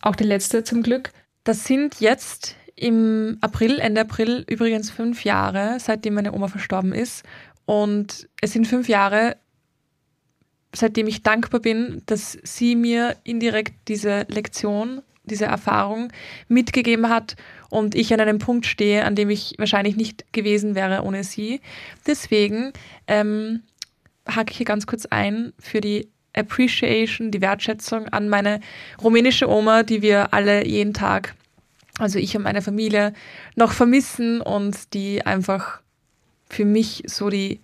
Auch 0.00 0.14
die 0.14 0.22
letzte 0.22 0.62
zum 0.62 0.84
Glück. 0.84 1.10
Das 1.42 1.64
sind 1.64 1.98
jetzt 1.98 2.54
im 2.76 3.38
April, 3.40 3.80
Ende 3.80 4.02
April 4.02 4.44
übrigens 4.48 4.90
fünf 4.90 5.24
Jahre, 5.24 5.78
seitdem 5.80 6.14
meine 6.14 6.32
Oma 6.32 6.46
verstorben 6.46 6.92
ist. 6.92 7.24
Und 7.64 8.28
es 8.40 8.52
sind 8.52 8.68
fünf 8.68 8.88
Jahre, 8.88 9.38
seitdem 10.72 11.08
ich 11.08 11.24
dankbar 11.24 11.58
bin, 11.58 12.02
dass 12.06 12.38
sie 12.44 12.76
mir 12.76 13.16
indirekt 13.24 13.74
diese 13.88 14.24
Lektion, 14.28 15.02
diese 15.24 15.46
Erfahrung 15.46 16.12
mitgegeben 16.46 17.08
hat 17.08 17.34
und 17.70 17.96
ich 17.96 18.14
an 18.14 18.20
einem 18.20 18.38
Punkt 18.38 18.66
stehe, 18.66 19.04
an 19.04 19.16
dem 19.16 19.30
ich 19.30 19.56
wahrscheinlich 19.58 19.96
nicht 19.96 20.32
gewesen 20.32 20.76
wäre 20.76 21.02
ohne 21.02 21.24
sie. 21.24 21.60
Deswegen 22.06 22.72
ähm, 23.08 23.62
hake 24.28 24.50
ich 24.52 24.56
hier 24.58 24.66
ganz 24.66 24.86
kurz 24.86 25.06
ein 25.06 25.52
für 25.58 25.80
die 25.80 26.08
Appreciation, 26.34 27.30
die 27.30 27.40
Wertschätzung 27.40 28.08
an 28.08 28.28
meine 28.28 28.60
rumänische 29.02 29.48
Oma, 29.48 29.82
die 29.82 30.02
wir 30.02 30.32
alle 30.32 30.66
jeden 30.66 30.94
Tag, 30.94 31.34
also 31.98 32.18
ich 32.18 32.34
und 32.36 32.42
meine 32.42 32.62
Familie, 32.62 33.12
noch 33.54 33.72
vermissen 33.72 34.40
und 34.40 34.94
die 34.94 35.26
einfach 35.26 35.80
für 36.48 36.64
mich 36.64 37.02
so 37.06 37.28
die, 37.28 37.60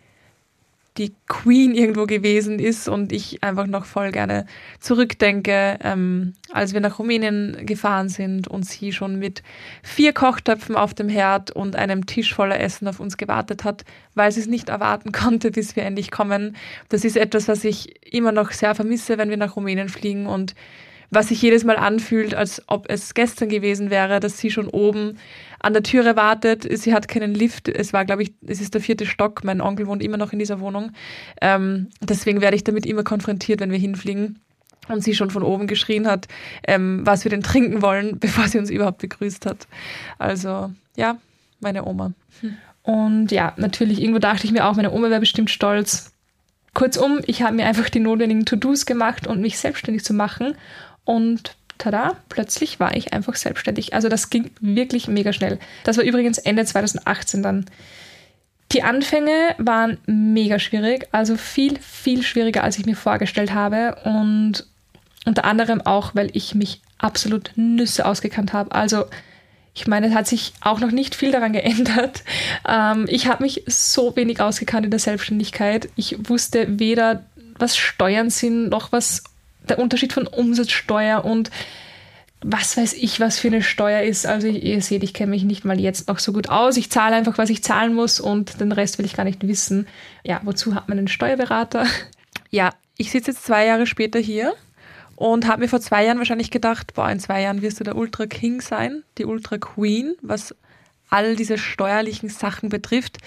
die 0.99 1.15
Queen 1.29 1.75
irgendwo 1.75 2.07
gewesen 2.07 2.59
ist 2.59 2.89
und 2.89 3.13
ich 3.13 3.43
einfach 3.43 3.67
noch 3.67 3.85
voll 3.85 4.11
gerne 4.11 4.47
zurückdenke, 4.81 5.79
ähm, 5.83 6.35
als 6.53 6.75
wir 6.75 6.81
nach 6.81 6.99
Rumänien 6.99 7.65
gefahren 7.65 8.09
sind 8.09 8.49
und 8.49 8.65
sie 8.65 8.93
schon 8.93 9.19
mit 9.19 9.43
vier 9.83 10.13
Kochtöpfen 10.13 10.75
auf 10.75 10.95
dem 10.95 11.09
Herd 11.09 11.53
und 11.53 11.77
einem 11.77 12.07
Tisch 12.07 12.35
voller 12.35 12.59
Essen 12.61 12.89
auf 12.89 12.99
uns 12.99 13.17
gewartet 13.17 13.65
hat, 13.65 13.85
weil 14.15 14.33
sie 14.33 14.41
es 14.41 14.49
nicht 14.49 14.69
erwarten 14.69 15.13
konnte, 15.13 15.53
bis 15.53 15.77
wir 15.77 15.85
endlich 15.85 16.11
kommen. 16.11 16.57
Das 16.89 17.05
ist 17.05 17.17
etwas, 17.17 17.49
was 17.49 17.65
ich 17.65 18.13
immer 18.13 18.33
noch 18.33 18.51
sehr 18.51 18.75
vermisse, 18.75 19.19
wenn 19.19 19.31
wir 19.31 19.37
nach 19.37 19.57
Rumänien 19.57 19.89
fliegen 19.89 20.27
und 20.27 20.55
was 21.11 21.29
sich 21.29 21.41
jedes 21.41 21.65
Mal 21.65 21.77
anfühlt, 21.77 22.35
als 22.35 22.63
ob 22.67 22.91
es 22.91 23.15
gestern 23.15 23.49
gewesen 23.49 23.91
wäre, 23.91 24.21
dass 24.21 24.39
sie 24.39 24.51
schon 24.51 24.69
oben 24.69 25.19
an 25.61 25.73
der 25.73 25.83
Türe 25.83 26.17
wartet. 26.17 26.67
Sie 26.79 26.93
hat 26.93 27.09
keinen 27.09 27.35
Lift. 27.35 27.69
Es 27.69 27.93
war, 27.93 28.05
glaube 28.05 28.23
ich, 28.23 28.33
es 28.47 28.61
ist 28.61 28.75
der 28.75 28.81
vierte 28.81 29.07
Stock. 29.07 29.45
Mein 29.45 29.61
Onkel 29.61 29.87
wohnt 29.87 30.03
immer 30.03 30.17
noch 30.17 30.33
in 30.33 30.39
dieser 30.39 30.61
Wohnung. 30.61 30.93
Ähm, 31.41 31.89
deswegen 32.01 32.41
werde 32.41 32.57
ich 32.57 32.65
damit 32.65 32.87
immer 32.87 33.05
konfrontiert, 33.05 33.61
wenn 33.61 33.71
wir 33.71 33.79
hinfliegen. 33.79 34.41
Und 34.89 35.05
sie 35.05 35.15
schon 35.15 35.31
von 35.31 35.43
oben 35.43 35.67
geschrien 35.67 36.07
hat, 36.07 36.29
ähm, 36.67 37.01
was 37.05 37.25
wir 37.25 37.31
denn 37.31 37.43
trinken 37.43 37.83
wollen, 37.83 38.19
bevor 38.21 38.49
sie 38.49 38.59
uns 38.59 38.71
überhaupt 38.71 38.99
begrüßt 38.99 39.45
hat. 39.47 39.67
Also, 40.19 40.71
ja, 40.97 41.19
meine 41.61 41.85
Oma. 41.85 42.13
Und 42.83 43.33
ja, 43.33 43.53
natürlich, 43.57 44.01
irgendwo 44.01 44.19
dachte 44.19 44.47
ich 44.47 44.53
mir 44.53 44.67
auch, 44.67 44.77
meine 44.77 44.93
Oma 44.93 45.11
wäre 45.11 45.21
bestimmt 45.21 45.51
stolz. 45.51 46.13
Kurzum, 46.73 47.21
ich 47.27 47.43
habe 47.43 47.57
mir 47.57 47.67
einfach 47.67 47.91
die 47.91 48.01
notwendigen 48.01 48.47
To-Dos 48.47 48.87
gemacht 48.87 49.27
und 49.27 49.37
um 49.37 49.43
mich 49.43 49.59
selbstständig 49.59 50.05
zu 50.05 50.15
machen. 50.15 50.55
Und 51.05 51.57
tada, 51.79 52.17
plötzlich 52.29 52.81
war 52.81 52.97
ich 52.97 53.13
einfach 53.13 53.35
selbstständig. 53.37 53.95
Also 53.95 54.09
das 54.09 54.31
ging 54.31 54.51
wirklich 54.61 55.09
mega 55.09 55.33
schnell. 55.33 55.59
Das 55.85 55.97
war 55.97 56.05
übrigens 56.05 56.39
Ende 56.39 56.65
2018 56.65 57.43
dann. 57.43 57.67
Die 58.73 58.83
Anfänge 58.83 59.55
waren 59.57 59.97
mega 60.07 60.59
schwierig, 60.59 61.09
also 61.13 61.37
viel, 61.37 61.79
viel 61.79 62.23
schwieriger, 62.23 62.63
als 62.63 62.79
ich 62.79 62.85
mir 62.85 62.97
vorgestellt 62.97 63.55
habe. 63.55 63.97
Und 64.05 64.67
unter 65.25 65.45
anderem 65.45 65.81
auch, 65.81 66.15
weil 66.15 66.31
ich 66.35 66.55
mich 66.55 66.83
absolut 66.99 67.53
Nüsse 67.57 68.05
ausgekannt 68.05 68.53
habe. 68.53 68.73
Also 68.73 69.07
ich 69.75 69.87
meine, 69.87 70.09
es 70.09 70.15
hat 70.15 70.27
sich 70.27 70.53
auch 70.61 70.81
noch 70.81 70.91
nicht 70.91 71.15
viel 71.15 71.31
daran 71.31 71.53
geändert. 71.53 72.23
Ähm, 72.69 73.07
ich 73.09 73.29
habe 73.29 73.45
mich 73.45 73.63
so 73.67 74.15
wenig 74.15 74.41
ausgekannt 74.41 74.85
in 74.85 74.91
der 74.91 75.01
Selbstständigkeit. 75.01 75.89
Ich 75.97 76.29
wusste 76.29 76.79
weder, 76.79 77.25
was 77.59 77.79
Steuern 77.79 78.29
sind, 78.29 78.69
noch 78.69 78.93
was 78.93 79.25
der 79.71 79.79
Unterschied 79.79 80.13
von 80.13 80.27
Umsatzsteuer 80.27 81.25
und 81.25 81.51
was 82.41 82.77
weiß 82.77 82.93
ich, 82.95 83.19
was 83.19 83.39
für 83.39 83.49
eine 83.49 83.63
Steuer 83.63 84.03
ist. 84.03 84.27
Also 84.27 84.47
ihr 84.47 84.81
seht, 84.81 85.03
ich 85.03 85.13
kenne 85.13 85.31
mich 85.31 85.43
nicht 85.43 85.65
mal 85.65 85.81
jetzt 85.81 86.09
noch 86.09 86.21
so 86.21 86.33
gut 86.33 86.49
aus. 86.49 86.77
Ich 86.77 86.91
zahle 86.91 87.17
einfach, 87.17 87.37
was 87.37 87.51
ich 87.51 87.65
zahlen 87.65 87.95
muss 87.95 88.21
und 88.21 88.61
den 88.61 88.71
Rest 88.71 88.99
will 88.99 89.07
ich 89.07 89.15
gar 89.15 89.25
nicht 89.25 89.47
wissen. 89.47 89.89
Ja, 90.23 90.41
wozu 90.45 90.75
hat 90.75 90.89
man 90.89 90.99
einen 90.99 91.09
Steuerberater? 91.09 91.87
Ja, 92.51 92.71
ich 92.97 93.11
sitze 93.11 93.33
jetzt 93.33 93.45
zwei 93.45 93.67
Jahre 93.67 93.87
später 93.87 94.19
hier 94.19 94.55
und 95.17 95.47
habe 95.47 95.61
mir 95.61 95.69
vor 95.69 95.83
zwei 95.83 96.07
Jahren 96.07 96.17
wahrscheinlich 96.17 96.51
gedacht, 96.51 96.95
boah, 96.95 97.11
in 97.11 97.21
zwei 97.21 97.43
Jahren 97.43 97.61
wirst 97.61 97.79
du 97.79 97.85
der 97.85 97.95
Ultra 97.95 98.25
King 98.25 98.63
sein, 98.63 99.03
die 99.19 99.27
Ultra 99.27 99.59
Queen, 99.59 100.15
was 100.23 100.55
all 101.11 101.37
diese 101.37 101.59
steuerlichen 101.59 102.31
Sachen 102.31 102.71
betrifft. 102.71 103.19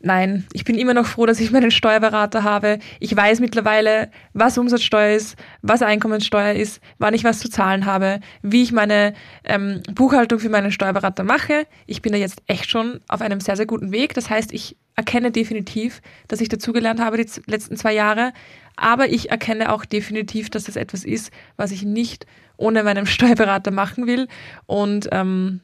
Nein, 0.00 0.46
ich 0.52 0.64
bin 0.64 0.78
immer 0.78 0.94
noch 0.94 1.06
froh, 1.06 1.26
dass 1.26 1.40
ich 1.40 1.50
meinen 1.50 1.72
Steuerberater 1.72 2.44
habe. 2.44 2.78
Ich 3.00 3.14
weiß 3.14 3.40
mittlerweile, 3.40 4.10
was 4.32 4.56
Umsatzsteuer 4.56 5.16
ist, 5.16 5.36
was 5.62 5.82
Einkommenssteuer 5.82 6.54
ist, 6.54 6.80
wann 6.98 7.14
ich 7.14 7.24
was 7.24 7.40
zu 7.40 7.50
zahlen 7.50 7.84
habe, 7.84 8.20
wie 8.42 8.62
ich 8.62 8.70
meine 8.70 9.14
ähm, 9.44 9.82
Buchhaltung 9.92 10.38
für 10.38 10.50
meinen 10.50 10.70
Steuerberater 10.70 11.24
mache. 11.24 11.66
Ich 11.86 12.00
bin 12.00 12.12
da 12.12 12.18
jetzt 12.18 12.42
echt 12.46 12.70
schon 12.70 13.00
auf 13.08 13.20
einem 13.20 13.40
sehr, 13.40 13.56
sehr 13.56 13.66
guten 13.66 13.90
Weg. 13.90 14.14
Das 14.14 14.30
heißt, 14.30 14.52
ich 14.52 14.76
erkenne 14.94 15.32
definitiv, 15.32 16.00
dass 16.28 16.40
ich 16.40 16.48
dazugelernt 16.48 17.00
habe 17.00 17.16
die 17.16 17.28
letzten 17.46 17.76
zwei 17.76 17.92
Jahre. 17.92 18.32
Aber 18.76 19.08
ich 19.08 19.30
erkenne 19.30 19.72
auch 19.72 19.84
definitiv, 19.84 20.48
dass 20.48 20.64
das 20.64 20.76
etwas 20.76 21.04
ist, 21.04 21.32
was 21.56 21.72
ich 21.72 21.82
nicht 21.82 22.24
ohne 22.56 22.84
meinen 22.84 23.06
Steuerberater 23.06 23.72
machen 23.72 24.06
will. 24.06 24.28
Und 24.66 25.08
ähm, 25.10 25.60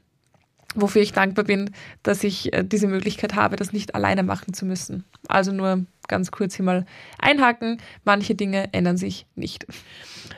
wofür 0.75 1.03
ich 1.03 1.13
dankbar 1.13 1.45
bin, 1.45 1.71
dass 2.03 2.25
ich 2.25 2.53
äh, 2.53 2.65
diese 2.65 2.87
Möglichkeit 2.87 3.35
habe, 3.35 3.57
das 3.57 3.73
nicht 3.73 3.95
alleine 3.95 4.23
machen 4.23 4.55
zu 4.55 4.67
müssen. 4.67 5.05
Also 5.29 5.53
nur 5.53 5.85
ganz 6.09 6.31
kurz 6.31 6.55
hier 6.55 6.65
mal 6.65 6.87
einhaken. 7.19 7.81
Manche 8.05 8.35
Dinge 8.35 8.69
ändern 8.73 8.97
sich 8.97 9.27
nicht. 9.35 9.67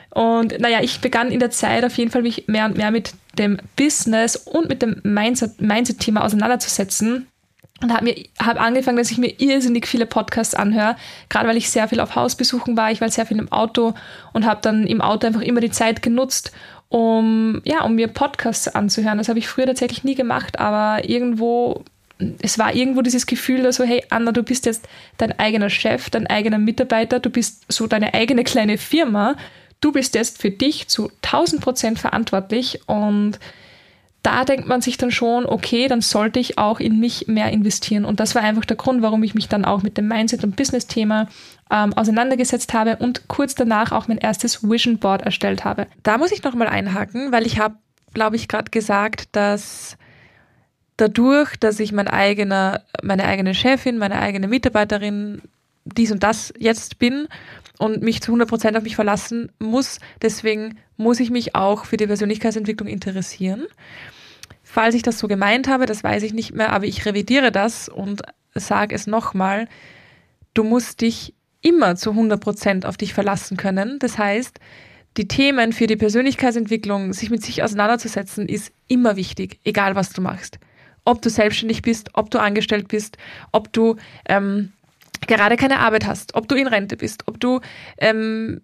Und 0.09 0.59
naja, 0.59 0.79
ich 0.81 1.01
begann 1.01 1.31
in 1.31 1.39
der 1.39 1.51
Zeit 1.51 1.85
auf 1.85 1.97
jeden 1.97 2.11
Fall 2.11 2.21
mich 2.21 2.47
mehr 2.47 2.65
und 2.65 2.77
mehr 2.77 2.91
mit 2.91 3.13
dem 3.37 3.57
Business 3.75 4.35
und 4.35 4.69
mit 4.69 4.81
dem 4.81 5.01
Mindset-Thema 5.03 6.23
auseinanderzusetzen. 6.23 7.27
Und 7.79 7.93
habe 7.93 8.15
hab 8.39 8.59
angefangen, 8.59 8.97
dass 8.97 9.11
ich 9.11 9.19
mir 9.19 9.39
irrsinnig 9.39 9.85
viele 9.85 10.07
Podcasts 10.07 10.55
anhöre, 10.55 10.95
gerade 11.29 11.47
weil 11.47 11.57
ich 11.57 11.69
sehr 11.69 11.87
viel 11.87 11.99
auf 11.99 12.15
Hausbesuchen 12.15 12.75
war. 12.75 12.91
Ich 12.91 13.01
war 13.01 13.09
sehr 13.09 13.27
viel 13.27 13.37
im 13.37 13.51
Auto 13.51 13.93
und 14.33 14.47
habe 14.47 14.61
dann 14.63 14.87
im 14.87 14.99
Auto 14.99 15.27
einfach 15.27 15.41
immer 15.41 15.61
die 15.61 15.69
Zeit 15.69 16.01
genutzt, 16.01 16.51
um, 16.89 17.61
ja, 17.65 17.83
um 17.83 17.95
mir 17.95 18.07
Podcasts 18.07 18.67
anzuhören. 18.67 19.17
Das 19.17 19.29
habe 19.29 19.39
ich 19.39 19.47
früher 19.47 19.65
tatsächlich 19.65 20.03
nie 20.03 20.15
gemacht, 20.15 20.59
aber 20.59 21.07
irgendwo, 21.07 21.83
es 22.41 22.57
war 22.57 22.73
irgendwo 22.73 23.01
dieses 23.01 23.25
Gefühl 23.25 23.63
da 23.63 23.71
so, 23.71 23.83
hey 23.83 24.03
Anna, 24.09 24.31
du 24.31 24.43
bist 24.43 24.65
jetzt 24.65 24.87
dein 25.17 25.37
eigener 25.37 25.69
Chef, 25.69 26.09
dein 26.09 26.27
eigener 26.27 26.57
Mitarbeiter, 26.57 27.19
du 27.19 27.29
bist 27.29 27.65
so 27.67 27.87
deine 27.87 28.13
eigene 28.13 28.43
kleine 28.43 28.77
Firma, 28.77 29.35
du 29.81 29.91
bist 29.91 30.15
jetzt 30.15 30.41
für 30.41 30.51
dich 30.51 30.87
zu 30.87 31.11
1000 31.23 31.61
Prozent 31.61 31.99
verantwortlich 31.99 32.81
und 32.87 33.39
da 34.27 34.43
denkt 34.43 34.67
man 34.67 34.81
sich 34.81 34.97
dann 34.97 35.09
schon, 35.09 35.45
okay, 35.45 35.87
dann 35.87 36.01
sollte 36.01 36.37
ich 36.37 36.57
auch 36.57 36.81
in 36.81 36.99
mich 36.99 37.27
mehr 37.27 37.49
investieren. 37.49 38.03
Und 38.03 38.19
das 38.19 38.35
war 38.35 38.41
einfach 38.41 38.65
der 38.65 38.75
Grund, 38.75 39.01
warum 39.01 39.23
ich 39.23 39.33
mich 39.33 39.47
dann 39.47 39.63
auch 39.63 39.83
mit 39.83 39.97
dem 39.97 40.09
Mindset- 40.09 40.43
und 40.43 40.57
Business-Thema 40.57 41.29
ähm, 41.71 41.93
auseinandergesetzt 41.93 42.73
habe 42.73 42.97
und 42.97 43.29
kurz 43.29 43.55
danach 43.55 43.93
auch 43.93 44.09
mein 44.09 44.17
erstes 44.17 44.69
Vision 44.69 44.97
Board 44.97 45.21
erstellt 45.21 45.63
habe. 45.63 45.87
Da 46.03 46.17
muss 46.17 46.33
ich 46.33 46.43
nochmal 46.43 46.67
einhaken, 46.67 47.31
weil 47.31 47.45
ich 47.45 47.57
habe, 47.57 47.75
glaube 48.13 48.35
ich, 48.35 48.49
gerade 48.49 48.69
gesagt, 48.69 49.29
dass 49.31 49.97
dadurch, 50.97 51.55
dass 51.55 51.79
ich 51.79 51.93
mein 51.93 52.09
eigener, 52.09 52.81
meine 53.01 53.23
eigene 53.23 53.55
Chefin, 53.55 53.97
meine 53.97 54.19
eigene 54.19 54.49
Mitarbeiterin, 54.49 55.41
dies 55.85 56.11
und 56.11 56.21
das 56.21 56.53
jetzt 56.59 56.99
bin 56.99 57.29
und 57.79 58.01
mich 58.01 58.21
zu 58.21 58.31
100 58.31 58.49
Prozent 58.49 58.75
auf 58.75 58.83
mich 58.83 58.97
verlassen 58.97 59.53
muss, 59.57 60.01
deswegen 60.21 60.77
muss 60.97 61.21
ich 61.21 61.29
mich 61.29 61.55
auch 61.55 61.85
für 61.85 61.95
die 61.95 62.07
Persönlichkeitsentwicklung 62.07 62.89
interessieren. 62.89 63.67
Falls 64.69 64.95
ich 64.95 65.01
das 65.01 65.17
so 65.17 65.29
gemeint 65.29 65.69
habe, 65.69 65.85
das 65.85 66.03
weiß 66.03 66.23
ich 66.23 66.33
nicht 66.33 66.53
mehr, 66.53 66.73
aber 66.73 66.83
ich 66.83 67.05
revidiere 67.05 67.53
das 67.53 67.87
und 67.87 68.21
sage 68.53 68.93
es 68.93 69.07
nochmal. 69.07 69.69
Du 70.53 70.65
musst 70.65 70.99
dich 70.99 71.33
immer 71.61 71.95
zu 71.95 72.11
100 72.11 72.39
Prozent 72.39 72.85
auf 72.85 72.97
dich 72.97 73.13
verlassen 73.13 73.55
können. 73.55 73.97
Das 73.99 74.17
heißt, 74.17 74.59
die 75.15 75.27
Themen 75.29 75.71
für 75.71 75.87
die 75.87 75.95
Persönlichkeitsentwicklung, 75.95 77.13
sich 77.13 77.29
mit 77.29 77.45
sich 77.45 77.63
auseinanderzusetzen, 77.63 78.47
ist 78.49 78.73
immer 78.89 79.15
wichtig, 79.15 79.57
egal 79.63 79.95
was 79.95 80.09
du 80.09 80.21
machst. 80.21 80.59
Ob 81.05 81.21
du 81.21 81.29
selbstständig 81.29 81.81
bist, 81.81 82.09
ob 82.13 82.29
du 82.29 82.37
angestellt 82.37 82.89
bist, 82.89 83.17
ob 83.53 83.71
du 83.71 83.95
ähm, 84.27 84.73
gerade 85.27 85.55
keine 85.55 85.79
Arbeit 85.79 86.05
hast, 86.05 86.35
ob 86.35 86.49
du 86.49 86.55
in 86.55 86.67
Rente 86.67 86.97
bist, 86.97 87.23
ob 87.25 87.39
du 87.39 87.61
ähm, 87.99 88.61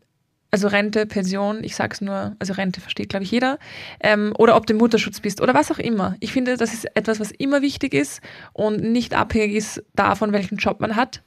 also 0.53 0.67
Rente, 0.67 1.07
Pension, 1.07 1.63
ich 1.63 1.75
sag's 1.75 1.99
nur, 1.99 2.35
also 2.37 2.53
Rente 2.53 2.79
versteht, 2.79 3.09
glaube 3.09 3.23
ich, 3.23 3.31
jeder, 3.31 3.57
ähm, 4.01 4.33
oder 4.37 4.55
ob 4.55 4.67
du 4.67 4.73
im 4.73 4.77
Mutterschutz 4.77 5.19
bist 5.19 5.41
oder 5.41 5.55
was 5.55 5.71
auch 5.71 5.79
immer. 5.79 6.15
Ich 6.19 6.31
finde, 6.31 6.57
das 6.57 6.75
ist 6.75 6.85
etwas, 6.95 7.19
was 7.19 7.31
immer 7.31 7.63
wichtig 7.63 7.95
ist 7.95 8.21
und 8.53 8.83
nicht 8.83 9.15
abhängig 9.15 9.55
ist 9.55 9.83
davon, 9.95 10.31
welchen 10.31 10.57
Job 10.57 10.79
man 10.79 10.95
hat. 10.95 11.23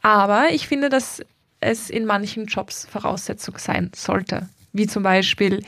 Aber 0.00 0.46
ich 0.52 0.66
finde, 0.66 0.88
dass 0.88 1.20
es 1.60 1.90
in 1.90 2.06
manchen 2.06 2.46
Jobs 2.46 2.86
Voraussetzung 2.86 3.58
sein 3.58 3.90
sollte, 3.94 4.48
wie 4.72 4.86
zum 4.86 5.02
Beispiel 5.02 5.62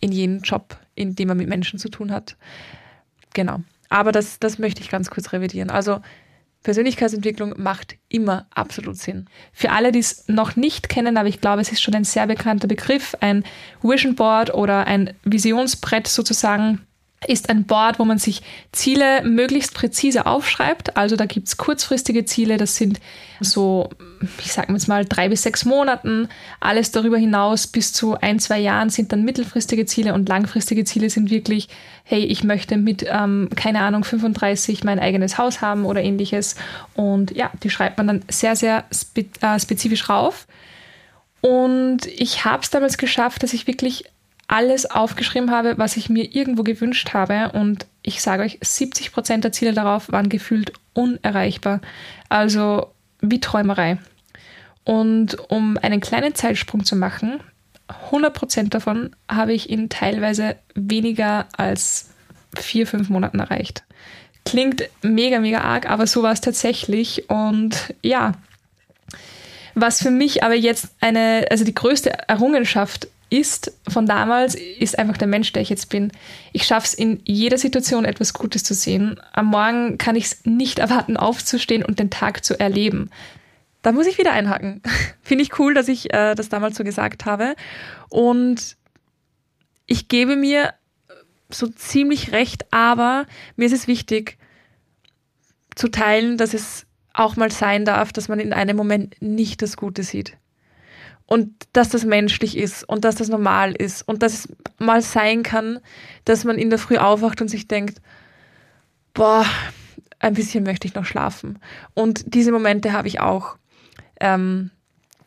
in 0.00 0.10
jedem 0.10 0.40
Job, 0.40 0.76
in 0.96 1.14
dem 1.14 1.28
man 1.28 1.36
mit 1.36 1.48
Menschen 1.48 1.78
zu 1.78 1.88
tun 1.88 2.10
hat. 2.10 2.36
Genau. 3.32 3.60
Aber 3.90 4.10
das, 4.10 4.40
das 4.40 4.58
möchte 4.58 4.82
ich 4.82 4.90
ganz 4.90 5.08
kurz 5.08 5.32
revidieren. 5.32 5.70
Also 5.70 6.00
Persönlichkeitsentwicklung 6.62 7.54
macht 7.56 7.96
immer 8.08 8.46
absolut 8.50 8.96
Sinn. 8.96 9.26
Für 9.52 9.70
alle, 9.70 9.92
die 9.92 9.98
es 9.98 10.28
noch 10.28 10.56
nicht 10.56 10.88
kennen, 10.88 11.16
aber 11.16 11.28
ich 11.28 11.40
glaube, 11.40 11.60
es 11.60 11.72
ist 11.72 11.82
schon 11.82 11.94
ein 11.94 12.04
sehr 12.04 12.26
bekannter 12.26 12.68
Begriff, 12.68 13.16
ein 13.20 13.44
Vision 13.82 14.14
Board 14.14 14.54
oder 14.54 14.86
ein 14.86 15.14
Visionsbrett 15.24 16.06
sozusagen 16.06 16.86
ist 17.26 17.48
ein 17.48 17.64
Board, 17.64 17.98
wo 17.98 18.04
man 18.04 18.18
sich 18.18 18.42
Ziele 18.72 19.22
möglichst 19.22 19.74
präzise 19.74 20.26
aufschreibt. 20.26 20.96
Also 20.96 21.16
da 21.16 21.26
gibt's 21.26 21.56
kurzfristige 21.56 22.24
Ziele, 22.24 22.56
das 22.56 22.76
sind 22.76 23.00
so, 23.40 23.90
ich 24.38 24.52
sage 24.52 24.72
jetzt 24.72 24.88
mal, 24.88 25.04
drei 25.04 25.28
bis 25.28 25.42
sechs 25.42 25.64
Monaten. 25.64 26.28
Alles 26.60 26.90
darüber 26.90 27.18
hinaus 27.18 27.66
bis 27.66 27.92
zu 27.92 28.16
ein, 28.20 28.38
zwei 28.38 28.58
Jahren 28.58 28.90
sind 28.90 29.12
dann 29.12 29.24
mittelfristige 29.24 29.86
Ziele 29.86 30.14
und 30.14 30.28
langfristige 30.28 30.84
Ziele 30.84 31.10
sind 31.10 31.30
wirklich, 31.30 31.68
hey, 32.04 32.24
ich 32.24 32.44
möchte 32.44 32.76
mit, 32.76 33.04
ähm, 33.08 33.48
keine 33.54 33.80
Ahnung, 33.80 34.04
35 34.04 34.84
mein 34.84 34.98
eigenes 34.98 35.38
Haus 35.38 35.60
haben 35.60 35.84
oder 35.84 36.02
ähnliches. 36.02 36.56
Und 36.94 37.36
ja, 37.36 37.50
die 37.62 37.70
schreibt 37.70 37.98
man 37.98 38.06
dann 38.06 38.24
sehr, 38.28 38.56
sehr 38.56 38.84
spe 38.92 39.26
äh, 39.40 39.58
spezifisch 39.58 40.08
rauf. 40.08 40.46
Und 41.40 42.06
ich 42.06 42.44
habe 42.44 42.62
es 42.62 42.70
damals 42.70 42.98
geschafft, 42.98 43.42
dass 43.42 43.52
ich 43.52 43.66
wirklich 43.66 44.04
alles 44.52 44.84
aufgeschrieben 44.84 45.50
habe, 45.50 45.78
was 45.78 45.96
ich 45.96 46.10
mir 46.10 46.36
irgendwo 46.36 46.62
gewünscht 46.62 47.14
habe. 47.14 47.52
Und 47.54 47.86
ich 48.02 48.20
sage 48.20 48.42
euch, 48.42 48.58
70 48.60 49.10
Prozent 49.10 49.44
der 49.44 49.52
Ziele 49.52 49.72
darauf 49.72 50.12
waren 50.12 50.28
gefühlt 50.28 50.74
unerreichbar. 50.92 51.80
Also 52.28 52.92
wie 53.22 53.40
Träumerei. 53.40 53.96
Und 54.84 55.38
um 55.50 55.78
einen 55.78 56.00
kleinen 56.00 56.34
Zeitsprung 56.34 56.84
zu 56.84 56.96
machen, 56.96 57.40
100 57.88 58.34
Prozent 58.34 58.74
davon 58.74 59.16
habe 59.26 59.54
ich 59.54 59.70
in 59.70 59.88
teilweise 59.88 60.56
weniger 60.74 61.46
als 61.56 62.10
vier, 62.54 62.86
fünf 62.86 63.08
Monaten 63.08 63.38
erreicht. 63.38 63.84
Klingt 64.44 64.82
mega, 65.00 65.40
mega 65.40 65.62
arg, 65.62 65.88
aber 65.88 66.06
so 66.06 66.22
war 66.22 66.32
es 66.32 66.42
tatsächlich. 66.42 67.30
Und 67.30 67.94
ja, 68.02 68.32
was 69.74 70.02
für 70.02 70.10
mich 70.10 70.44
aber 70.44 70.54
jetzt 70.54 70.94
eine, 71.00 71.46
also 71.50 71.64
die 71.64 71.74
größte 71.74 72.28
Errungenschaft 72.28 73.08
ist 73.32 73.72
von 73.88 74.04
damals, 74.04 74.54
ist 74.54 74.98
einfach 74.98 75.16
der 75.16 75.26
Mensch, 75.26 75.52
der 75.52 75.62
ich 75.62 75.70
jetzt 75.70 75.88
bin. 75.88 76.12
Ich 76.52 76.64
schaffe 76.64 76.86
es 76.86 76.94
in 76.94 77.20
jeder 77.24 77.56
Situation 77.56 78.04
etwas 78.04 78.34
Gutes 78.34 78.62
zu 78.62 78.74
sehen. 78.74 79.18
Am 79.32 79.46
Morgen 79.46 79.96
kann 79.96 80.16
ich 80.16 80.26
es 80.26 80.44
nicht 80.44 80.78
erwarten, 80.78 81.16
aufzustehen 81.16 81.82
und 81.82 81.98
den 81.98 82.10
Tag 82.10 82.44
zu 82.44 82.60
erleben. 82.60 83.08
Da 83.80 83.92
muss 83.92 84.06
ich 84.06 84.18
wieder 84.18 84.32
einhaken. 84.32 84.82
Finde 85.22 85.44
ich 85.44 85.58
cool, 85.58 85.72
dass 85.72 85.88
ich 85.88 86.12
äh, 86.12 86.34
das 86.34 86.50
damals 86.50 86.76
so 86.76 86.84
gesagt 86.84 87.24
habe. 87.24 87.56
Und 88.10 88.76
ich 89.86 90.08
gebe 90.08 90.36
mir 90.36 90.74
so 91.48 91.68
ziemlich 91.68 92.32
recht, 92.32 92.66
aber 92.70 93.26
mir 93.56 93.64
ist 93.64 93.72
es 93.72 93.88
wichtig 93.88 94.36
zu 95.74 95.88
teilen, 95.88 96.36
dass 96.36 96.52
es 96.52 96.84
auch 97.14 97.36
mal 97.36 97.50
sein 97.50 97.86
darf, 97.86 98.12
dass 98.12 98.28
man 98.28 98.40
in 98.40 98.52
einem 98.52 98.76
Moment 98.76 99.16
nicht 99.20 99.62
das 99.62 99.78
Gute 99.78 100.02
sieht. 100.02 100.36
Und 101.32 101.66
dass 101.72 101.88
das 101.88 102.04
menschlich 102.04 102.58
ist 102.58 102.86
und 102.86 103.06
dass 103.06 103.14
das 103.14 103.30
normal 103.30 103.72
ist 103.72 104.06
und 104.06 104.22
dass 104.22 104.34
es 104.34 104.48
mal 104.78 105.00
sein 105.00 105.42
kann, 105.42 105.78
dass 106.26 106.44
man 106.44 106.58
in 106.58 106.68
der 106.68 106.78
Früh 106.78 106.98
aufwacht 106.98 107.40
und 107.40 107.48
sich 107.48 107.66
denkt, 107.66 108.02
boah, 109.14 109.46
ein 110.18 110.34
bisschen 110.34 110.62
möchte 110.62 110.86
ich 110.86 110.94
noch 110.94 111.06
schlafen. 111.06 111.58
Und 111.94 112.34
diese 112.34 112.52
Momente 112.52 112.92
habe 112.92 113.08
ich 113.08 113.20
auch. 113.20 113.56
Ähm, 114.20 114.72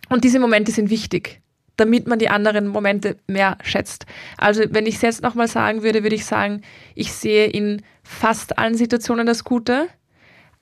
und 0.07 0.23
diese 0.23 0.39
Momente 0.39 0.71
sind 0.71 0.91
wichtig, 0.91 1.41
damit 1.75 2.05
man 2.05 2.19
die 2.19 2.29
anderen 2.29 2.67
Momente 2.67 3.17
mehr 3.25 3.57
schätzt. 3.63 4.05
Also 4.37 4.61
wenn 4.69 4.85
ich 4.85 4.97
es 4.97 5.01
jetzt 5.01 5.23
nochmal 5.23 5.47
sagen 5.47 5.81
würde, 5.81 6.03
würde 6.03 6.15
ich 6.15 6.25
sagen, 6.25 6.61
ich 6.93 7.13
sehe 7.13 7.47
in 7.47 7.81
fast 8.03 8.59
allen 8.59 8.75
Situationen 8.75 9.25
das 9.25 9.43
Gute, 9.43 9.87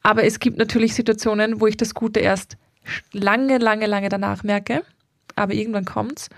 aber 0.04 0.24
es 0.24 0.40
gibt 0.40 0.58
natürlich 0.58 0.96
Situationen, 0.96 1.60
wo 1.60 1.68
ich 1.68 1.76
das 1.76 1.94
Gute 1.94 2.22
erst 2.22 2.56
lange, 3.12 3.58
lange, 3.58 3.88
lange 3.88 4.08
danach 4.08 4.44
merke, 4.44 4.84
aber 5.36 5.54
irgendwann 5.54 5.86
kommt's. 5.86 6.30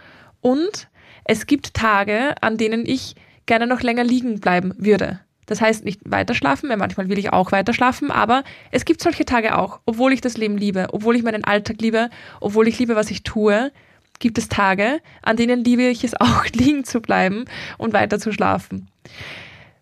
Und 0.41 0.89
es 1.23 1.47
gibt 1.47 1.73
Tage, 1.73 2.35
an 2.41 2.57
denen 2.57 2.85
ich 2.85 3.15
gerne 3.45 3.67
noch 3.67 3.81
länger 3.81 4.03
liegen 4.03 4.39
bleiben 4.39 4.73
würde. 4.77 5.19
Das 5.45 5.61
heißt 5.61 5.85
nicht 5.85 6.01
weiter 6.05 6.33
schlafen, 6.33 6.69
manchmal 6.75 7.09
will 7.09 7.19
ich 7.19 7.31
auch 7.31 7.51
weiter 7.51 7.73
schlafen, 7.73 8.09
aber 8.09 8.43
es 8.71 8.85
gibt 8.85 9.01
solche 9.01 9.25
Tage 9.25 9.57
auch, 9.57 9.79
obwohl 9.85 10.11
ich 10.11 10.21
das 10.21 10.37
Leben 10.37 10.57
liebe, 10.57 10.87
obwohl 10.91 11.15
ich 11.15 11.23
meinen 11.23 11.43
Alltag 11.43 11.81
liebe, 11.81 12.09
obwohl 12.41 12.67
ich 12.67 12.79
liebe, 12.79 12.95
was 12.95 13.11
ich 13.11 13.23
tue, 13.23 13.71
gibt 14.19 14.37
es 14.37 14.49
Tage, 14.49 15.01
an 15.21 15.37
denen 15.37 15.63
liebe 15.63 15.83
ich 15.83 16.03
es 16.03 16.13
auch, 16.19 16.45
liegen 16.53 16.83
zu 16.83 17.01
bleiben 17.01 17.45
und 17.77 17.93
weiter 17.93 18.19
zu 18.19 18.31
schlafen. 18.31 18.87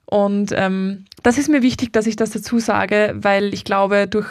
Und 0.05 0.51
ähm, 0.53 1.05
das 1.23 1.37
ist 1.37 1.49
mir 1.49 1.61
wichtig, 1.61 1.93
dass 1.93 2.07
ich 2.07 2.15
das 2.15 2.31
dazu 2.31 2.59
sage, 2.59 3.13
weil 3.15 3.53
ich 3.53 3.63
glaube, 3.63 4.07
durch 4.07 4.27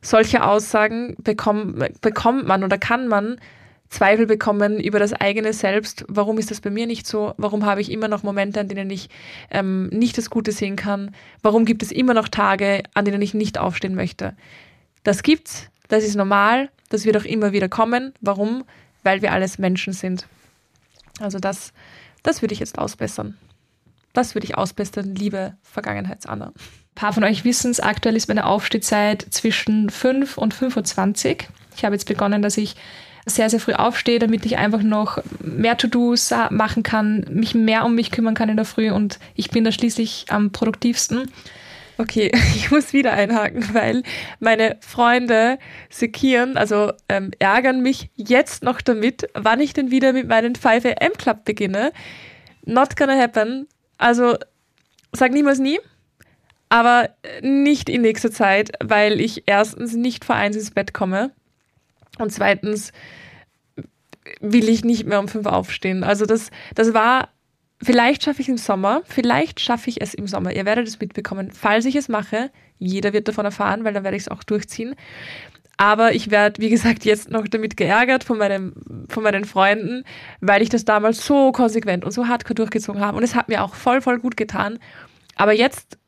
solche 0.00 0.44
Aussagen 0.44 1.14
bekomm, 1.22 1.84
bekommt 2.00 2.46
man 2.46 2.64
oder 2.64 2.76
kann 2.76 3.06
man 3.06 3.40
Zweifel 3.92 4.26
bekommen 4.26 4.80
über 4.80 4.98
das 4.98 5.12
eigene 5.12 5.52
Selbst. 5.52 6.06
Warum 6.08 6.38
ist 6.38 6.50
das 6.50 6.62
bei 6.62 6.70
mir 6.70 6.86
nicht 6.86 7.06
so? 7.06 7.34
Warum 7.36 7.66
habe 7.66 7.82
ich 7.82 7.92
immer 7.92 8.08
noch 8.08 8.22
Momente, 8.22 8.58
an 8.58 8.68
denen 8.68 8.88
ich 8.88 9.10
ähm, 9.50 9.88
nicht 9.88 10.16
das 10.16 10.30
Gute 10.30 10.50
sehen 10.50 10.76
kann? 10.76 11.14
Warum 11.42 11.66
gibt 11.66 11.82
es 11.82 11.92
immer 11.92 12.14
noch 12.14 12.28
Tage, 12.28 12.84
an 12.94 13.04
denen 13.04 13.20
ich 13.20 13.34
nicht 13.34 13.58
aufstehen 13.58 13.94
möchte? 13.94 14.34
Das 15.04 15.22
gibt's, 15.22 15.68
das 15.88 16.04
ist 16.04 16.16
normal, 16.16 16.70
das 16.88 17.04
wird 17.04 17.18
auch 17.18 17.26
immer 17.26 17.52
wieder 17.52 17.68
kommen. 17.68 18.14
Warum? 18.22 18.64
Weil 19.02 19.20
wir 19.20 19.32
alles 19.32 19.58
Menschen 19.58 19.92
sind. 19.92 20.26
Also 21.20 21.38
das, 21.38 21.74
das 22.22 22.40
würde 22.40 22.54
ich 22.54 22.60
jetzt 22.60 22.78
ausbessern. 22.78 23.36
Das 24.14 24.34
würde 24.34 24.46
ich 24.46 24.56
ausbessern, 24.56 25.14
liebe 25.14 25.54
Vergangenheitsanna. 25.62 26.46
Ein 26.46 26.54
paar 26.94 27.12
von 27.12 27.24
euch 27.24 27.44
wissen 27.44 27.70
es, 27.70 27.80
aktuell 27.80 28.16
ist 28.16 28.28
meine 28.28 28.46
Aufstehzeit 28.46 29.26
zwischen 29.30 29.90
5 29.90 30.38
und 30.38 30.54
25. 30.54 31.46
Ich 31.76 31.84
habe 31.84 31.94
jetzt 31.94 32.06
begonnen, 32.06 32.40
dass 32.40 32.56
ich 32.56 32.74
sehr, 33.26 33.48
sehr 33.50 33.60
früh 33.60 33.74
aufstehe, 33.74 34.18
damit 34.18 34.44
ich 34.46 34.56
einfach 34.58 34.82
noch 34.82 35.18
mehr 35.40 35.76
To-Dos 35.76 36.32
machen 36.50 36.82
kann, 36.82 37.24
mich 37.30 37.54
mehr 37.54 37.84
um 37.84 37.94
mich 37.94 38.10
kümmern 38.10 38.34
kann 38.34 38.48
in 38.48 38.56
der 38.56 38.64
Früh 38.64 38.90
und 38.90 39.18
ich 39.34 39.50
bin 39.50 39.64
da 39.64 39.72
schließlich 39.72 40.26
am 40.28 40.50
produktivsten. 40.50 41.30
Okay, 41.98 42.32
ich 42.56 42.70
muss 42.70 42.92
wieder 42.92 43.12
einhaken, 43.12 43.74
weil 43.74 44.02
meine 44.40 44.76
Freunde 44.80 45.58
sekieren, 45.88 46.56
also 46.56 46.92
ähm, 47.08 47.30
ärgern 47.38 47.80
mich 47.80 48.10
jetzt 48.16 48.64
noch 48.64 48.80
damit, 48.80 49.28
wann 49.34 49.60
ich 49.60 49.72
denn 49.72 49.90
wieder 49.90 50.12
mit 50.12 50.26
meinem 50.28 50.54
5am 50.54 51.16
Club 51.16 51.44
beginne. 51.44 51.92
Not 52.64 52.96
gonna 52.96 53.18
happen. 53.18 53.68
Also 53.98 54.36
sag 55.12 55.32
niemals 55.32 55.60
nie, 55.60 55.78
aber 56.70 57.10
nicht 57.40 57.88
in 57.88 58.02
nächster 58.02 58.32
Zeit, 58.32 58.72
weil 58.82 59.20
ich 59.20 59.44
erstens 59.46 59.94
nicht 59.94 60.24
vor 60.24 60.34
eins 60.34 60.56
ins 60.56 60.72
Bett 60.72 60.92
komme 60.92 61.30
und 62.22 62.30
zweitens 62.30 62.92
will 64.40 64.68
ich 64.68 64.84
nicht 64.84 65.06
mehr 65.06 65.20
um 65.20 65.28
fünf 65.28 65.46
aufstehen. 65.46 66.04
Also 66.04 66.26
das, 66.26 66.50
das 66.74 66.94
war, 66.94 67.28
vielleicht 67.82 68.22
schaffe 68.22 68.42
ich 68.42 68.48
es 68.48 68.52
im 68.52 68.58
Sommer, 68.58 69.02
vielleicht 69.04 69.60
schaffe 69.60 69.90
ich 69.90 70.00
es 70.00 70.14
im 70.14 70.26
Sommer. 70.26 70.52
Ihr 70.52 70.64
werdet 70.64 70.86
es 70.86 71.00
mitbekommen. 71.00 71.50
Falls 71.50 71.84
ich 71.84 71.96
es 71.96 72.08
mache, 72.08 72.50
jeder 72.78 73.12
wird 73.12 73.28
davon 73.28 73.44
erfahren, 73.44 73.84
weil 73.84 73.92
dann 73.92 74.04
werde 74.04 74.16
ich 74.16 74.24
es 74.24 74.28
auch 74.28 74.42
durchziehen. 74.42 74.94
Aber 75.76 76.14
ich 76.14 76.30
werde, 76.30 76.60
wie 76.60 76.68
gesagt, 76.68 77.04
jetzt 77.04 77.30
noch 77.30 77.48
damit 77.48 77.76
geärgert 77.76 78.24
von, 78.24 78.38
meinem, 78.38 78.74
von 79.08 79.22
meinen 79.22 79.44
Freunden, 79.44 80.04
weil 80.40 80.62
ich 80.62 80.68
das 80.68 80.84
damals 80.84 81.24
so 81.24 81.50
konsequent 81.50 82.04
und 82.04 82.12
so 82.12 82.28
hardcore 82.28 82.54
durchgezogen 82.54 83.00
habe. 83.00 83.16
Und 83.16 83.24
es 83.24 83.34
hat 83.34 83.48
mir 83.48 83.64
auch 83.64 83.74
voll, 83.74 84.00
voll 84.00 84.18
gut 84.18 84.36
getan. 84.36 84.78
Aber 85.34 85.52
jetzt 85.52 85.98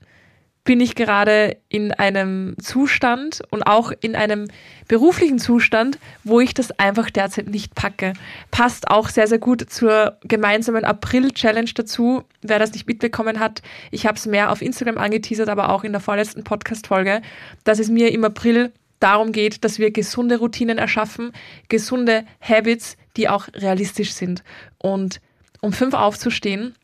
bin 0.65 0.81
ich 0.81 0.95
gerade 0.95 1.59
in 1.69 1.93
einem 1.93 2.57
Zustand 2.59 3.43
und 3.51 3.63
auch 3.65 3.93
in 4.01 4.17
einem 4.17 4.49
beruflichen 4.89 5.39
Zustand, 5.39 5.99
wo 6.25 6.41
ich 6.41 6.55
das 6.55 6.79
einfach 6.79 7.11
derzeit 7.11 7.49
nicht 7.49 7.75
packe. 7.75 8.15
Passt 8.51 8.89
auch 8.89 9.11
sehr, 9.11 9.27
sehr 9.27 9.39
gut 9.39 9.71
zur 9.71 10.19
gemeinsamen 10.23 10.85
April-Challenge 10.85 11.71
dazu. 11.75 12.25
Wer 12.41 12.59
das 12.59 12.73
nicht 12.73 12.89
mitbekommen 12.89 13.41
hat, 13.41 13.61
ich 13.91 14.07
habe 14.07 14.17
es 14.17 14.25
mehr 14.25 14.51
auf 14.51 14.63
Instagram 14.63 14.97
angeteasert, 14.97 15.51
aber 15.51 15.69
auch 15.69 15.85
in 15.85 15.93
der 15.93 16.01
vorletzten 16.01 16.45
Podcast-Folge, 16.45 17.21
dass 17.65 17.79
es 17.79 17.91
mir 17.91 18.11
im 18.13 18.25
April 18.25 18.73
darum 19.01 19.33
geht, 19.33 19.65
dass 19.65 19.79
wir 19.79 19.91
gesunde 19.91 20.39
Routinen 20.39 20.79
erschaffen, 20.79 21.33
gesunde 21.69 22.25
Habits, 22.41 22.97
die 23.19 23.29
auch 23.29 23.49
realistisch 23.55 24.13
sind. 24.13 24.43
Und 24.79 25.21
um 25.61 25.75
fünf 25.75 25.93
aufzustehen, 25.93 26.75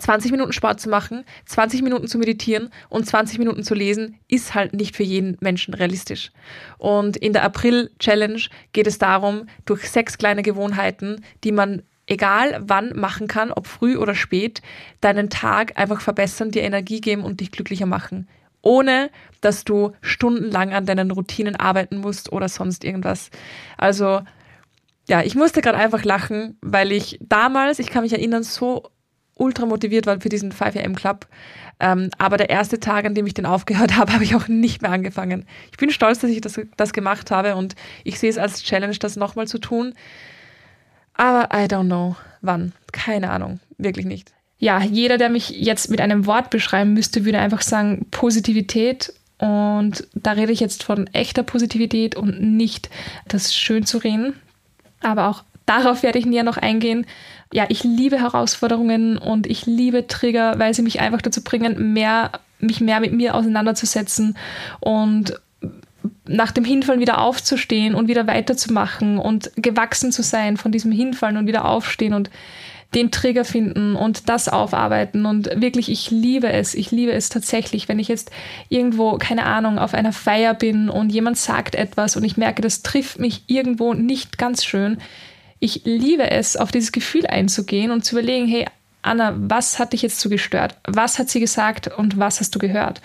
20 0.00 0.30
Minuten 0.30 0.52
Sport 0.52 0.80
zu 0.80 0.88
machen, 0.88 1.24
20 1.46 1.82
Minuten 1.82 2.08
zu 2.08 2.18
meditieren 2.18 2.70
und 2.88 3.06
20 3.06 3.38
Minuten 3.38 3.62
zu 3.62 3.74
lesen, 3.74 4.18
ist 4.28 4.54
halt 4.54 4.74
nicht 4.74 4.96
für 4.96 5.02
jeden 5.02 5.36
Menschen 5.40 5.74
realistisch. 5.74 6.30
Und 6.78 7.16
in 7.16 7.32
der 7.32 7.44
April-Challenge 7.44 8.40
geht 8.72 8.86
es 8.86 8.98
darum, 8.98 9.48
durch 9.64 9.90
sechs 9.90 10.18
kleine 10.18 10.42
Gewohnheiten, 10.42 11.24
die 11.44 11.52
man 11.52 11.82
egal 12.06 12.62
wann 12.64 12.92
machen 12.94 13.26
kann, 13.26 13.52
ob 13.52 13.66
früh 13.66 13.96
oder 13.96 14.14
spät, 14.14 14.62
deinen 15.00 15.28
Tag 15.28 15.78
einfach 15.78 16.00
verbessern, 16.00 16.50
dir 16.50 16.62
Energie 16.62 17.00
geben 17.00 17.24
und 17.24 17.40
dich 17.40 17.50
glücklicher 17.50 17.86
machen. 17.86 18.28
Ohne 18.62 19.10
dass 19.40 19.64
du 19.64 19.92
stundenlang 20.00 20.72
an 20.72 20.86
deinen 20.86 21.10
Routinen 21.10 21.56
arbeiten 21.56 21.98
musst 21.98 22.32
oder 22.32 22.48
sonst 22.48 22.84
irgendwas. 22.84 23.30
Also 23.76 24.22
ja, 25.08 25.22
ich 25.22 25.36
musste 25.36 25.60
gerade 25.60 25.78
einfach 25.78 26.04
lachen, 26.04 26.58
weil 26.62 26.90
ich 26.90 27.18
damals, 27.20 27.78
ich 27.78 27.90
kann 27.90 28.02
mich 28.02 28.12
erinnern, 28.12 28.42
so 28.42 28.90
ultra 29.36 29.66
motiviert 29.66 30.06
war 30.06 30.20
für 30.20 30.28
diesen 30.28 30.52
5am 30.52 30.94
Club. 30.94 31.26
Ähm, 31.78 32.10
aber 32.18 32.38
der 32.38 32.50
erste 32.50 32.80
Tag, 32.80 33.04
an 33.04 33.14
dem 33.14 33.26
ich 33.26 33.34
den 33.34 33.46
aufgehört 33.46 33.96
habe, 33.96 34.12
habe 34.12 34.24
ich 34.24 34.34
auch 34.34 34.48
nicht 34.48 34.82
mehr 34.82 34.90
angefangen. 34.90 35.44
Ich 35.70 35.76
bin 35.76 35.90
stolz, 35.90 36.18
dass 36.18 36.30
ich 36.30 36.40
das, 36.40 36.60
das 36.76 36.92
gemacht 36.92 37.30
habe 37.30 37.56
und 37.56 37.74
ich 38.04 38.18
sehe 38.18 38.30
es 38.30 38.38
als 38.38 38.62
Challenge, 38.62 38.96
das 38.96 39.16
nochmal 39.16 39.46
zu 39.46 39.58
tun. 39.58 39.94
Aber 41.14 41.48
I 41.54 41.64
don't 41.64 41.86
know, 41.86 42.16
wann. 42.40 42.72
Keine 42.92 43.30
Ahnung. 43.30 43.60
Wirklich 43.78 44.06
nicht. 44.06 44.32
Ja, 44.58 44.80
jeder, 44.82 45.18
der 45.18 45.28
mich 45.28 45.50
jetzt 45.50 45.90
mit 45.90 46.00
einem 46.00 46.24
Wort 46.26 46.50
beschreiben 46.50 46.94
müsste, 46.94 47.24
würde 47.24 47.38
einfach 47.38 47.60
sagen 47.60 48.06
Positivität. 48.10 49.12
Und 49.38 50.06
da 50.14 50.32
rede 50.32 50.52
ich 50.52 50.60
jetzt 50.60 50.82
von 50.82 51.08
echter 51.08 51.42
Positivität 51.42 52.16
und 52.16 52.40
nicht 52.40 52.88
das 53.28 53.54
schön 53.54 53.84
zu 53.84 53.98
reden. 53.98 54.34
Aber 55.02 55.28
auch 55.28 55.44
darauf 55.66 56.02
werde 56.02 56.18
ich 56.18 56.24
näher 56.24 56.42
noch 56.42 56.56
eingehen 56.56 57.06
ja, 57.52 57.66
ich 57.68 57.84
liebe 57.84 58.20
Herausforderungen 58.20 59.18
und 59.18 59.46
ich 59.46 59.66
liebe 59.66 60.06
Trigger, 60.06 60.58
weil 60.58 60.74
sie 60.74 60.82
mich 60.82 61.00
einfach 61.00 61.22
dazu 61.22 61.42
bringen, 61.42 61.92
mehr, 61.92 62.32
mich 62.58 62.80
mehr 62.80 63.00
mit 63.00 63.12
mir 63.12 63.34
auseinanderzusetzen 63.34 64.36
und 64.80 65.40
nach 66.28 66.52
dem 66.52 66.64
Hinfallen 66.64 67.00
wieder 67.00 67.20
aufzustehen 67.20 67.94
und 67.94 68.08
wieder 68.08 68.26
weiterzumachen 68.26 69.18
und 69.18 69.50
gewachsen 69.56 70.12
zu 70.12 70.22
sein 70.22 70.56
von 70.56 70.72
diesem 70.72 70.92
Hinfallen 70.92 71.36
und 71.36 71.46
wieder 71.46 71.64
aufstehen 71.64 72.14
und 72.14 72.30
den 72.94 73.10
Trigger 73.10 73.44
finden 73.44 73.96
und 73.96 74.28
das 74.28 74.48
aufarbeiten. 74.48 75.26
Und 75.26 75.50
wirklich, 75.60 75.90
ich 75.90 76.10
liebe 76.10 76.48
es. 76.52 76.74
Ich 76.74 76.90
liebe 76.90 77.12
es 77.12 77.28
tatsächlich, 77.28 77.88
wenn 77.88 77.98
ich 77.98 78.08
jetzt 78.08 78.30
irgendwo, 78.68 79.18
keine 79.18 79.44
Ahnung, 79.44 79.78
auf 79.78 79.92
einer 79.92 80.12
Feier 80.12 80.54
bin 80.54 80.88
und 80.88 81.10
jemand 81.10 81.36
sagt 81.36 81.74
etwas 81.74 82.16
und 82.16 82.24
ich 82.24 82.36
merke, 82.36 82.62
das 82.62 82.82
trifft 82.82 83.18
mich 83.18 83.42
irgendwo 83.48 83.92
nicht 83.92 84.38
ganz 84.38 84.64
schön 84.64 84.98
ich 85.60 85.82
liebe 85.84 86.30
es, 86.30 86.56
auf 86.56 86.70
dieses 86.70 86.92
Gefühl 86.92 87.26
einzugehen 87.26 87.90
und 87.90 88.04
zu 88.04 88.18
überlegen, 88.18 88.46
hey, 88.46 88.66
Anna, 89.02 89.34
was 89.36 89.78
hat 89.78 89.92
dich 89.92 90.02
jetzt 90.02 90.20
so 90.20 90.28
gestört? 90.28 90.76
Was 90.86 91.18
hat 91.18 91.30
sie 91.30 91.40
gesagt 91.40 91.88
und 91.88 92.18
was 92.18 92.40
hast 92.40 92.54
du 92.54 92.58
gehört? 92.58 93.00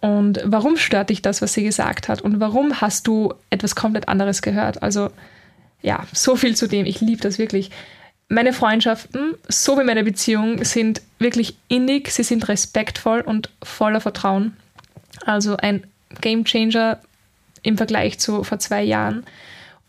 Und 0.00 0.40
warum 0.44 0.76
stört 0.76 1.10
dich 1.10 1.22
das, 1.22 1.42
was 1.42 1.54
sie 1.54 1.62
gesagt 1.62 2.08
hat? 2.08 2.22
Und 2.22 2.40
warum 2.40 2.80
hast 2.80 3.06
du 3.06 3.34
etwas 3.50 3.74
komplett 3.74 4.08
anderes 4.08 4.42
gehört? 4.42 4.82
Also, 4.82 5.10
ja, 5.82 6.06
so 6.12 6.36
viel 6.36 6.56
zu 6.56 6.66
dem. 6.66 6.86
Ich 6.86 7.00
liebe 7.00 7.20
das 7.20 7.38
wirklich. 7.38 7.70
Meine 8.28 8.52
Freundschaften, 8.52 9.34
so 9.48 9.78
wie 9.78 9.84
meine 9.84 10.04
Beziehungen, 10.04 10.64
sind 10.64 11.02
wirklich 11.18 11.56
innig, 11.68 12.10
sie 12.10 12.22
sind 12.22 12.48
respektvoll 12.48 13.20
und 13.20 13.50
voller 13.62 14.00
Vertrauen. 14.00 14.56
Also 15.26 15.56
ein 15.56 15.84
Game 16.20 16.44
Changer 16.44 17.00
im 17.62 17.76
Vergleich 17.76 18.18
zu 18.18 18.44
vor 18.44 18.58
zwei 18.58 18.82
Jahren. 18.82 19.24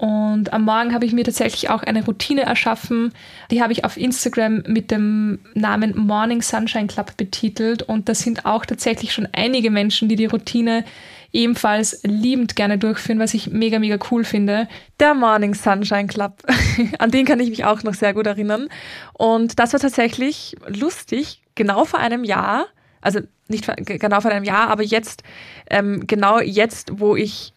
Und 0.01 0.51
am 0.51 0.63
Morgen 0.63 0.95
habe 0.95 1.05
ich 1.05 1.13
mir 1.13 1.23
tatsächlich 1.23 1.69
auch 1.69 1.83
eine 1.83 2.03
Routine 2.03 2.41
erschaffen. 2.41 3.13
Die 3.51 3.61
habe 3.61 3.71
ich 3.71 3.85
auf 3.85 3.97
Instagram 3.97 4.63
mit 4.65 4.89
dem 4.89 5.37
Namen 5.53 5.95
Morning 5.95 6.41
Sunshine 6.41 6.87
Club 6.87 7.15
betitelt. 7.17 7.83
Und 7.83 8.09
da 8.09 8.15
sind 8.15 8.47
auch 8.47 8.65
tatsächlich 8.65 9.13
schon 9.13 9.27
einige 9.31 9.69
Menschen, 9.69 10.09
die 10.09 10.15
die 10.15 10.25
Routine 10.25 10.85
ebenfalls 11.31 11.99
liebend 12.01 12.55
gerne 12.55 12.79
durchführen, 12.79 13.19
was 13.19 13.35
ich 13.35 13.51
mega, 13.51 13.77
mega 13.77 13.99
cool 14.09 14.23
finde. 14.23 14.67
Der 14.99 15.13
Morning 15.13 15.53
Sunshine 15.53 16.07
Club. 16.07 16.41
An 16.97 17.11
den 17.11 17.27
kann 17.27 17.39
ich 17.39 17.51
mich 17.51 17.63
auch 17.63 17.83
noch 17.83 17.93
sehr 17.93 18.15
gut 18.15 18.25
erinnern. 18.25 18.69
Und 19.13 19.59
das 19.59 19.71
war 19.73 19.79
tatsächlich 19.79 20.55
lustig. 20.67 21.43
Genau 21.53 21.85
vor 21.85 21.99
einem 21.99 22.23
Jahr, 22.23 22.65
also 23.01 23.19
nicht 23.47 23.69
genau 23.85 24.19
vor 24.19 24.31
einem 24.31 24.45
Jahr, 24.45 24.69
aber 24.71 24.81
jetzt, 24.81 25.21
ähm, 25.69 26.07
genau 26.07 26.39
jetzt, 26.39 26.99
wo 26.99 27.15
ich 27.15 27.53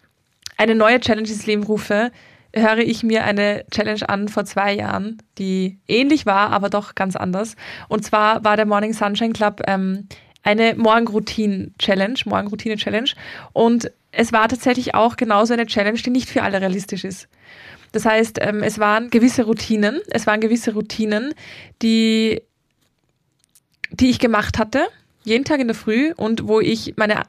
eine 0.57 0.75
neue 0.75 0.99
Challenge 0.99 1.27
ins 1.27 1.47
Leben 1.47 1.63
rufe, 1.63 2.11
höre 2.55 2.79
ich 2.79 3.03
mir 3.03 3.23
eine 3.23 3.65
Challenge 3.71 4.07
an 4.07 4.27
vor 4.27 4.45
zwei 4.45 4.73
Jahren, 4.73 5.21
die 5.37 5.77
ähnlich 5.87 6.25
war, 6.25 6.51
aber 6.51 6.69
doch 6.69 6.95
ganz 6.95 7.15
anders. 7.15 7.55
Und 7.89 8.05
zwar 8.05 8.43
war 8.43 8.55
der 8.55 8.65
Morning 8.65 8.93
Sunshine 8.93 9.33
Club 9.33 9.61
ähm, 9.67 10.07
eine 10.43 10.75
Morgenroutine-Challenge, 10.75 12.19
Morgenroutine-Challenge. 12.25 13.09
Und 13.51 13.91
es 14.11 14.31
war 14.31 14.47
tatsächlich 14.47 14.95
auch 14.95 15.17
genauso 15.17 15.53
eine 15.53 15.65
Challenge, 15.65 15.99
die 15.99 16.11
nicht 16.11 16.29
für 16.29 16.43
alle 16.43 16.61
realistisch 16.61 17.03
ist. 17.03 17.27
Das 17.91 18.05
heißt, 18.05 18.39
ähm, 18.41 18.61
es 18.63 18.79
waren 18.79 19.09
gewisse 19.09 19.43
Routinen, 19.43 20.01
es 20.09 20.27
waren 20.27 20.41
gewisse 20.41 20.73
Routinen, 20.73 21.33
die, 21.81 22.41
die 23.91 24.09
ich 24.09 24.19
gemacht 24.19 24.57
hatte, 24.59 24.87
jeden 25.25 25.43
Tag 25.43 25.59
in 25.59 25.67
der 25.67 25.75
Früh 25.75 26.13
und 26.15 26.47
wo 26.47 26.59
ich 26.59 26.93
meine, 26.97 27.23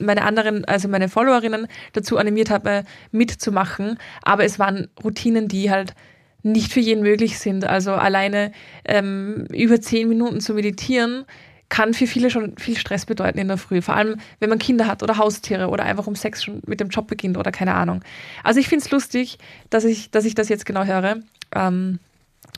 meine 0.00 0.22
anderen, 0.22 0.64
also 0.64 0.88
meine 0.88 1.08
Followerinnen 1.08 1.68
dazu 1.92 2.18
animiert 2.18 2.50
habe, 2.50 2.84
mitzumachen. 3.12 3.98
Aber 4.22 4.44
es 4.44 4.58
waren 4.58 4.88
Routinen, 5.02 5.48
die 5.48 5.70
halt 5.70 5.94
nicht 6.42 6.72
für 6.72 6.80
jeden 6.80 7.02
möglich 7.02 7.38
sind. 7.38 7.64
Also 7.64 7.92
alleine 7.92 8.52
ähm, 8.84 9.46
über 9.52 9.80
zehn 9.80 10.08
Minuten 10.08 10.40
zu 10.40 10.54
meditieren, 10.54 11.24
kann 11.68 11.94
für 11.94 12.06
viele 12.06 12.30
schon 12.30 12.56
viel 12.58 12.76
Stress 12.76 13.06
bedeuten 13.06 13.38
in 13.38 13.48
der 13.48 13.56
Früh. 13.56 13.82
Vor 13.82 13.96
allem, 13.96 14.20
wenn 14.38 14.48
man 14.48 14.58
Kinder 14.58 14.86
hat 14.86 15.02
oder 15.02 15.18
Haustiere 15.18 15.68
oder 15.68 15.84
einfach 15.84 16.06
um 16.06 16.14
sechs 16.14 16.44
schon 16.44 16.62
mit 16.66 16.78
dem 16.78 16.88
Job 16.88 17.08
beginnt 17.08 17.36
oder 17.36 17.50
keine 17.50 17.74
Ahnung. 17.74 18.02
Also 18.44 18.60
ich 18.60 18.68
finde 18.68 18.84
es 18.84 18.90
lustig, 18.90 19.38
dass 19.70 19.84
ich, 19.84 20.10
dass 20.10 20.24
ich 20.24 20.34
das 20.34 20.48
jetzt 20.48 20.66
genau 20.66 20.84
höre. 20.84 21.16
Ähm, 21.54 21.98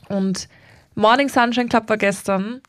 und 0.07 0.47
Morning 0.95 1.29
Sunshine 1.29 1.69
Club 1.69 1.89
war 1.89 1.97
gestern. 1.97 2.61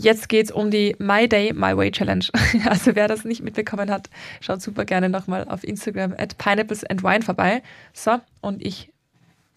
Jetzt 0.00 0.28
geht 0.28 0.46
es 0.46 0.52
um 0.52 0.70
die 0.70 0.94
My 1.00 1.28
Day, 1.28 1.52
My 1.52 1.76
Way 1.76 1.90
Challenge. 1.90 2.24
Also 2.68 2.94
wer 2.94 3.08
das 3.08 3.24
nicht 3.24 3.42
mitbekommen 3.42 3.90
hat, 3.90 4.08
schaut 4.40 4.62
super 4.62 4.84
gerne 4.84 5.08
nochmal 5.08 5.44
auf 5.48 5.64
Instagram 5.64 6.14
at 6.16 6.38
Pineapples 6.38 6.84
and 6.84 7.02
Wine 7.02 7.22
vorbei. 7.22 7.62
So, 7.92 8.20
und 8.40 8.64
ich 8.64 8.92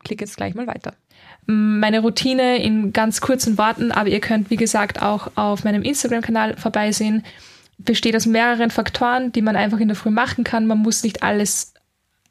klicke 0.03 0.25
jetzt 0.25 0.37
gleich 0.37 0.55
mal 0.55 0.65
weiter. 0.65 0.95
Meine 1.45 1.99
Routine 1.99 2.57
in 2.57 2.91
ganz 2.91 3.21
kurzen 3.21 3.59
Worten, 3.59 3.91
aber 3.91 4.09
ihr 4.09 4.19
könnt, 4.19 4.49
wie 4.49 4.55
gesagt, 4.55 4.99
auch 4.99 5.29
auf 5.35 5.63
meinem 5.63 5.83
Instagram-Kanal 5.83 6.57
vorbeisehen, 6.57 7.23
besteht 7.77 8.15
aus 8.15 8.25
mehreren 8.25 8.71
Faktoren, 8.71 9.31
die 9.31 9.43
man 9.43 9.55
einfach 9.55 9.79
in 9.79 9.89
der 9.89 9.97
Früh 9.97 10.09
machen 10.09 10.43
kann. 10.43 10.65
Man 10.65 10.79
muss 10.79 11.03
nicht 11.03 11.21
alles 11.21 11.75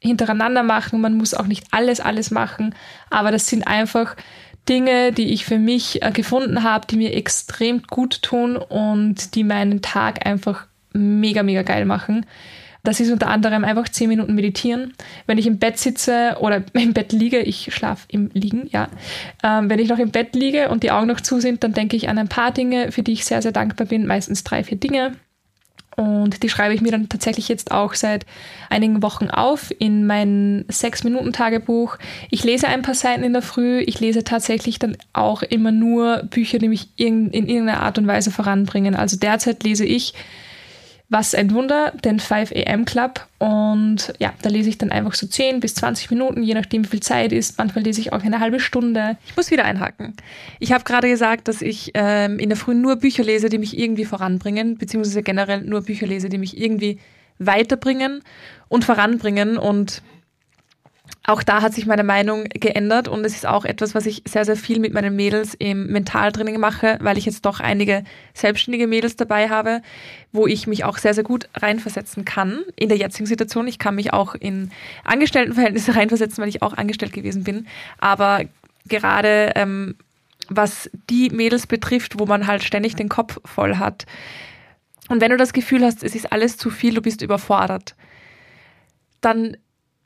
hintereinander 0.01 0.63
machen, 0.63 0.99
man 0.99 1.13
muss 1.15 1.33
auch 1.33 1.47
nicht 1.47 1.67
alles, 1.71 2.01
alles 2.01 2.29
machen, 2.29 2.75
aber 3.09 3.31
das 3.31 3.47
sind 3.47 3.67
einfach 3.67 4.17
Dinge, 4.69 5.11
die 5.11 5.33
ich 5.33 5.45
für 5.45 5.59
mich 5.59 6.01
äh, 6.01 6.11
gefunden 6.11 6.63
habe, 6.63 6.87
die 6.87 6.97
mir 6.97 7.13
extrem 7.13 7.83
gut 7.83 8.21
tun 8.21 8.55
und 8.55 9.35
die 9.35 9.43
meinen 9.43 9.81
Tag 9.81 10.25
einfach 10.25 10.67
mega, 10.93 11.43
mega 11.43 11.63
geil 11.63 11.85
machen. 11.85 12.25
Das 12.83 12.99
ist 12.99 13.11
unter 13.11 13.27
anderem 13.27 13.63
einfach 13.63 13.87
zehn 13.89 14.09
Minuten 14.09 14.33
meditieren. 14.33 14.93
Wenn 15.27 15.37
ich 15.37 15.45
im 15.45 15.59
Bett 15.59 15.77
sitze 15.77 16.37
oder 16.39 16.63
im 16.73 16.93
Bett 16.93 17.11
liege, 17.11 17.39
ich 17.39 17.73
schlafe 17.73 18.05
im 18.09 18.29
Liegen, 18.33 18.67
ja. 18.71 18.89
Ähm, 19.43 19.69
wenn 19.69 19.79
ich 19.79 19.89
noch 19.89 19.99
im 19.99 20.11
Bett 20.11 20.35
liege 20.35 20.69
und 20.69 20.83
die 20.83 20.91
Augen 20.91 21.07
noch 21.07 21.21
zu 21.21 21.39
sind, 21.39 21.63
dann 21.63 21.73
denke 21.73 21.95
ich 21.95 22.09
an 22.09 22.17
ein 22.17 22.27
paar 22.27 22.51
Dinge, 22.51 22.91
für 22.91 23.03
die 23.03 23.13
ich 23.13 23.25
sehr, 23.25 23.41
sehr 23.41 23.51
dankbar 23.51 23.87
bin. 23.87 24.07
Meistens 24.07 24.43
drei, 24.43 24.63
vier 24.63 24.77
Dinge. 24.77 25.13
Und 25.97 26.41
die 26.41 26.49
schreibe 26.49 26.73
ich 26.73 26.81
mir 26.81 26.91
dann 26.91 27.09
tatsächlich 27.09 27.49
jetzt 27.49 27.71
auch 27.71 27.93
seit 27.93 28.25
einigen 28.69 29.03
Wochen 29.03 29.29
auf 29.29 29.71
in 29.77 30.05
mein 30.05 30.65
Sechs-Minuten-Tagebuch. 30.69 31.97
Ich 32.29 32.43
lese 32.43 32.67
ein 32.67 32.81
paar 32.81 32.95
Seiten 32.95 33.23
in 33.23 33.33
der 33.33 33.41
Früh. 33.41 33.79
Ich 33.81 33.99
lese 33.99 34.23
tatsächlich 34.23 34.79
dann 34.79 34.95
auch 35.11 35.41
immer 35.43 35.71
nur 35.71 36.23
Bücher, 36.23 36.59
die 36.59 36.69
mich 36.69 36.87
in, 36.95 37.29
in 37.31 37.47
irgendeiner 37.47 37.81
Art 37.81 37.97
und 37.97 38.07
Weise 38.07 38.31
voranbringen. 38.31 38.95
Also 38.95 39.17
derzeit 39.17 39.63
lese 39.63 39.85
ich 39.85 40.13
was 41.11 41.35
ein 41.35 41.53
Wunder, 41.53 41.91
den 42.05 42.21
5 42.21 42.53
AM 42.55 42.85
Club. 42.85 43.27
Und 43.37 44.13
ja, 44.19 44.33
da 44.41 44.49
lese 44.49 44.69
ich 44.69 44.77
dann 44.77 44.93
einfach 44.93 45.13
so 45.13 45.27
10 45.27 45.59
bis 45.59 45.75
20 45.75 46.09
Minuten, 46.09 46.41
je 46.41 46.53
nachdem, 46.53 46.85
wie 46.85 46.87
viel 46.87 47.01
Zeit 47.01 47.33
ist. 47.33 47.57
Manchmal 47.57 47.83
lese 47.83 47.99
ich 47.99 48.13
auch 48.13 48.23
eine 48.23 48.39
halbe 48.39 48.61
Stunde. 48.61 49.17
Ich 49.27 49.35
muss 49.35 49.51
wieder 49.51 49.65
einhaken. 49.65 50.15
Ich 50.59 50.71
habe 50.71 50.85
gerade 50.85 51.09
gesagt, 51.09 51.49
dass 51.49 51.61
ich 51.61 51.91
ähm, 51.95 52.39
in 52.39 52.47
der 52.47 52.57
Früh 52.57 52.73
nur 52.73 52.95
Bücher 52.95 53.25
lese, 53.25 53.49
die 53.49 53.57
mich 53.57 53.77
irgendwie 53.77 54.05
voranbringen, 54.05 54.77
beziehungsweise 54.77 55.21
generell 55.21 55.63
nur 55.63 55.81
Bücher 55.81 56.07
lese, 56.07 56.29
die 56.29 56.37
mich 56.37 56.57
irgendwie 56.57 56.97
weiterbringen 57.39 58.23
und 58.69 58.85
voranbringen. 58.85 59.57
Und 59.57 60.01
auch 61.23 61.43
da 61.43 61.61
hat 61.61 61.73
sich 61.73 61.85
meine 61.85 62.03
Meinung 62.03 62.45
geändert 62.45 63.07
und 63.07 63.23
es 63.23 63.35
ist 63.35 63.45
auch 63.45 63.63
etwas, 63.63 63.93
was 63.93 64.07
ich 64.07 64.23
sehr, 64.27 64.43
sehr 64.43 64.55
viel 64.55 64.79
mit 64.79 64.93
meinen 64.93 65.15
Mädels 65.15 65.53
im 65.53 65.85
Mentaltraining 65.87 66.59
mache, 66.59 66.97
weil 66.99 67.17
ich 67.17 67.25
jetzt 67.25 67.45
doch 67.45 67.59
einige 67.59 68.03
selbstständige 68.33 68.87
Mädels 68.87 69.17
dabei 69.17 69.49
habe, 69.49 69.83
wo 70.31 70.47
ich 70.47 70.65
mich 70.65 70.83
auch 70.83 70.97
sehr, 70.97 71.13
sehr 71.13 71.23
gut 71.23 71.47
reinversetzen 71.53 72.25
kann 72.25 72.61
in 72.75 72.89
der 72.89 72.97
jetzigen 72.97 73.27
Situation. 73.27 73.67
Ich 73.67 73.77
kann 73.77 73.95
mich 73.95 74.13
auch 74.13 74.33
in 74.33 74.71
Angestelltenverhältnisse 75.03 75.95
reinversetzen, 75.95 76.41
weil 76.41 76.49
ich 76.49 76.63
auch 76.63 76.73
angestellt 76.73 77.13
gewesen 77.13 77.43
bin. 77.43 77.67
Aber 77.99 78.41
gerade 78.87 79.51
ähm, 79.55 79.95
was 80.49 80.89
die 81.09 81.29
Mädels 81.29 81.67
betrifft, 81.67 82.19
wo 82.19 82.25
man 82.25 82.47
halt 82.47 82.63
ständig 82.63 82.95
den 82.95 83.09
Kopf 83.09 83.39
voll 83.45 83.77
hat. 83.77 84.05
Und 85.07 85.21
wenn 85.21 85.31
du 85.31 85.37
das 85.37 85.53
Gefühl 85.53 85.85
hast, 85.85 86.03
es 86.03 86.15
ist 86.15 86.31
alles 86.31 86.57
zu 86.57 86.69
viel, 86.69 86.95
du 86.95 87.01
bist 87.01 87.21
überfordert, 87.21 87.95
dann 89.21 89.55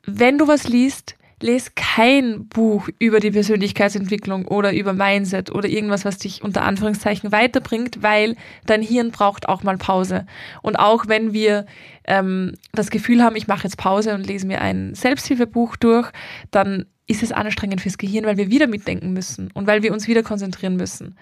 wenn 0.06 0.38
du 0.38 0.48
was 0.48 0.68
liest, 0.68 1.16
lese 1.42 1.70
kein 1.74 2.48
Buch 2.48 2.88
über 2.98 3.20
die 3.20 3.30
Persönlichkeitsentwicklung 3.30 4.46
oder 4.46 4.72
über 4.72 4.94
Mindset 4.94 5.50
oder 5.50 5.68
irgendwas, 5.68 6.04
was 6.04 6.18
dich 6.18 6.42
unter 6.42 6.62
Anführungszeichen 6.62 7.30
weiterbringt, 7.30 8.02
weil 8.02 8.36
dein 8.64 8.80
Hirn 8.80 9.10
braucht 9.10 9.48
auch 9.48 9.62
mal 9.62 9.76
Pause. 9.76 10.26
Und 10.62 10.76
auch 10.76 11.08
wenn 11.08 11.32
wir 11.34 11.66
ähm, 12.04 12.54
das 12.72 12.90
Gefühl 12.90 13.22
haben, 13.22 13.36
ich 13.36 13.48
mache 13.48 13.64
jetzt 13.64 13.76
Pause 13.76 14.14
und 14.14 14.26
lese 14.26 14.46
mir 14.46 14.62
ein 14.62 14.94
Selbsthilfebuch 14.94 15.76
durch, 15.76 16.10
dann 16.50 16.86
ist 17.06 17.22
es 17.22 17.32
anstrengend 17.32 17.82
fürs 17.82 17.98
Gehirn, 17.98 18.24
weil 18.24 18.38
wir 18.38 18.50
wieder 18.50 18.66
mitdenken 18.66 19.12
müssen 19.12 19.50
und 19.52 19.66
weil 19.66 19.82
wir 19.82 19.92
uns 19.92 20.08
wieder 20.08 20.22
konzentrieren 20.22 20.76
müssen. 20.76 21.16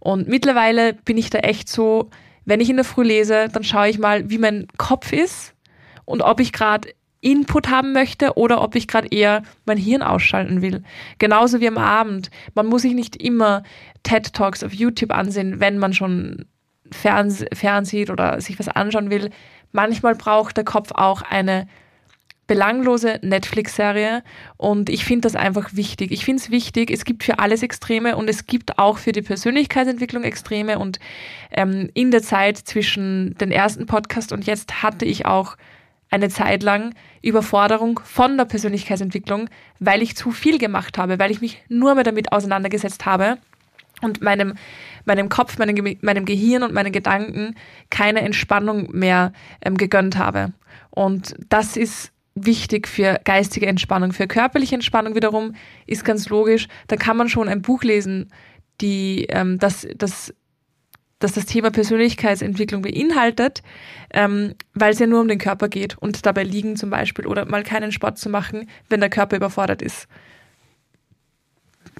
Und 0.00 0.28
mittlerweile 0.28 0.94
bin 0.94 1.16
ich 1.16 1.30
da 1.30 1.38
echt 1.38 1.68
so, 1.68 2.10
wenn 2.44 2.60
ich 2.60 2.68
in 2.68 2.76
der 2.76 2.84
Früh 2.84 3.04
lese, 3.04 3.48
dann 3.52 3.64
schaue 3.64 3.88
ich 3.88 3.98
mal, 3.98 4.28
wie 4.28 4.38
mein 4.38 4.66
Kopf 4.76 5.12
ist 5.12 5.54
und 6.04 6.22
ob 6.22 6.40
ich 6.40 6.52
gerade 6.52 6.90
Input 7.20 7.68
haben 7.68 7.92
möchte 7.92 8.36
oder 8.36 8.62
ob 8.62 8.74
ich 8.74 8.88
gerade 8.88 9.08
eher 9.08 9.42
mein 9.66 9.76
Hirn 9.76 10.02
ausschalten 10.02 10.62
will. 10.62 10.82
Genauso 11.18 11.60
wie 11.60 11.68
am 11.68 11.78
Abend. 11.78 12.30
Man 12.54 12.66
muss 12.66 12.82
sich 12.82 12.94
nicht 12.94 13.16
immer 13.16 13.62
TED 14.02 14.32
Talks 14.32 14.64
auf 14.64 14.72
YouTube 14.72 15.12
ansehen, 15.12 15.60
wenn 15.60 15.78
man 15.78 15.92
schon 15.92 16.46
Ferns 16.90 17.44
fernsieht 17.52 18.10
oder 18.10 18.40
sich 18.40 18.58
was 18.58 18.68
anschauen 18.68 19.10
will. 19.10 19.30
Manchmal 19.72 20.14
braucht 20.14 20.56
der 20.56 20.64
Kopf 20.64 20.92
auch 20.92 21.22
eine 21.22 21.66
belanglose 22.46 23.20
Netflix-Serie 23.22 24.24
und 24.56 24.90
ich 24.90 25.04
finde 25.04 25.20
das 25.20 25.36
einfach 25.36 25.74
wichtig. 25.74 26.10
Ich 26.10 26.24
finde 26.24 26.42
es 26.42 26.50
wichtig, 26.50 26.90
es 26.90 27.04
gibt 27.04 27.22
für 27.22 27.38
alles 27.38 27.62
Extreme 27.62 28.16
und 28.16 28.28
es 28.28 28.46
gibt 28.46 28.76
auch 28.76 28.98
für 28.98 29.12
die 29.12 29.22
Persönlichkeitsentwicklung 29.22 30.24
Extreme 30.24 30.80
und 30.80 30.98
ähm, 31.52 31.90
in 31.94 32.10
der 32.10 32.22
Zeit 32.22 32.58
zwischen 32.58 33.36
den 33.38 33.52
ersten 33.52 33.86
Podcast 33.86 34.32
und 34.32 34.46
jetzt 34.46 34.82
hatte 34.82 35.04
ich 35.04 35.26
auch 35.26 35.56
eine 36.10 36.28
Zeit 36.28 36.62
lang 36.62 36.94
Überforderung 37.22 38.00
von 38.04 38.36
der 38.36 38.44
Persönlichkeitsentwicklung, 38.44 39.48
weil 39.78 40.02
ich 40.02 40.16
zu 40.16 40.32
viel 40.32 40.58
gemacht 40.58 40.98
habe, 40.98 41.18
weil 41.18 41.30
ich 41.30 41.40
mich 41.40 41.62
nur 41.68 41.94
mehr 41.94 42.04
damit 42.04 42.32
auseinandergesetzt 42.32 43.06
habe 43.06 43.38
und 44.02 44.20
meinem, 44.22 44.54
meinem 45.04 45.28
Kopf, 45.28 45.58
meinem, 45.58 45.96
meinem 46.00 46.24
Gehirn 46.24 46.62
und 46.62 46.72
meinen 46.72 46.92
Gedanken 46.92 47.54
keine 47.90 48.22
Entspannung 48.22 48.90
mehr 48.92 49.32
ähm, 49.62 49.76
gegönnt 49.76 50.18
habe. 50.18 50.52
Und 50.90 51.34
das 51.48 51.76
ist 51.76 52.12
wichtig 52.34 52.88
für 52.88 53.20
geistige 53.24 53.66
Entspannung. 53.66 54.12
Für 54.12 54.26
körperliche 54.26 54.74
Entspannung 54.74 55.14
wiederum 55.14 55.54
ist 55.86 56.04
ganz 56.04 56.28
logisch, 56.28 56.68
da 56.88 56.96
kann 56.96 57.16
man 57.16 57.28
schon 57.28 57.48
ein 57.48 57.62
Buch 57.62 57.82
lesen, 57.82 58.30
die 58.80 59.26
ähm, 59.28 59.58
das, 59.58 59.86
das 59.96 60.34
dass 61.20 61.32
das 61.32 61.46
Thema 61.46 61.70
Persönlichkeitsentwicklung 61.70 62.82
beinhaltet, 62.82 63.62
ähm, 64.12 64.54
weil 64.74 64.92
es 64.92 64.98
ja 64.98 65.06
nur 65.06 65.20
um 65.20 65.28
den 65.28 65.38
Körper 65.38 65.68
geht 65.68 65.96
und 65.98 66.26
dabei 66.26 66.42
liegen 66.42 66.76
zum 66.76 66.90
Beispiel 66.90 67.26
oder 67.26 67.44
mal 67.44 67.62
keinen 67.62 67.92
Sport 67.92 68.18
zu 68.18 68.28
machen, 68.28 68.68
wenn 68.88 69.00
der 69.00 69.10
Körper 69.10 69.36
überfordert 69.36 69.82
ist. 69.82 70.08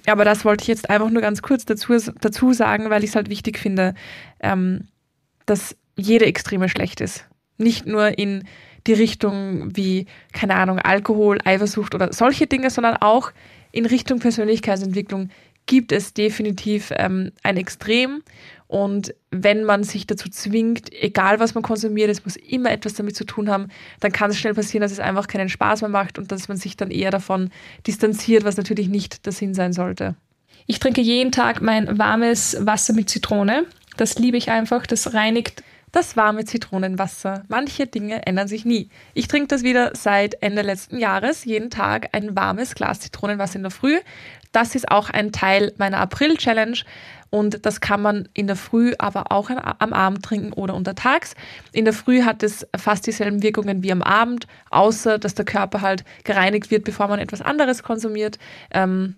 aber 0.07 0.25
das 0.25 0.43
wollte 0.43 0.63
ich 0.63 0.67
jetzt 0.67 0.89
einfach 0.89 1.11
nur 1.11 1.21
ganz 1.21 1.43
kurz 1.43 1.63
dazu, 1.63 1.95
dazu 2.19 2.53
sagen, 2.53 2.89
weil 2.89 3.03
ich 3.03 3.11
es 3.11 3.15
halt 3.15 3.29
wichtig 3.29 3.59
finde, 3.59 3.93
ähm, 4.41 4.87
dass 5.45 5.77
jede 5.95 6.25
Extreme 6.25 6.67
schlecht 6.69 7.01
ist. 7.01 7.27
Nicht 7.57 7.85
nur 7.85 8.17
in 8.17 8.43
die 8.87 8.93
Richtung 8.93 9.75
wie, 9.75 10.07
keine 10.33 10.55
Ahnung, 10.55 10.79
Alkohol, 10.79 11.37
Eifersucht 11.43 11.93
oder 11.93 12.11
solche 12.13 12.47
Dinge, 12.47 12.71
sondern 12.71 12.97
auch 12.97 13.31
in 13.71 13.85
Richtung 13.85 14.19
Persönlichkeitsentwicklung 14.19 15.29
gibt 15.65 15.91
es 15.91 16.13
definitiv 16.13 16.91
ähm, 16.97 17.31
ein 17.43 17.57
Extrem. 17.57 18.23
Und 18.71 19.13
wenn 19.31 19.65
man 19.65 19.83
sich 19.83 20.07
dazu 20.07 20.29
zwingt, 20.29 20.93
egal 20.93 21.41
was 21.41 21.55
man 21.55 21.61
konsumiert, 21.61 22.09
es 22.09 22.23
muss 22.23 22.37
immer 22.37 22.71
etwas 22.71 22.93
damit 22.93 23.17
zu 23.17 23.25
tun 23.25 23.49
haben, 23.49 23.67
dann 23.99 24.13
kann 24.13 24.31
es 24.31 24.37
schnell 24.37 24.53
passieren, 24.53 24.81
dass 24.81 24.93
es 24.93 25.01
einfach 25.01 25.27
keinen 25.27 25.49
Spaß 25.49 25.81
mehr 25.81 25.89
macht 25.89 26.17
und 26.17 26.31
dass 26.31 26.47
man 26.47 26.55
sich 26.55 26.77
dann 26.77 26.89
eher 26.89 27.11
davon 27.11 27.49
distanziert, 27.85 28.45
was 28.45 28.55
natürlich 28.55 28.87
nicht 28.87 29.25
der 29.25 29.33
Sinn 29.33 29.53
sein 29.53 29.73
sollte. 29.73 30.15
Ich 30.67 30.79
trinke 30.79 31.01
jeden 31.01 31.33
Tag 31.33 31.61
mein 31.61 31.99
warmes 31.99 32.55
Wasser 32.61 32.93
mit 32.93 33.09
Zitrone. 33.09 33.65
Das 33.97 34.17
liebe 34.17 34.37
ich 34.37 34.49
einfach. 34.49 34.87
Das 34.87 35.13
reinigt 35.13 35.63
das 35.91 36.15
warme 36.15 36.45
Zitronenwasser. 36.45 37.43
Manche 37.49 37.85
Dinge 37.85 38.25
ändern 38.25 38.47
sich 38.47 38.63
nie. 38.63 38.89
Ich 39.13 39.27
trinke 39.27 39.47
das 39.47 39.63
wieder 39.63 39.91
seit 39.93 40.41
Ende 40.41 40.61
letzten 40.61 40.97
Jahres. 40.97 41.43
Jeden 41.43 41.69
Tag 41.69 42.09
ein 42.13 42.35
warmes 42.37 42.75
Glas 42.75 43.01
Zitronenwasser 43.01 43.57
in 43.57 43.63
der 43.63 43.71
Früh. 43.71 43.99
Das 44.53 44.75
ist 44.75 44.89
auch 44.89 45.09
ein 45.09 45.33
Teil 45.33 45.73
meiner 45.77 45.97
April-Challenge. 45.97 46.77
Und 47.31 47.65
das 47.65 47.79
kann 47.79 48.01
man 48.01 48.27
in 48.33 48.45
der 48.45 48.57
Früh, 48.57 48.93
aber 48.99 49.31
auch 49.31 49.49
am 49.49 49.93
Abend 49.93 50.23
trinken 50.23 50.51
oder 50.51 50.75
untertags. 50.75 51.33
In 51.71 51.85
der 51.85 51.93
Früh 51.93 52.23
hat 52.23 52.43
es 52.43 52.67
fast 52.77 53.07
dieselben 53.07 53.41
Wirkungen 53.41 53.81
wie 53.81 53.91
am 53.91 54.03
Abend, 54.03 54.47
außer 54.69 55.17
dass 55.17 55.33
der 55.33 55.45
Körper 55.45 55.81
halt 55.81 56.03
gereinigt 56.25 56.69
wird, 56.71 56.83
bevor 56.83 57.07
man 57.07 57.19
etwas 57.19 57.41
anderes 57.41 57.83
konsumiert. 57.83 58.37
Ähm, 58.71 59.15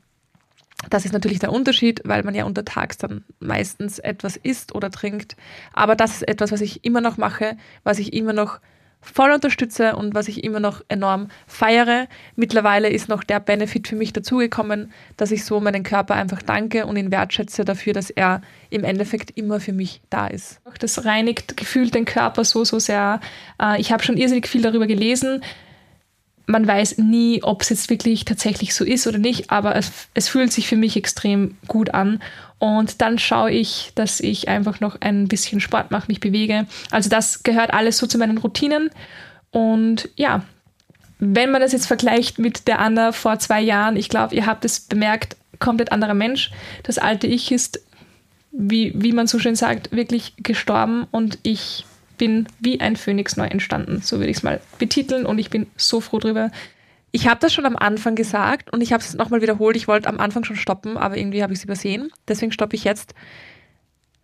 das 0.89 1.05
ist 1.05 1.13
natürlich 1.13 1.39
der 1.39 1.51
Unterschied, 1.51 2.01
weil 2.05 2.23
man 2.23 2.35
ja 2.35 2.45
untertags 2.45 2.97
dann 2.97 3.23
meistens 3.39 3.97
etwas 3.97 4.37
isst 4.37 4.75
oder 4.75 4.91
trinkt. 4.91 5.35
Aber 5.73 5.95
das 5.95 6.11
ist 6.11 6.27
etwas, 6.27 6.51
was 6.51 6.61
ich 6.61 6.85
immer 6.85 7.01
noch 7.01 7.17
mache, 7.17 7.57
was 7.83 7.97
ich 7.97 8.13
immer 8.13 8.33
noch 8.33 8.59
voll 9.03 9.31
unterstütze 9.31 9.95
und 9.95 10.15
was 10.15 10.27
ich 10.27 10.43
immer 10.43 10.59
noch 10.59 10.81
enorm 10.87 11.27
feiere. 11.45 12.07
Mittlerweile 12.35 12.89
ist 12.89 13.09
noch 13.09 13.23
der 13.23 13.39
Benefit 13.39 13.87
für 13.87 13.95
mich 13.95 14.13
dazugekommen, 14.13 14.91
dass 15.17 15.31
ich 15.31 15.45
so 15.45 15.59
meinen 15.59 15.83
Körper 15.83 16.15
einfach 16.15 16.41
danke 16.41 16.85
und 16.85 16.97
ihn 16.97 17.11
wertschätze 17.11 17.65
dafür, 17.65 17.93
dass 17.93 18.09
er 18.09 18.41
im 18.69 18.83
Endeffekt 18.83 19.37
immer 19.37 19.59
für 19.59 19.73
mich 19.73 20.01
da 20.09 20.27
ist. 20.27 20.61
Das 20.79 21.05
reinigt 21.05 21.57
gefühlt 21.57 21.93
den 21.93 22.05
Körper 22.05 22.43
so, 22.43 22.63
so 22.63 22.79
sehr. 22.79 23.19
Äh, 23.61 23.79
ich 23.79 23.91
habe 23.91 24.03
schon 24.03 24.17
irrsinnig 24.17 24.47
viel 24.47 24.61
darüber 24.61 24.87
gelesen 24.87 25.41
man 26.45 26.67
weiß 26.67 26.97
nie, 26.97 27.41
ob 27.43 27.61
es 27.61 27.69
jetzt 27.69 27.89
wirklich 27.89 28.25
tatsächlich 28.25 28.75
so 28.75 28.83
ist 28.83 29.07
oder 29.07 29.17
nicht, 29.17 29.49
aber 29.49 29.75
es, 29.75 29.91
es 30.13 30.27
fühlt 30.27 30.51
sich 30.51 30.67
für 30.67 30.75
mich 30.75 30.97
extrem 30.97 31.57
gut 31.67 31.93
an. 31.93 32.21
Und 32.59 33.01
dann 33.01 33.19
schaue 33.19 33.51
ich, 33.51 33.91
dass 33.95 34.19
ich 34.19 34.47
einfach 34.47 34.79
noch 34.79 34.97
ein 35.01 35.27
bisschen 35.27 35.59
Sport 35.59 35.91
mache, 35.91 36.07
mich 36.07 36.19
bewege. 36.19 36.65
Also 36.91 37.09
das 37.09 37.43
gehört 37.43 37.73
alles 37.73 37.97
so 37.97 38.07
zu 38.07 38.17
meinen 38.17 38.37
Routinen. 38.37 38.89
Und 39.51 40.09
ja, 40.15 40.43
wenn 41.19 41.51
man 41.51 41.61
das 41.61 41.71
jetzt 41.71 41.87
vergleicht 41.87 42.39
mit 42.39 42.67
der 42.67 42.79
Anna 42.79 43.11
vor 43.11 43.39
zwei 43.39 43.61
Jahren, 43.61 43.95
ich 43.95 44.09
glaube, 44.09 44.35
ihr 44.35 44.45
habt 44.45 44.65
es 44.65 44.81
bemerkt, 44.81 45.37
komplett 45.59 45.91
anderer 45.91 46.13
Mensch. 46.13 46.51
Das 46.83 46.97
alte 46.97 47.27
Ich 47.27 47.51
ist, 47.51 47.81
wie, 48.51 48.93
wie 48.95 49.13
man 49.13 49.27
so 49.27 49.39
schön 49.39 49.55
sagt, 49.55 49.91
wirklich 49.91 50.33
gestorben 50.37 51.07
und 51.11 51.39
ich 51.43 51.85
bin 52.23 52.47
wie 52.61 52.79
ein 52.79 52.95
Phönix 52.95 53.35
neu 53.35 53.47
entstanden. 53.47 53.99
So 54.01 54.19
würde 54.19 54.29
ich 54.29 54.37
es 54.37 54.43
mal 54.43 54.61
betiteln 54.79 55.25
und 55.25 55.39
ich 55.39 55.49
bin 55.49 55.67
so 55.75 55.99
froh 55.99 56.19
drüber. 56.19 56.51
Ich 57.11 57.27
habe 57.27 57.41
das 57.41 57.53
schon 57.53 57.65
am 57.65 57.75
Anfang 57.75 58.15
gesagt 58.15 58.71
und 58.71 58.79
ich 58.79 58.93
habe 58.93 59.03
es 59.03 59.13
nochmal 59.13 59.41
wiederholt. 59.41 59.75
Ich 59.75 59.89
wollte 59.89 60.07
am 60.07 60.21
Anfang 60.21 60.45
schon 60.45 60.55
stoppen, 60.55 60.95
aber 60.95 61.17
irgendwie 61.17 61.43
habe 61.43 61.51
ich 61.51 61.59
es 61.59 61.65
übersehen. 61.65 62.13
Deswegen 62.29 62.53
stoppe 62.53 62.77
ich 62.77 62.85
jetzt. 62.85 63.13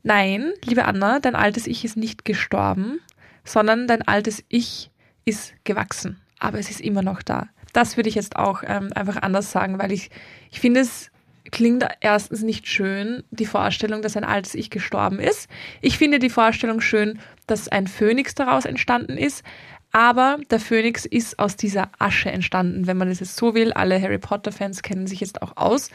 Nein, 0.01 0.53
liebe 0.63 0.85
Anna, 0.85 1.19
dein 1.19 1.35
altes 1.35 1.67
Ich 1.67 1.83
ist 1.83 1.97
nicht 1.97 2.23
gestorben, 2.23 3.01
sondern 3.43 3.85
dein 3.85 4.07
altes 4.07 4.45
Ich 4.47 4.91
ist 5.25 5.53
gewachsen. 5.65 6.21
Aber 6.39 6.57
es 6.57 6.69
ist 6.69 6.79
immer 6.79 7.01
noch 7.01 7.21
da. 7.21 7.49
Das 7.73 7.97
würde 7.97 8.07
ich 8.07 8.15
jetzt 8.15 8.37
auch 8.37 8.63
ähm, 8.65 8.93
einfach 8.95 9.17
anders 9.17 9.51
sagen, 9.51 9.77
weil 9.77 9.91
ich, 9.91 10.09
ich 10.51 10.61
finde 10.61 10.79
es 10.79 11.11
klingt 11.51 11.85
erstens 12.01 12.41
nicht 12.41 12.67
schön, 12.67 13.23
die 13.31 13.45
Vorstellung, 13.45 14.01
dass 14.01 14.17
ein 14.17 14.23
altes 14.23 14.55
Ich 14.55 14.69
gestorben 14.69 15.19
ist. 15.19 15.49
Ich 15.81 15.97
finde 15.97 16.19
die 16.19 16.29
Vorstellung 16.29 16.81
schön, 16.81 17.19
dass 17.47 17.67
ein 17.67 17.87
Phönix 17.87 18.35
daraus 18.35 18.65
entstanden 18.65 19.17
ist. 19.17 19.43
Aber 19.91 20.39
der 20.51 20.59
Phönix 20.59 21.05
ist 21.05 21.39
aus 21.39 21.55
dieser 21.55 21.89
Asche 21.97 22.31
entstanden, 22.31 22.85
wenn 22.85 22.97
man 22.97 23.09
es 23.09 23.19
jetzt 23.19 23.35
so 23.35 23.55
will. 23.55 23.73
Alle 23.73 23.99
Harry 23.99 24.19
Potter-Fans 24.19 24.83
kennen 24.83 25.07
sich 25.07 25.19
jetzt 25.19 25.41
auch 25.41 25.57
aus. 25.57 25.89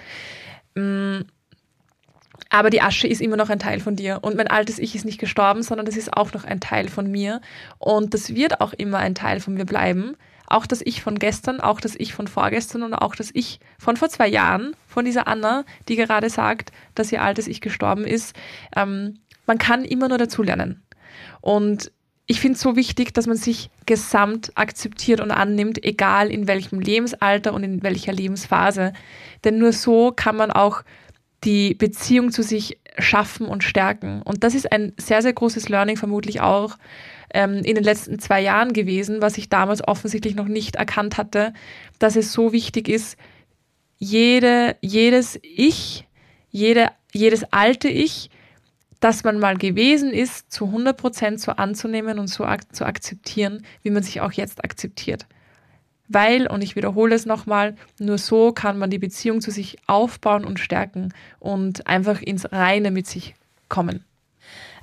Mm, 0.75 1.21
aber 2.51 2.71
die 2.71 2.83
Asche 2.83 3.07
ist 3.07 3.21
immer 3.21 3.37
noch 3.37 3.51
ein 3.51 3.61
Teil 3.61 3.81
von 3.81 3.95
dir. 3.95 4.19
Und 4.23 4.37
mein 4.37 4.49
altes 4.49 4.79
Ich 4.79 4.95
ist 4.95 5.05
nicht 5.05 5.21
gestorben, 5.21 5.63
sondern 5.63 5.87
das 5.87 5.97
ist 5.97 6.13
auch 6.13 6.33
noch 6.33 6.45
ein 6.45 6.61
Teil 6.61 6.89
von 6.89 7.11
mir. 7.11 7.41
Und 7.79 8.15
das 8.15 8.35
wird 8.35 8.61
auch 8.61 8.73
immer 8.73 8.99
ein 8.99 9.15
Teil 9.15 9.41
von 9.41 9.55
mir 9.55 9.65
bleiben. 9.65 10.17
Auch 10.47 10.67
das 10.67 10.83
Ich 10.85 11.03
von 11.03 11.19
gestern, 11.19 11.61
auch 11.61 11.81
das 11.81 11.95
Ich 11.97 12.13
von 12.13 12.29
vorgestern 12.29 12.83
und 12.83 12.95
auch 12.95 13.15
das 13.15 13.31
Ich 13.33 13.61
von 13.79 13.97
vor 13.97 14.09
zwei 14.09 14.29
Jahren, 14.29 14.77
von 14.87 15.05
dieser 15.05 15.27
Anna, 15.27 15.65
die 15.89 15.97
gerade 15.97 16.31
sagt, 16.31 16.73
dass 16.95 17.13
ihr 17.13 17.23
altes 17.23 17.47
Ich 17.47 17.61
gestorben 17.61 18.05
ist. 18.05 18.35
Ähm, 18.77 19.21
man 19.47 19.59
kann 19.59 19.85
immer 19.85 20.09
nur 20.09 20.19
dazulernen. 20.19 20.83
Und 21.41 21.91
ich 22.27 22.41
finde 22.41 22.57
es 22.57 22.63
so 22.63 22.77
wichtig, 22.77 23.13
dass 23.13 23.27
man 23.27 23.37
sich 23.37 23.71
gesamt 23.85 24.53
akzeptiert 24.55 25.21
und 25.21 25.31
annimmt, 25.31 25.85
egal 25.85 26.31
in 26.31 26.49
welchem 26.49 26.81
Lebensalter 26.81 27.53
und 27.53 27.65
in 27.65 27.83
welcher 27.83 28.13
Lebensphase. 28.13 28.95
Denn 29.45 29.59
nur 29.59 29.73
so 29.73 30.13
kann 30.15 30.37
man 30.37 30.51
auch 30.51 30.83
die 31.45 31.75
Beziehung 31.75 32.31
zu 32.31 32.43
sich 32.43 32.79
schaffen 32.99 33.47
und 33.47 33.63
stärken. 33.63 34.23
Und 34.23 34.45
das 34.45 34.55
ist 34.55 34.73
ein 34.73 34.95
sehr, 34.97 35.21
sehr 35.21 35.35
großes 35.35 35.69
Learning 35.69 35.97
vermutlich 35.97 36.41
auch 36.41 36.77
ähm, 37.35 37.57
in 37.57 37.75
den 37.75 37.85
letzten 37.85 38.19
zwei 38.19 38.41
Jahren 38.41 38.73
gewesen, 38.73 39.21
was 39.21 39.37
ich 39.37 39.51
damals 39.51 39.87
offensichtlich 39.87 40.35
noch 40.35 40.49
nicht 40.49 40.77
erkannt 40.77 41.19
hatte, 41.19 41.53
dass 41.99 42.17
es 42.17 42.33
so 42.33 42.53
wichtig 42.53 42.89
ist, 42.89 43.19
jede, 43.99 44.77
jedes 44.81 45.39
Ich, 45.43 46.07
jede, 46.51 46.91
jedes 47.13 47.45
alte 47.53 47.89
Ich, 47.89 48.31
das 49.01 49.25
man 49.25 49.39
mal 49.39 49.57
gewesen 49.59 50.13
ist, 50.13 50.51
zu 50.51 50.67
100 50.67 50.97
Prozent 50.97 51.41
so 51.41 51.53
anzunehmen 51.53 52.19
und 52.19 52.29
so 52.29 52.45
ak 52.45 52.75
zu 52.75 52.87
akzeptieren, 52.87 53.65
wie 53.83 53.91
man 53.91 54.03
sich 54.03 54.21
auch 54.21 54.33
jetzt 54.33 54.65
akzeptiert. 54.65 55.27
Weil, 56.09 56.47
und 56.47 56.63
ich 56.63 56.77
wiederhole 56.77 57.15
es 57.15 57.27
nochmal, 57.27 57.77
nur 57.99 58.19
so 58.19 58.53
kann 58.53 58.79
man 58.79 58.91
die 58.91 58.99
Beziehung 58.99 59.41
zu 59.41 59.51
sich 59.51 59.79
aufbauen 59.87 60.45
und 60.45 60.61
stärken 60.61 61.13
und 61.41 61.87
einfach 61.87 62.23
ins 62.23 62.51
Reine 62.53 62.91
mit 62.91 63.07
sich 63.07 63.35
kommen 63.69 64.05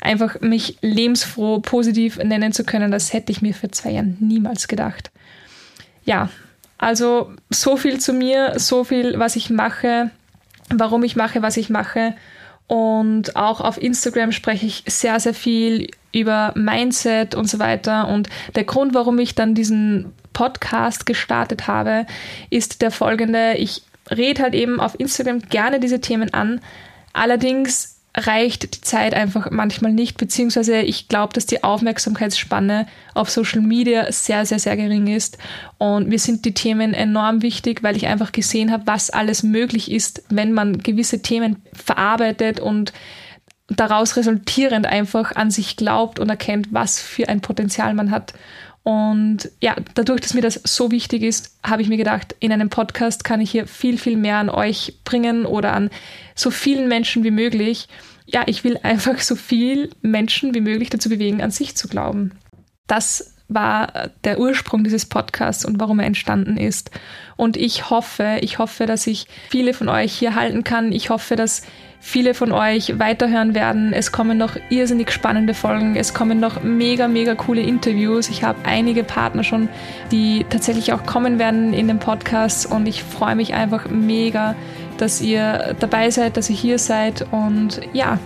einfach 0.01 0.41
mich 0.41 0.77
lebensfroh, 0.81 1.59
positiv 1.59 2.17
nennen 2.17 2.51
zu 2.51 2.63
können, 2.63 2.91
das 2.91 3.13
hätte 3.13 3.31
ich 3.31 3.41
mir 3.41 3.53
für 3.53 3.71
zwei 3.71 3.91
Jahren 3.91 4.17
niemals 4.19 4.67
gedacht. 4.67 5.11
Ja, 6.03 6.29
also 6.77 7.31
so 7.51 7.77
viel 7.77 7.99
zu 7.99 8.11
mir, 8.11 8.53
so 8.57 8.83
viel, 8.83 9.19
was 9.19 9.35
ich 9.35 9.51
mache, 9.51 10.09
warum 10.69 11.03
ich 11.03 11.15
mache, 11.15 11.41
was 11.41 11.57
ich 11.57 11.69
mache. 11.69 12.15
Und 12.67 13.35
auch 13.35 13.61
auf 13.61 13.79
Instagram 13.79 14.31
spreche 14.31 14.65
ich 14.65 14.83
sehr, 14.87 15.19
sehr 15.19 15.33
viel 15.33 15.91
über 16.11 16.53
Mindset 16.55 17.35
und 17.35 17.49
so 17.49 17.59
weiter. 17.59 18.07
Und 18.07 18.29
der 18.55 18.63
Grund, 18.63 18.93
warum 18.93 19.19
ich 19.19 19.35
dann 19.35 19.53
diesen 19.53 20.13
Podcast 20.33 21.05
gestartet 21.05 21.67
habe, 21.67 22.05
ist 22.49 22.81
der 22.81 22.91
folgende. 22.91 23.55
Ich 23.57 23.83
rede 24.09 24.41
halt 24.41 24.55
eben 24.55 24.79
auf 24.79 24.99
Instagram 24.99 25.39
gerne 25.49 25.79
diese 25.79 26.01
Themen 26.01 26.33
an. 26.33 26.61
Allerdings 27.13 28.00
reicht 28.15 28.75
die 28.75 28.81
Zeit 28.81 29.13
einfach 29.13 29.51
manchmal 29.51 29.93
nicht, 29.93 30.17
beziehungsweise 30.17 30.79
ich 30.79 31.07
glaube, 31.07 31.33
dass 31.33 31.45
die 31.45 31.63
Aufmerksamkeitsspanne 31.63 32.87
auf 33.13 33.29
Social 33.29 33.61
Media 33.61 34.11
sehr, 34.11 34.45
sehr, 34.45 34.59
sehr 34.59 34.75
gering 34.75 35.07
ist. 35.07 35.37
Und 35.77 36.09
mir 36.09 36.19
sind 36.19 36.43
die 36.43 36.53
Themen 36.53 36.93
enorm 36.93 37.41
wichtig, 37.41 37.83
weil 37.83 37.95
ich 37.95 38.07
einfach 38.07 38.33
gesehen 38.33 38.71
habe, 38.71 38.85
was 38.85 39.11
alles 39.11 39.43
möglich 39.43 39.89
ist, 39.89 40.23
wenn 40.29 40.51
man 40.51 40.79
gewisse 40.79 41.21
Themen 41.21 41.61
verarbeitet 41.73 42.59
und 42.59 42.91
daraus 43.69 44.17
resultierend 44.17 44.85
einfach 44.85 45.33
an 45.35 45.49
sich 45.49 45.77
glaubt 45.77 46.19
und 46.19 46.29
erkennt, 46.29 46.67
was 46.71 46.99
für 46.99 47.29
ein 47.29 47.39
Potenzial 47.39 47.93
man 47.93 48.11
hat. 48.11 48.33
Und 48.83 49.51
ja, 49.61 49.75
dadurch, 49.93 50.21
dass 50.21 50.33
mir 50.33 50.41
das 50.41 50.59
so 50.63 50.89
wichtig 50.89 51.21
ist, 51.21 51.57
habe 51.63 51.81
ich 51.81 51.87
mir 51.87 51.97
gedacht, 51.97 52.35
in 52.39 52.51
einem 52.51 52.69
Podcast 52.69 53.23
kann 53.23 53.39
ich 53.39 53.51
hier 53.51 53.67
viel, 53.67 53.97
viel 53.97 54.17
mehr 54.17 54.37
an 54.37 54.49
euch 54.49 54.99
bringen 55.03 55.45
oder 55.45 55.73
an 55.73 55.91
so 56.35 56.49
vielen 56.49 56.87
Menschen 56.87 57.23
wie 57.23 57.31
möglich. 57.31 57.87
Ja, 58.25 58.43
ich 58.47 58.63
will 58.63 58.77
einfach 58.83 59.19
so 59.19 59.35
viel 59.35 59.91
Menschen 60.01 60.55
wie 60.55 60.61
möglich 60.61 60.89
dazu 60.89 61.09
bewegen, 61.09 61.41
an 61.41 61.51
sich 61.51 61.75
zu 61.75 61.87
glauben. 61.87 62.31
Das 62.87 63.35
war 63.53 64.09
der 64.23 64.39
Ursprung 64.39 64.83
dieses 64.83 65.05
Podcasts 65.05 65.65
und 65.65 65.79
warum 65.79 65.99
er 65.99 66.05
entstanden 66.05 66.57
ist. 66.57 66.91
Und 67.35 67.57
ich 67.57 67.89
hoffe, 67.89 68.37
ich 68.41 68.59
hoffe, 68.59 68.85
dass 68.85 69.07
ich 69.07 69.27
viele 69.49 69.73
von 69.73 69.89
euch 69.89 70.13
hier 70.13 70.35
halten 70.35 70.63
kann. 70.63 70.91
Ich 70.91 71.09
hoffe, 71.09 71.35
dass 71.35 71.63
viele 71.99 72.33
von 72.33 72.51
euch 72.51 72.97
weiterhören 72.99 73.53
werden. 73.53 73.93
Es 73.93 74.11
kommen 74.11 74.37
noch 74.37 74.57
irrsinnig 74.69 75.11
spannende 75.11 75.53
Folgen. 75.53 75.95
Es 75.95 76.13
kommen 76.13 76.39
noch 76.39 76.63
mega, 76.63 77.07
mega 77.07 77.35
coole 77.35 77.61
Interviews. 77.61 78.29
Ich 78.29 78.43
habe 78.43 78.65
einige 78.65 79.03
Partner 79.03 79.43
schon, 79.43 79.69
die 80.11 80.45
tatsächlich 80.49 80.93
auch 80.93 81.05
kommen 81.05 81.37
werden 81.37 81.73
in 81.73 81.87
den 81.87 81.99
Podcast 81.99 82.65
und 82.65 82.87
ich 82.87 83.03
freue 83.03 83.35
mich 83.35 83.53
einfach 83.53 83.89
mega, 83.89 84.55
dass 84.97 85.21
ihr 85.21 85.75
dabei 85.79 86.09
seid, 86.09 86.37
dass 86.37 86.49
ihr 86.49 86.55
hier 86.55 86.79
seid 86.79 87.25
und 87.31 87.81
ja. 87.93 88.19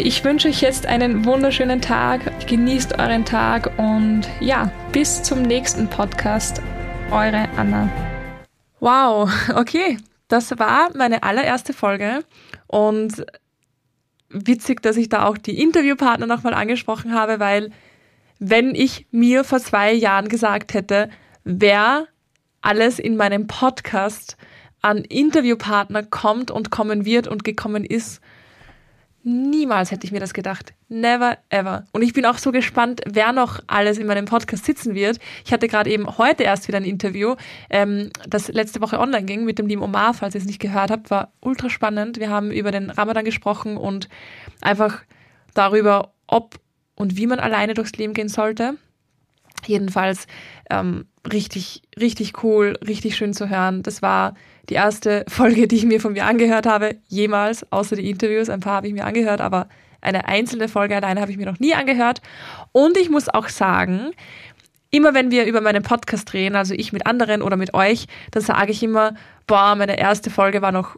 Ich 0.00 0.22
wünsche 0.22 0.46
euch 0.46 0.60
jetzt 0.60 0.86
einen 0.86 1.24
wunderschönen 1.24 1.82
Tag. 1.82 2.20
Genießt 2.46 3.00
euren 3.00 3.24
Tag 3.24 3.76
und 3.78 4.22
ja, 4.38 4.70
bis 4.92 5.24
zum 5.24 5.42
nächsten 5.42 5.90
Podcast. 5.90 6.62
Eure 7.10 7.48
Anna. 7.56 7.90
Wow, 8.78 9.28
okay. 9.56 9.98
Das 10.28 10.56
war 10.56 10.90
meine 10.96 11.24
allererste 11.24 11.72
Folge 11.72 12.24
und 12.68 13.26
witzig, 14.28 14.82
dass 14.82 14.96
ich 14.96 15.08
da 15.08 15.26
auch 15.26 15.36
die 15.36 15.60
Interviewpartner 15.60 16.28
nochmal 16.28 16.54
angesprochen 16.54 17.12
habe, 17.12 17.40
weil 17.40 17.72
wenn 18.38 18.76
ich 18.76 19.08
mir 19.10 19.42
vor 19.42 19.58
zwei 19.58 19.92
Jahren 19.92 20.28
gesagt 20.28 20.74
hätte, 20.74 21.10
wer 21.42 22.06
alles 22.62 23.00
in 23.00 23.16
meinem 23.16 23.48
Podcast 23.48 24.36
an 24.80 24.98
Interviewpartner 24.98 26.04
kommt 26.04 26.52
und 26.52 26.70
kommen 26.70 27.04
wird 27.04 27.26
und 27.26 27.42
gekommen 27.42 27.84
ist, 27.84 28.20
Niemals 29.24 29.90
hätte 29.90 30.06
ich 30.06 30.12
mir 30.12 30.20
das 30.20 30.32
gedacht. 30.32 30.74
Never 30.88 31.38
ever. 31.50 31.86
Und 31.92 32.02
ich 32.02 32.12
bin 32.12 32.24
auch 32.24 32.38
so 32.38 32.52
gespannt, 32.52 33.00
wer 33.04 33.32
noch 33.32 33.60
alles 33.66 33.98
in 33.98 34.06
meinem 34.06 34.26
Podcast 34.26 34.64
sitzen 34.64 34.94
wird. 34.94 35.18
Ich 35.44 35.52
hatte 35.52 35.68
gerade 35.68 35.90
eben 35.90 36.18
heute 36.18 36.44
erst 36.44 36.68
wieder 36.68 36.78
ein 36.78 36.84
Interview, 36.84 37.34
ähm, 37.68 38.10
das 38.26 38.48
letzte 38.48 38.80
Woche 38.80 38.98
online 38.98 39.24
ging 39.24 39.44
mit 39.44 39.58
dem 39.58 39.66
lieben 39.66 39.82
Omar, 39.82 40.14
falls 40.14 40.34
ihr 40.34 40.40
es 40.40 40.46
nicht 40.46 40.60
gehört 40.60 40.90
habt, 40.90 41.10
war 41.10 41.32
ultra 41.40 41.68
spannend. 41.68 42.18
Wir 42.18 42.30
haben 42.30 42.50
über 42.50 42.70
den 42.70 42.90
Ramadan 42.90 43.24
gesprochen 43.24 43.76
und 43.76 44.08
einfach 44.60 45.02
darüber, 45.52 46.12
ob 46.26 46.60
und 46.94 47.16
wie 47.16 47.26
man 47.26 47.40
alleine 47.40 47.74
durchs 47.74 47.92
Leben 47.92 48.14
gehen 48.14 48.28
sollte. 48.28 48.76
Jedenfalls 49.66 50.26
ähm, 50.70 51.06
richtig, 51.30 51.82
richtig 51.98 52.42
cool, 52.42 52.78
richtig 52.86 53.16
schön 53.16 53.34
zu 53.34 53.48
hören. 53.48 53.82
Das 53.82 54.02
war 54.02 54.34
die 54.68 54.74
erste 54.74 55.24
Folge, 55.28 55.68
die 55.68 55.76
ich 55.76 55.84
mir 55.84 56.00
von 56.00 56.12
mir 56.12 56.26
angehört 56.26 56.66
habe, 56.66 56.96
jemals, 57.08 57.70
außer 57.72 57.96
die 57.96 58.10
Interviews. 58.10 58.48
Ein 58.48 58.60
paar 58.60 58.76
habe 58.76 58.88
ich 58.88 58.94
mir 58.94 59.04
angehört, 59.04 59.40
aber 59.40 59.68
eine 60.00 60.26
einzelne 60.26 60.68
Folge 60.68 60.96
alleine 60.96 61.20
habe 61.20 61.30
ich 61.30 61.36
mir 61.36 61.46
noch 61.46 61.58
nie 61.58 61.74
angehört. 61.74 62.20
Und 62.72 62.96
ich 62.96 63.10
muss 63.10 63.28
auch 63.28 63.48
sagen, 63.48 64.12
immer 64.90 65.14
wenn 65.14 65.30
wir 65.30 65.44
über 65.44 65.60
meinen 65.60 65.82
Podcast 65.82 66.32
drehen, 66.32 66.54
also 66.54 66.74
ich 66.74 66.92
mit 66.92 67.06
anderen 67.06 67.42
oder 67.42 67.56
mit 67.56 67.74
euch, 67.74 68.06
dann 68.30 68.42
sage 68.42 68.72
ich 68.72 68.82
immer, 68.82 69.14
boah, 69.46 69.74
meine 69.74 69.98
erste 69.98 70.30
Folge 70.30 70.62
war 70.62 70.72
noch 70.72 70.96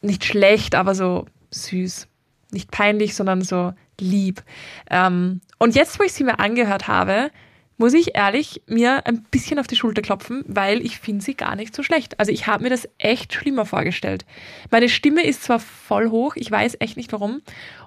nicht 0.00 0.24
schlecht, 0.24 0.74
aber 0.74 0.94
so 0.94 1.26
süß. 1.50 2.06
Nicht 2.52 2.70
peinlich, 2.70 3.14
sondern 3.14 3.42
so 3.42 3.72
lieb. 4.00 4.42
Ähm, 4.90 5.40
und 5.58 5.74
jetzt, 5.74 5.98
wo 5.98 6.04
ich 6.04 6.12
sie 6.12 6.24
mir 6.24 6.38
angehört 6.38 6.86
habe, 6.86 7.30
muss 7.78 7.94
ich 7.94 8.14
ehrlich 8.14 8.62
mir 8.66 9.06
ein 9.06 9.22
bisschen 9.24 9.58
auf 9.58 9.66
die 9.66 9.76
Schulter 9.76 10.02
klopfen, 10.02 10.44
weil 10.46 10.84
ich 10.84 10.98
finde 10.98 11.24
sie 11.24 11.34
gar 11.34 11.56
nicht 11.56 11.74
so 11.74 11.82
schlecht. 11.82 12.18
Also 12.18 12.32
ich 12.32 12.46
habe 12.46 12.64
mir 12.64 12.70
das 12.70 12.88
echt 12.98 13.34
schlimmer 13.34 13.66
vorgestellt. 13.66 14.24
Meine 14.70 14.88
Stimme 14.88 15.24
ist 15.24 15.42
zwar 15.42 15.60
voll 15.60 16.10
hoch, 16.10 16.36
ich 16.36 16.50
weiß 16.50 16.76
echt 16.80 16.96
nicht 16.96 17.12
warum. 17.12 17.42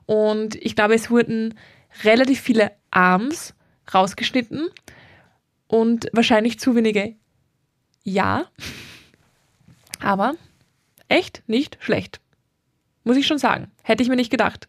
Und 0.05 0.55
ich 0.55 0.75
glaube, 0.75 0.93
es 0.93 1.09
wurden 1.09 1.55
relativ 2.03 2.39
viele 2.39 2.71
Arms 2.91 3.55
rausgeschnitten 3.93 4.69
und 5.67 6.07
wahrscheinlich 6.13 6.59
zu 6.59 6.75
wenige 6.75 7.15
Ja. 8.03 8.45
Aber 9.99 10.35
echt 11.07 11.43
nicht 11.47 11.77
schlecht. 11.81 12.19
Muss 13.03 13.17
ich 13.17 13.27
schon 13.27 13.39
sagen. 13.39 13.71
Hätte 13.81 14.03
ich 14.03 14.09
mir 14.09 14.15
nicht 14.15 14.29
gedacht. 14.29 14.67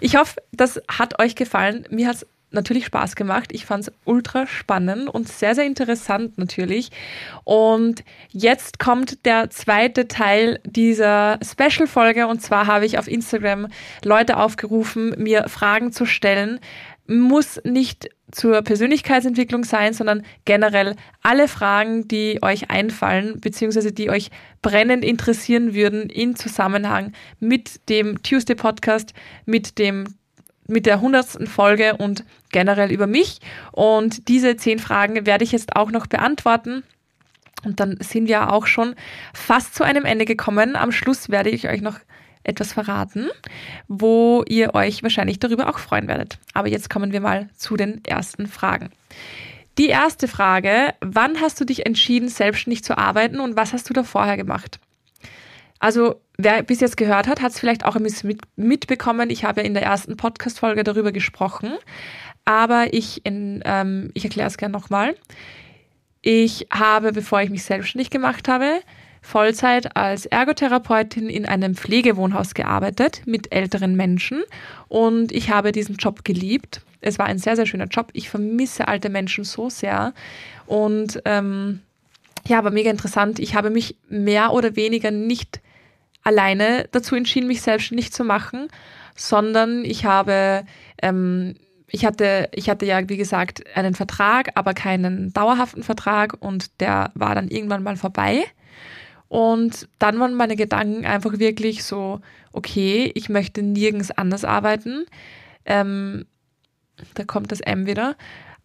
Ich 0.00 0.16
hoffe, 0.16 0.42
das 0.52 0.80
hat 0.88 1.18
euch 1.18 1.34
gefallen. 1.34 1.86
Mir 1.90 2.08
hat 2.08 2.16
es 2.16 2.26
natürlich 2.52 2.86
Spaß 2.86 3.16
gemacht. 3.16 3.50
Ich 3.52 3.64
fand 3.66 3.88
es 3.88 3.92
ultra 4.04 4.46
spannend 4.46 5.08
und 5.08 5.28
sehr, 5.28 5.54
sehr 5.54 5.64
interessant 5.64 6.38
natürlich. 6.38 6.90
Und 7.44 8.04
jetzt 8.30 8.78
kommt 8.78 9.24
der 9.24 9.50
zweite 9.50 10.08
Teil 10.08 10.60
dieser 10.64 11.38
Special-Folge. 11.42 12.26
Und 12.26 12.40
zwar 12.42 12.66
habe 12.66 12.86
ich 12.86 12.98
auf 12.98 13.08
Instagram 13.08 13.68
Leute 14.04 14.36
aufgerufen, 14.36 15.14
mir 15.18 15.48
Fragen 15.48 15.92
zu 15.92 16.06
stellen. 16.06 16.60
Muss 17.06 17.60
nicht 17.64 18.08
zur 18.30 18.62
Persönlichkeitsentwicklung 18.62 19.64
sein, 19.64 19.92
sondern 19.92 20.22
generell 20.44 20.94
alle 21.22 21.48
Fragen, 21.48 22.06
die 22.06 22.38
euch 22.42 22.70
einfallen, 22.70 23.40
beziehungsweise 23.40 23.90
die 23.90 24.10
euch 24.10 24.30
brennend 24.62 25.04
interessieren 25.04 25.74
würden 25.74 26.08
in 26.08 26.36
Zusammenhang 26.36 27.12
mit 27.40 27.88
dem 27.88 28.22
Tuesday 28.22 28.54
Podcast, 28.54 29.12
mit 29.44 29.78
dem 29.78 30.04
mit 30.70 30.86
der 30.86 31.00
hundertsten 31.00 31.46
Folge 31.46 31.96
und 31.96 32.24
generell 32.50 32.90
über 32.90 33.06
mich. 33.06 33.40
Und 33.72 34.28
diese 34.28 34.56
zehn 34.56 34.78
Fragen 34.78 35.26
werde 35.26 35.44
ich 35.44 35.52
jetzt 35.52 35.76
auch 35.76 35.90
noch 35.90 36.06
beantworten. 36.06 36.82
Und 37.64 37.80
dann 37.80 37.98
sind 38.00 38.28
wir 38.28 38.52
auch 38.52 38.66
schon 38.66 38.94
fast 39.34 39.74
zu 39.74 39.84
einem 39.84 40.04
Ende 40.04 40.24
gekommen. 40.24 40.76
Am 40.76 40.92
Schluss 40.92 41.28
werde 41.28 41.50
ich 41.50 41.68
euch 41.68 41.82
noch 41.82 41.98
etwas 42.42 42.72
verraten, 42.72 43.28
wo 43.86 44.44
ihr 44.48 44.74
euch 44.74 45.02
wahrscheinlich 45.02 45.38
darüber 45.38 45.68
auch 45.68 45.78
freuen 45.78 46.08
werdet. 46.08 46.38
Aber 46.54 46.68
jetzt 46.68 46.88
kommen 46.88 47.12
wir 47.12 47.20
mal 47.20 47.50
zu 47.56 47.76
den 47.76 48.02
ersten 48.04 48.46
Fragen. 48.46 48.90
Die 49.78 49.88
erste 49.88 50.26
Frage, 50.26 50.94
wann 51.00 51.40
hast 51.40 51.60
du 51.60 51.64
dich 51.64 51.86
entschieden, 51.86 52.28
selbstständig 52.28 52.82
zu 52.82 52.96
arbeiten 52.96 53.40
und 53.40 53.56
was 53.56 53.72
hast 53.72 53.88
du 53.88 53.94
da 53.94 54.02
vorher 54.02 54.36
gemacht? 54.36 54.80
Also 55.78 56.20
wer 56.44 56.62
bis 56.62 56.80
jetzt 56.80 56.96
gehört 56.96 57.26
hat, 57.26 57.40
hat 57.40 57.52
es 57.52 57.58
vielleicht 57.58 57.84
auch 57.84 57.96
ein 57.96 58.02
bisschen 58.02 58.38
mitbekommen. 58.56 59.30
Ich 59.30 59.44
habe 59.44 59.60
ja 59.60 59.66
in 59.66 59.74
der 59.74 59.82
ersten 59.82 60.16
Podcast-Folge 60.16 60.84
darüber 60.84 61.12
gesprochen, 61.12 61.72
aber 62.44 62.92
ich, 62.92 63.22
ähm, 63.24 64.10
ich 64.14 64.24
erkläre 64.24 64.48
es 64.48 64.58
gerne 64.58 64.72
nochmal. 64.72 65.14
Ich 66.22 66.66
habe, 66.70 67.12
bevor 67.12 67.40
ich 67.40 67.50
mich 67.50 67.64
selbstständig 67.64 68.10
gemacht 68.10 68.48
habe, 68.48 68.80
Vollzeit 69.22 69.96
als 69.96 70.26
Ergotherapeutin 70.26 71.28
in 71.28 71.46
einem 71.46 71.74
Pflegewohnhaus 71.74 72.54
gearbeitet 72.54 73.22
mit 73.26 73.52
älteren 73.52 73.94
Menschen 73.94 74.42
und 74.88 75.32
ich 75.32 75.50
habe 75.50 75.72
diesen 75.72 75.96
Job 75.96 76.24
geliebt. 76.24 76.82
Es 77.02 77.18
war 77.18 77.26
ein 77.26 77.38
sehr, 77.38 77.56
sehr 77.56 77.66
schöner 77.66 77.86
Job. 77.86 78.08
Ich 78.12 78.28
vermisse 78.30 78.88
alte 78.88 79.08
Menschen 79.08 79.44
so 79.44 79.68
sehr 79.70 80.14
und 80.66 81.20
ähm, 81.24 81.80
ja, 82.46 82.58
aber 82.58 82.70
mega 82.70 82.90
interessant. 82.90 83.38
Ich 83.38 83.54
habe 83.54 83.70
mich 83.70 83.96
mehr 84.08 84.52
oder 84.52 84.76
weniger 84.76 85.10
nicht 85.10 85.60
alleine 86.22 86.88
dazu 86.92 87.14
entschieden, 87.14 87.46
mich 87.46 87.62
selbstständig 87.62 88.12
zu 88.12 88.24
machen, 88.24 88.68
sondern 89.16 89.84
ich 89.84 90.04
habe, 90.04 90.64
ähm, 91.02 91.54
ich 91.88 92.04
hatte, 92.04 92.48
ich 92.52 92.70
hatte 92.70 92.86
ja, 92.86 93.08
wie 93.08 93.16
gesagt, 93.16 93.64
einen 93.76 93.94
Vertrag, 93.94 94.50
aber 94.54 94.74
keinen 94.74 95.32
dauerhaften 95.32 95.82
Vertrag 95.82 96.36
und 96.40 96.80
der 96.80 97.10
war 97.14 97.34
dann 97.34 97.48
irgendwann 97.48 97.82
mal 97.82 97.96
vorbei. 97.96 98.44
Und 99.28 99.88
dann 99.98 100.18
waren 100.18 100.34
meine 100.34 100.56
Gedanken 100.56 101.06
einfach 101.06 101.38
wirklich 101.38 101.84
so, 101.84 102.20
okay, 102.52 103.12
ich 103.14 103.28
möchte 103.28 103.62
nirgends 103.62 104.10
anders 104.10 104.44
arbeiten. 104.44 105.06
Ähm, 105.64 106.26
da 107.14 107.24
kommt 107.24 107.52
das 107.52 107.60
M 107.60 107.86
wieder 107.86 108.16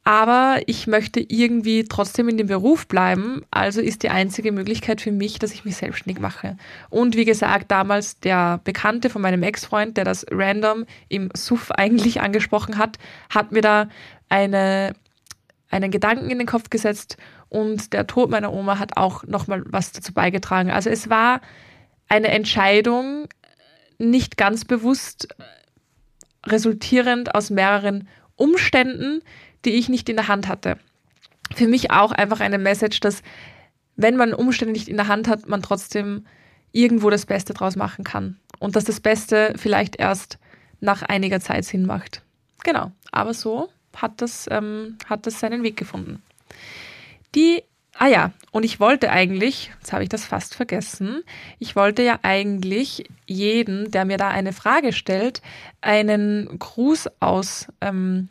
aber 0.08 0.62
ich 0.68 0.86
möchte 0.86 1.20
irgendwie 1.20 1.84
trotzdem 1.86 2.30
in 2.30 2.38
dem 2.38 2.45
Beruf 2.45 2.88
bleiben. 2.88 3.41
Also 3.49 3.82
ist 3.82 4.03
die 4.03 4.12
einzige 4.12 4.51
Möglichkeit 4.51 5.01
für 5.01 5.12
mich, 5.12 5.39
dass 5.39 5.51
ich 5.51 5.66
mich 5.66 5.78
selbstständig 5.78 6.22
mache. 6.22 6.58
Und 6.91 7.18
wie 7.18 7.26
gesagt, 7.26 7.72
damals 7.72 8.20
der 8.20 8.60
Bekannte 8.64 9.10
von 9.10 9.24
meinem 9.24 9.41
Ex-Freund, 9.41 9.97
der 9.97 10.06
das 10.06 10.24
random 10.30 10.86
im 11.10 11.32
Suff 11.36 11.72
eigentlich 11.72 12.22
angesprochen 12.22 12.78
hat, 12.78 12.99
hat 13.32 13.51
mir 13.51 13.62
da 13.62 13.89
eine, 14.30 14.93
einen 15.72 15.89
Gedanken 15.89 16.30
in 16.30 16.38
den 16.38 16.47
Kopf 16.47 16.70
gesetzt 16.70 17.18
und 17.49 17.91
der 17.91 18.06
Tod 18.06 18.30
meiner 18.30 18.53
Oma 18.53 18.78
hat 18.78 18.97
auch 18.97 19.24
nochmal 19.24 19.64
was 19.66 19.91
dazu 19.91 20.14
beigetragen. 20.14 20.70
Also 20.70 20.91
es 20.91 21.10
war 21.10 21.41
eine 22.08 22.28
Entscheidung, 22.28 23.28
nicht 23.97 24.38
ganz 24.38 24.66
bewusst 24.66 25.30
resultierend 26.45 27.34
aus 27.34 27.49
mehreren 27.49 28.08
Umständen, 28.36 29.22
die 29.66 29.74
ich 29.74 29.89
nicht 29.89 30.09
in 30.09 30.16
der 30.16 30.28
Hand 30.28 30.47
hatte. 30.47 30.78
Für 31.53 31.68
mich 31.68 31.91
auch 31.91 32.11
einfach 32.11 32.39
eine 32.39 32.57
Message, 32.57 32.99
dass 32.99 33.22
wenn 33.95 34.18
man 34.18 34.34
Umstände 34.34 34.74
nicht 34.74 34.88
in 34.88 34.97
der 34.97 35.07
Hand 35.07 35.28
hat, 35.28 35.47
man 35.47 35.61
trotzdem 35.61 36.26
irgendwo 36.72 37.09
das 37.09 37.26
Beste 37.26 37.53
draus 37.53 37.76
machen 37.76 38.03
kann. 38.03 38.38
Und 38.59 38.76
dass 38.76 38.84
das 38.84 38.99
Beste 38.99 39.53
vielleicht 39.57 39.95
erst 39.97 40.38
nach 40.82 41.03
einiger 41.03 41.39
Zeit 41.39 41.66
Sinn 41.66 41.86
macht. 41.86 42.22
Genau, 42.63 42.91
aber 43.11 43.34
so 43.34 43.70
hat 43.95 44.22
das, 44.22 44.47
ähm, 44.51 44.97
hat 45.05 45.26
das 45.26 45.39
seinen 45.39 45.63
Weg 45.63 45.78
gefunden. 45.78 46.22
Die, 47.34 47.63
ah 47.93 48.07
ja, 48.07 48.32
und 48.51 48.63
ich 48.63 48.80
wollte 48.80 49.11
eigentlich, 49.11 49.72
jetzt 49.80 49.93
habe 49.93 50.03
ich 50.03 50.09
das 50.09 50.26
fast 50.26 50.55
vergessen, 50.55 51.24
ich 51.59 51.76
wollte 51.76 52.01
ja 52.01 52.20
eigentlich 52.24 53.05
jeden, 53.26 53.91
der 53.91 54.05
mir 54.05 54.18
da 54.18 54.30
eine 54.30 54.53
Frage 54.53 54.93
stellt, 54.93 55.41
einen 55.82 56.59
Gruß 56.59 57.09
aussprechen. 57.20 58.30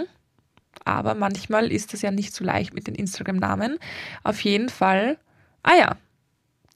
Ähm, 0.00 0.06
aber 0.86 1.14
manchmal 1.14 1.72
ist 1.72 1.94
es 1.94 2.02
ja 2.02 2.10
nicht 2.10 2.34
so 2.34 2.44
leicht 2.44 2.74
mit 2.74 2.86
den 2.86 2.94
Instagram-Namen. 2.94 3.78
Auf 4.22 4.40
jeden 4.40 4.68
Fall, 4.68 5.18
ah 5.62 5.76
ja, 5.76 5.96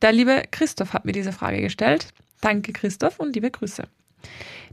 der 0.03 0.13
liebe 0.13 0.43
Christoph 0.51 0.93
hat 0.93 1.05
mir 1.05 1.13
diese 1.13 1.33
Frage 1.33 1.61
gestellt. 1.61 2.09
Danke 2.41 2.73
Christoph 2.73 3.21
und 3.21 3.35
liebe 3.35 3.51
Grüße. 3.51 3.85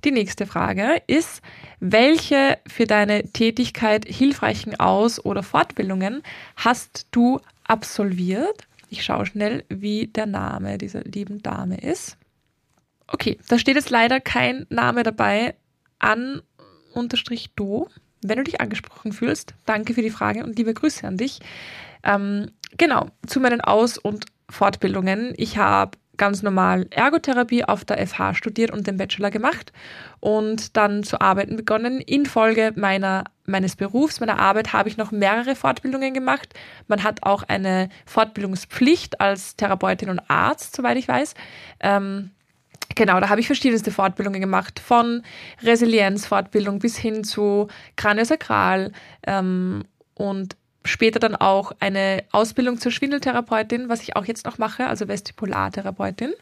Die 0.03 0.11
nächste 0.11 0.45
Frage 0.45 1.01
ist, 1.07 1.41
welche 1.79 2.57
für 2.67 2.85
deine 2.85 3.23
Tätigkeit 3.31 4.05
hilfreichen 4.05 4.79
Aus- 4.79 5.23
oder 5.23 5.43
Fortbildungen 5.43 6.23
hast 6.55 7.07
du 7.11 7.39
absolviert 7.63 8.67
Ich 8.89 9.03
schaue 9.03 9.25
schnell, 9.25 9.65
wie 9.69 10.07
der 10.07 10.27
Name 10.27 10.77
dieser 10.77 11.01
lieben 11.01 11.41
Dame 11.43 11.77
ist. 11.77 12.17
Okay, 13.07 13.37
da 13.49 13.59
steht 13.59 13.75
jetzt 13.75 13.89
leider 13.89 14.19
kein 14.21 14.65
Name 14.69 15.03
dabei. 15.03 15.55
An 15.99 16.41
unterstrich 16.93 17.51
do. 17.55 17.89
Wenn 18.21 18.37
du 18.37 18.43
dich 18.43 18.61
angesprochen 18.61 19.11
fühlst, 19.13 19.53
danke 19.65 19.93
für 19.93 20.01
die 20.01 20.09
Frage 20.09 20.43
und 20.43 20.57
liebe 20.57 20.73
Grüße 20.73 21.05
an 21.05 21.17
dich. 21.17 21.39
Ähm, 22.03 22.51
genau, 22.77 23.07
zu 23.25 23.39
meinen 23.39 23.61
Aus- 23.61 23.97
und 23.97 24.25
Fortbildungen. 24.49 25.33
Ich 25.37 25.57
habe 25.57 25.97
ganz 26.17 26.41
normal 26.41 26.87
Ergotherapie 26.89 27.63
auf 27.63 27.85
der 27.85 28.05
FH 28.05 28.33
studiert 28.33 28.71
und 28.71 28.87
den 28.87 28.97
Bachelor 28.97 29.29
gemacht 29.29 29.71
und 30.19 30.75
dann 30.75 31.03
zu 31.03 31.21
arbeiten 31.21 31.55
begonnen. 31.55 32.01
Infolge 32.01 32.73
meiner, 32.75 33.25
meines 33.45 33.75
Berufs, 33.75 34.19
meiner 34.19 34.39
Arbeit 34.39 34.73
habe 34.73 34.89
ich 34.89 34.97
noch 34.97 35.11
mehrere 35.11 35.55
Fortbildungen 35.55 36.13
gemacht. 36.13 36.53
Man 36.87 37.03
hat 37.03 37.23
auch 37.23 37.43
eine 37.43 37.89
Fortbildungspflicht 38.05 39.21
als 39.21 39.55
Therapeutin 39.55 40.09
und 40.09 40.19
Arzt, 40.27 40.75
soweit 40.75 40.97
ich 40.97 41.07
weiß. 41.07 41.35
Ähm, 41.79 42.31
Genau, 42.95 43.19
da 43.19 43.29
habe 43.29 43.39
ich 43.39 43.47
verschiedenste 43.47 43.91
Fortbildungen 43.91 44.41
gemacht, 44.41 44.79
von 44.79 45.23
Resilienzfortbildung 45.61 46.79
bis 46.79 46.97
hin 46.97 47.23
zu 47.23 47.67
Kraniosakral 47.95 48.91
ähm, 49.25 49.83
und 50.15 50.55
später 50.85 51.19
dann 51.19 51.35
auch 51.35 51.73
eine 51.79 52.23
Ausbildung 52.31 52.79
zur 52.79 52.91
Schwindeltherapeutin, 52.91 53.89
was 53.89 54.01
ich 54.01 54.15
auch 54.15 54.25
jetzt 54.25 54.45
noch 54.45 54.57
mache, 54.57 54.87
also 54.87 55.07
Vestibulartherapeutin. 55.07 56.33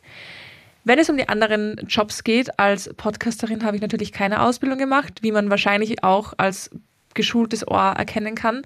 Wenn 0.84 1.00
es 1.00 1.10
um 1.10 1.18
die 1.18 1.28
anderen 1.28 1.78
Jobs 1.88 2.24
geht, 2.24 2.60
als 2.60 2.94
Podcasterin 2.94 3.66
habe 3.66 3.76
ich 3.76 3.82
natürlich 3.82 4.12
keine 4.12 4.44
Ausbildung 4.44 4.78
gemacht, 4.78 5.24
wie 5.24 5.32
man 5.32 5.50
wahrscheinlich 5.50 6.04
auch 6.04 6.34
als 6.38 6.70
geschultes 7.16 7.68
Ohr 7.68 7.96
erkennen 7.98 8.36
kann. 8.36 8.62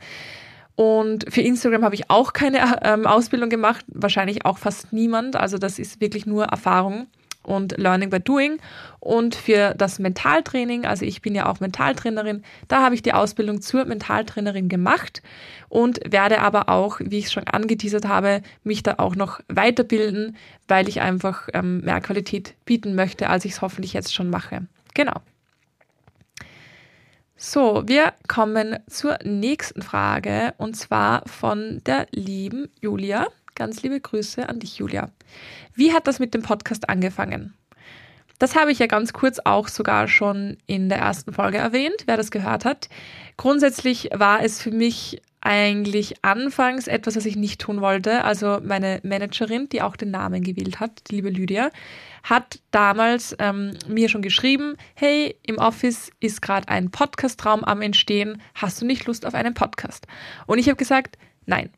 Und 0.76 1.26
für 1.30 1.42
Instagram 1.42 1.84
habe 1.84 1.96
ich 1.96 2.10
auch 2.10 2.34
keine 2.34 2.82
ähm, 2.84 3.06
Ausbildung 3.06 3.50
gemacht, 3.50 3.86
wahrscheinlich 3.88 4.46
auch 4.46 4.58
fast 4.58 4.92
niemand. 4.92 5.38
Also 5.38 5.58
das 5.58 5.80
ist 5.80 6.02
wirklich 6.02 6.26
nur 6.26 6.46
Erfahrung 6.46 7.08
und 7.50 7.78
Learning 7.78 8.10
by 8.10 8.20
Doing. 8.20 8.60
Und 9.00 9.36
für 9.36 9.74
das 9.76 10.00
Mentaltraining, 10.00 10.86
also 10.86 11.06
ich 11.06 11.22
bin 11.22 11.34
ja 11.36 11.48
auch 11.48 11.60
Mentaltrainerin, 11.60 12.44
da 12.68 12.84
habe 12.84 12.96
ich 12.96 13.02
die 13.02 13.14
Ausbildung 13.14 13.62
zur 13.62 13.86
Mentaltrainerin 13.86 14.70
gemacht 14.70 15.22
und 15.70 16.00
werde 16.06 16.42
aber 16.42 16.70
auch, 16.70 17.00
wie 17.00 17.18
ich 17.18 17.26
es 17.26 17.34
schon 17.34 17.48
angeteasert 17.48 18.08
habe, 18.08 18.42
mich 18.64 18.84
da 18.84 18.96
auch 18.98 19.16
noch 19.16 19.40
weiterbilden, 19.48 20.38
weil 20.68 20.88
ich 20.88 21.02
einfach 21.02 21.48
ähm, 21.54 21.82
mehr 21.82 22.02
Qualität 22.02 22.56
bieten 22.66 22.96
möchte, 22.96 23.30
als 23.30 23.46
ich 23.46 23.54
es 23.54 23.62
hoffentlich 23.62 23.94
jetzt 23.94 24.14
schon 24.14 24.30
mache. 24.30 24.68
Genau. 24.94 25.22
So, 27.42 27.84
wir 27.88 28.14
kommen 28.28 28.80
zur 28.88 29.18
nächsten 29.24 29.82
Frage 29.82 30.54
und 30.58 30.76
zwar 30.76 31.26
von 31.26 31.82
der 31.86 32.06
lieben 32.12 32.68
Julia. 32.82 33.28
Ganz 33.60 33.84
liebe 33.84 34.00
Grüße 34.00 34.48
an 34.48 34.60
dich, 34.60 34.78
Julia. 34.78 35.12
Wie 35.76 35.92
hat 35.92 36.08
das 36.08 36.20
mit 36.20 36.34
dem 36.34 36.42
Podcast 36.42 36.88
angefangen? 36.88 37.54
Das 38.40 38.56
habe 38.56 38.72
ich 38.72 38.80
ja 38.80 38.88
ganz 38.88 39.12
kurz 39.12 39.40
auch 39.44 39.68
sogar 39.68 40.08
schon 40.08 40.56
in 40.66 40.88
der 40.88 41.00
ersten 41.00 41.34
Folge 41.34 41.58
erwähnt, 41.58 42.06
wer 42.06 42.16
das 42.16 42.32
gehört 42.32 42.64
hat. 42.64 42.88
Grundsätzlich 43.36 44.12
war 44.14 44.42
es 44.42 44.62
für 44.62 44.72
mich 44.72 45.22
eigentlich 45.42 46.24
anfangs 46.24 46.88
etwas, 46.88 47.18
was 47.18 47.26
ich 47.26 47.36
nicht 47.36 47.60
tun 47.60 47.82
wollte. 47.82 48.24
Also 48.24 48.62
meine 48.64 49.02
Managerin, 49.04 49.68
die 49.68 49.82
auch 49.82 49.98
den 49.98 50.12
Namen 50.12 50.42
gewählt 50.42 50.80
hat, 50.80 51.10
die 51.10 51.16
liebe 51.16 51.30
Lydia, 51.30 51.70
hat 52.24 52.62
damals 52.72 53.36
ähm, 53.40 53.72
mir 53.90 54.08
schon 54.08 54.22
geschrieben, 54.22 54.78
hey, 54.96 55.36
im 55.46 55.58
Office 55.58 56.12
ist 56.22 56.42
gerade 56.42 56.70
ein 56.70 56.92
Podcast-Raum 56.92 57.66
am 57.66 57.82
Entstehen, 57.82 58.42
hast 58.56 58.82
du 58.82 58.86
nicht 58.86 59.06
Lust 59.06 59.26
auf 59.26 59.34
einen 59.34 59.54
Podcast? 59.54 60.08
Und 60.46 60.60
ich 60.60 60.70
habe 60.70 60.78
gesagt, 60.78 61.18
nein, 61.46 61.72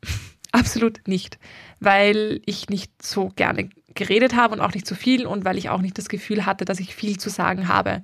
absolut 0.52 1.02
nicht 1.08 1.38
weil 1.82 2.41
ich 2.45 2.70
nicht 2.70 3.04
so 3.04 3.30
gerne 3.36 3.70
geredet 3.93 4.36
habe 4.36 4.54
und 4.54 4.62
auch 4.62 4.74
nicht 4.74 4.88
so 4.88 4.95
viel 4.95 5.26
und 5.26 5.43
weil 5.43 5.58
ich 5.58 5.70
auch 5.70 5.82
nicht 5.82 5.97
das 5.97 6.08
Gefühl 6.08 6.45
hatte, 6.45 6.64
dass 6.64 6.80
ich 6.80 6.95
viel 6.95 7.18
zu 7.18 7.30
sagen 7.30 7.68
habe. 7.68 8.04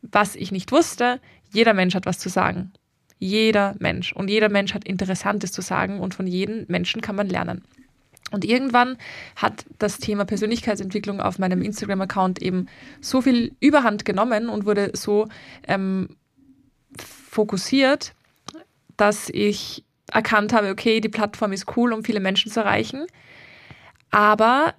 Was 0.00 0.36
ich 0.36 0.52
nicht 0.52 0.72
wusste, 0.72 1.20
jeder 1.52 1.74
Mensch 1.74 1.94
hat 1.94 2.06
was 2.06 2.18
zu 2.18 2.28
sagen. 2.28 2.72
Jeder 3.18 3.74
Mensch. 3.80 4.12
Und 4.12 4.30
jeder 4.30 4.48
Mensch 4.48 4.74
hat 4.74 4.84
Interessantes 4.84 5.50
zu 5.50 5.60
sagen 5.60 6.00
und 6.00 6.14
von 6.14 6.26
jedem 6.26 6.66
Menschen 6.68 7.02
kann 7.02 7.16
man 7.16 7.28
lernen. 7.28 7.64
Und 8.30 8.44
irgendwann 8.44 8.96
hat 9.34 9.64
das 9.78 9.98
Thema 9.98 10.24
Persönlichkeitsentwicklung 10.24 11.20
auf 11.20 11.38
meinem 11.38 11.62
Instagram-Account 11.62 12.40
eben 12.40 12.68
so 13.00 13.22
viel 13.22 13.56
Überhand 13.58 14.04
genommen 14.04 14.48
und 14.48 14.66
wurde 14.66 14.92
so 14.94 15.28
ähm, 15.66 16.16
fokussiert, 16.96 18.14
dass 18.96 19.30
ich 19.30 19.84
erkannt 20.12 20.52
habe, 20.52 20.70
okay, 20.70 21.00
die 21.00 21.08
Plattform 21.08 21.52
ist 21.52 21.76
cool, 21.76 21.92
um 21.92 22.04
viele 22.04 22.20
Menschen 22.20 22.50
zu 22.50 22.60
erreichen. 22.60 23.06
Aber 24.10 24.74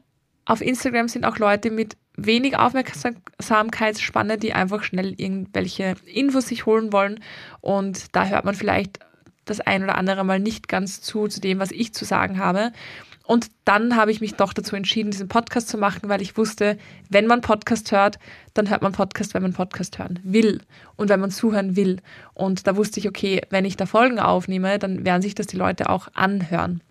auf 0.46 0.62
Instagram 0.62 1.08
sind 1.08 1.26
auch 1.26 1.38
Leute 1.38 1.70
mit 1.72 1.98
wenig 2.16 2.58
Aufmerksamkeitsspanne, 2.58 4.38
die 4.38 4.54
einfach 4.54 4.84
schnell 4.84 5.14
irgendwelche 5.18 5.96
Infos 6.06 6.48
sich 6.48 6.66
holen 6.66 6.92
wollen. 6.92 7.20
Und 7.62 8.16
da 8.16 8.26
hört 8.26 8.46
man 8.46 8.56
vielleicht 8.56 9.00
das 9.46 9.60
ein 9.62 9.84
oder 9.84 9.98
andere 9.98 10.24
Mal 10.24 10.40
nicht 10.40 10.68
ganz 10.68 11.02
zu, 11.02 11.28
zu 11.28 11.40
dem, 11.40 11.60
was 11.60 11.72
ich 11.72 11.94
zu 11.94 12.06
sagen 12.06 12.40
habe. 12.40 12.72
Und 13.28 13.48
dann 13.66 13.98
habe 13.98 14.10
ich 14.12 14.22
mich 14.22 14.36
doch 14.36 14.54
dazu 14.54 14.78
entschieden, 14.78 15.12
diesen 15.12 15.28
Podcast 15.28 15.68
zu 15.68 15.78
machen, 15.78 16.08
weil 16.08 16.22
ich 16.22 16.38
wusste, 16.38 16.78
wenn 17.10 17.28
man 17.28 17.42
Podcast 17.42 17.92
hört, 17.92 18.20
dann 18.54 18.70
hört 18.70 18.82
man 18.82 18.94
Podcast, 18.94 19.34
wenn 19.34 19.42
man 19.42 19.52
Podcast 19.52 20.00
hören 20.00 20.20
will 20.24 20.62
und 20.96 21.10
wenn 21.10 21.20
man 21.20 21.30
zuhören 21.30 21.76
will. 21.76 21.98
Und 22.34 22.68
da 22.68 22.78
wusste 22.78 23.02
ich, 23.02 23.08
okay, 23.10 23.42
wenn 23.50 23.66
ich 23.66 23.76
da 23.76 23.86
Folgen 23.86 24.20
aufnehme, 24.20 24.80
dann 24.80 25.06
werden 25.06 25.22
sich 25.22 25.36
das 25.36 25.48
die 25.48 25.58
Leute 25.58 25.90
auch 25.90 26.08
anhören. 26.14 26.82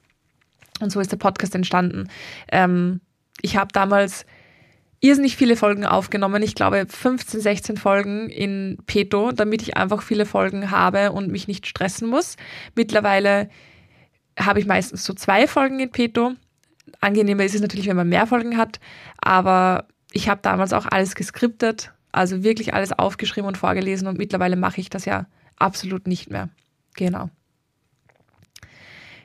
Und 0.80 0.92
so 0.92 1.00
ist 1.00 1.10
der 1.10 1.16
Podcast 1.16 1.54
entstanden. 1.54 2.08
Ähm, 2.52 3.00
ich 3.40 3.56
habe 3.56 3.72
damals 3.72 4.26
irrsinnig 5.00 5.36
viele 5.36 5.56
Folgen 5.56 5.86
aufgenommen. 5.86 6.42
Ich 6.42 6.54
glaube 6.54 6.84
15, 6.86 7.40
16 7.40 7.76
Folgen 7.78 8.28
in 8.28 8.76
Peto, 8.84 9.32
damit 9.32 9.62
ich 9.62 9.78
einfach 9.78 10.02
viele 10.02 10.26
Folgen 10.26 10.70
habe 10.70 11.12
und 11.12 11.32
mich 11.32 11.48
nicht 11.48 11.66
stressen 11.66 12.10
muss. 12.10 12.36
Mittlerweile 12.74 13.48
habe 14.38 14.60
ich 14.60 14.66
meistens 14.66 15.04
so 15.04 15.14
zwei 15.14 15.46
Folgen 15.46 15.80
in 15.80 15.90
Peto. 15.90 16.34
Angenehmer 17.00 17.44
ist 17.44 17.54
es 17.54 17.60
natürlich, 17.60 17.86
wenn 17.86 17.96
man 17.96 18.08
mehr 18.08 18.26
Folgen 18.26 18.56
hat, 18.56 18.80
aber 19.18 19.86
ich 20.12 20.28
habe 20.28 20.40
damals 20.42 20.72
auch 20.72 20.86
alles 20.86 21.14
geskriptet, 21.14 21.92
also 22.12 22.42
wirklich 22.42 22.74
alles 22.74 22.92
aufgeschrieben 22.92 23.48
und 23.48 23.58
vorgelesen 23.58 24.08
und 24.08 24.18
mittlerweile 24.18 24.56
mache 24.56 24.80
ich 24.80 24.88
das 24.88 25.04
ja 25.04 25.26
absolut 25.56 26.06
nicht 26.06 26.30
mehr. 26.30 26.48
Genau. 26.94 27.30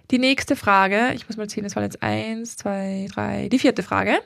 Die 0.09 0.19
nächste 0.19 0.57
Frage, 0.57 1.13
ich 1.13 1.27
muss 1.27 1.37
mal 1.37 1.49
ziehen, 1.49 1.63
das 1.63 1.75
war 1.75 1.83
jetzt 1.83 2.03
eins, 2.03 2.57
zwei, 2.57 3.07
drei, 3.13 3.47
die 3.47 3.59
vierte 3.59 3.83
Frage. 3.83 4.19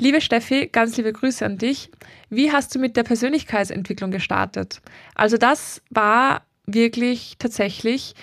Liebe 0.00 0.20
Steffi, 0.20 0.68
ganz 0.72 0.96
liebe 0.96 1.12
Grüße 1.12 1.44
an 1.44 1.58
dich. 1.58 1.90
Wie 2.30 2.50
hast 2.50 2.74
du 2.74 2.78
mit 2.78 2.96
der 2.96 3.02
Persönlichkeitsentwicklung 3.02 4.10
gestartet? 4.10 4.80
Also 5.14 5.36
das 5.36 5.82
war 5.90 6.46
wirklich 6.66 7.36
tatsächlich 7.38 8.14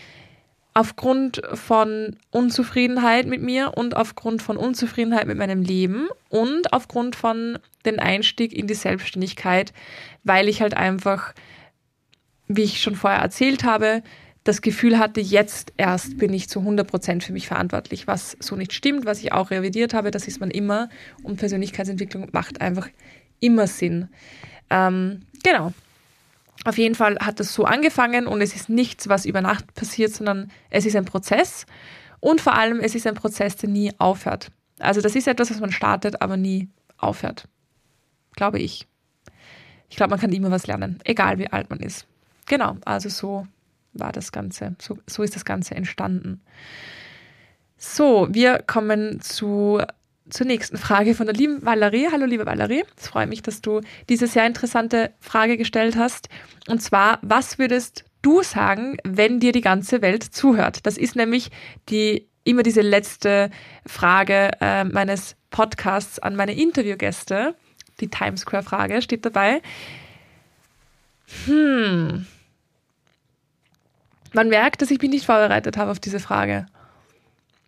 aufgrund 0.74 1.42
von 1.54 2.16
Unzufriedenheit 2.32 3.28
mit 3.28 3.42
mir 3.42 3.74
und 3.76 3.96
aufgrund 3.96 4.42
von 4.42 4.58
Unzufriedenheit 4.58 5.28
mit 5.28 5.38
meinem 5.38 5.62
Leben 5.64 6.08
und 6.30 6.72
aufgrund 6.72 7.16
von 7.16 7.60
den 7.86 8.00
Einstieg 8.00 8.54
in 8.54 8.68
die 8.68 8.74
Selbstständigkeit, 8.74 9.74
weil 10.24 10.48
ich 10.48 10.62
halt 10.62 10.76
einfach, 10.76 11.34
wie 12.48 12.64
ich 12.64 12.82
schon 12.82 12.96
vorher 12.96 13.20
erzählt 13.20 13.64
habe, 13.64 14.02
das 14.44 14.62
Gefühl 14.62 14.98
hatte, 14.98 15.22
jetzt 15.22 15.74
erst 15.78 16.18
bin 16.18 16.34
ich 16.34 16.50
zu 16.50 16.60
100 16.60 16.88
Prozent 16.88 17.24
für 17.24 17.34
mich 17.34 17.48
verantwortlich, 17.48 18.08
was 18.08 18.38
so 18.40 18.56
nicht 18.56 18.74
stimmt, 18.74 19.06
was 19.06 19.20
ich 19.20 19.34
auch 19.34 19.52
revidiert 19.52 19.94
habe, 19.94 20.10
das 20.10 20.28
ist 20.28 20.40
man 20.40 20.50
immer 20.50 20.90
und 21.22 21.38
Persönlichkeitsentwicklung 21.38 22.30
macht 22.32 22.62
einfach 22.62 22.88
immer 23.40 23.68
Sinn. 23.68 24.08
Ähm, 24.70 25.22
genau. 25.44 25.74
Auf 26.64 26.78
jeden 26.78 26.96
Fall 26.96 27.18
hat 27.20 27.40
das 27.40 27.54
so 27.54 27.66
angefangen 27.66 28.28
und 28.28 28.42
es 28.42 28.56
ist 28.56 28.70
nichts, 28.70 29.10
was 29.10 29.26
über 29.26 29.42
Nacht 29.42 29.74
passiert, 29.74 30.14
sondern 30.14 30.52
es 30.70 30.86
ist 30.86 30.96
ein 30.96 31.06
Prozess 31.06 31.66
und 32.20 32.40
vor 32.40 32.56
allem 32.56 32.80
es 32.80 32.94
ist 32.94 33.08
ein 33.08 33.16
Prozess, 33.16 33.56
der 33.56 33.70
nie 33.70 33.92
aufhört. 33.98 34.52
Also 34.80 35.02
das 35.02 35.16
ist 35.16 35.28
etwas, 35.28 35.50
was 35.50 35.60
man 35.60 35.72
startet, 35.72 36.22
aber 36.22 36.38
nie 36.38 36.70
aufhört. 36.98 37.48
Glaube 38.36 38.60
ich. 38.60 38.88
Ich 39.90 39.98
glaube, 39.98 40.12
man 40.12 40.20
kann 40.20 40.32
immer 40.32 40.52
was 40.52 40.68
lernen, 40.68 41.00
egal 41.04 41.38
wie 41.40 41.52
alt 41.52 41.70
man 41.70 41.80
ist. 41.80 42.06
Genau, 42.46 42.78
also 42.86 43.10
so 43.10 43.48
war 43.94 44.12
das 44.12 44.32
Ganze, 44.32 44.76
so, 44.80 44.98
so 45.08 45.24
ist 45.24 45.36
das 45.36 45.46
Ganze 45.46 45.76
entstanden. 45.76 46.42
So, 47.78 48.28
wir 48.32 48.60
kommen 48.60 49.20
zu 49.22 49.82
zur 50.32 50.48
nächsten 50.48 50.78
Frage 50.78 51.14
von 51.14 51.28
der 51.28 51.36
lieben 51.36 51.64
Valerie. 51.64 52.08
Hallo, 52.12 52.26
liebe 52.26 52.46
Valerie. 52.46 52.84
Es 52.98 53.10
freut 53.10 53.30
mich, 53.30 53.42
dass 53.42 53.62
du 53.62 53.82
diese 54.10 54.28
sehr 54.28 54.48
interessante 54.48 55.12
Frage 55.20 55.58
gestellt 55.58 55.96
hast. 55.96 56.30
Und 56.68 56.82
zwar, 56.82 57.20
was 57.22 57.60
würdest 57.60 58.06
du 58.22 58.42
sagen, 58.42 58.98
wenn 59.04 59.40
dir 59.40 59.52
die 59.52 59.62
ganze 59.62 60.02
Welt 60.02 60.24
zuhört? 60.24 60.86
Das 60.86 60.98
ist 60.98 61.16
nämlich 61.16 61.52
die, 61.90 62.28
immer 62.44 62.64
diese 62.64 62.82
letzte 62.82 63.52
Frage 63.86 64.52
äh, 64.62 64.86
meines 64.86 65.36
Podcasts 65.50 66.18
an 66.18 66.36
meine 66.36 66.56
Interviewgäste. 66.56 67.56
Die 68.00 68.08
Times 68.08 68.42
Square 68.42 68.64
Frage 68.64 69.02
steht 69.02 69.26
dabei. 69.26 69.62
Hm. 71.46 72.26
Man 74.34 74.48
merkt, 74.48 74.82
dass 74.82 74.92
ich 74.92 75.02
mich 75.02 75.12
nicht 75.12 75.26
vorbereitet 75.26 75.76
habe 75.76 75.92
auf 75.92 76.00
diese 76.00 76.22
Frage. 76.22 76.68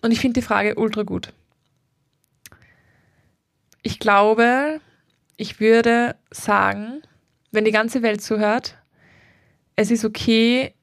Und 0.01 0.11
ich 0.11 0.19
finde 0.19 0.39
die 0.39 0.45
Frage 0.45 0.75
ultra 0.75 1.03
gut. 1.03 1.33
Ich 3.83 3.99
glaube, 3.99 4.79
ich 5.37 5.59
würde 5.59 6.15
sagen, 6.31 7.01
wenn 7.51 7.65
die 7.65 7.71
ganze 7.71 8.01
Welt 8.01 8.21
zuhört, 8.21 8.77
es 9.75 9.91
ist 9.91 10.05
okay, 10.05 10.73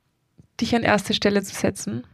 dich 0.61 0.77
an 0.77 0.83
erste 0.83 1.15
Stelle 1.15 1.43
zu 1.43 1.55
setzen. 1.55 2.07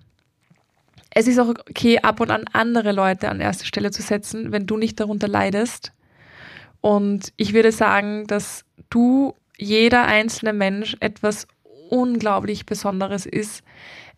Es 1.10 1.26
ist 1.26 1.38
auch 1.38 1.48
okay, 1.48 1.98
ab 1.98 2.20
und 2.20 2.30
an 2.30 2.44
andere 2.52 2.92
Leute 2.92 3.28
an 3.28 3.40
erste 3.40 3.66
Stelle 3.66 3.90
zu 3.90 4.02
setzen, 4.02 4.52
wenn 4.52 4.66
du 4.66 4.76
nicht 4.76 5.00
darunter 5.00 5.28
leidest. 5.28 5.92
Und 6.80 7.32
ich 7.36 7.52
würde 7.52 7.72
sagen, 7.72 8.26
dass 8.26 8.64
du, 8.90 9.34
jeder 9.58 10.04
einzelne 10.04 10.52
Mensch, 10.52 10.96
etwas 11.00 11.48
unglaublich 11.88 12.66
Besonderes 12.66 13.26
ist, 13.26 13.64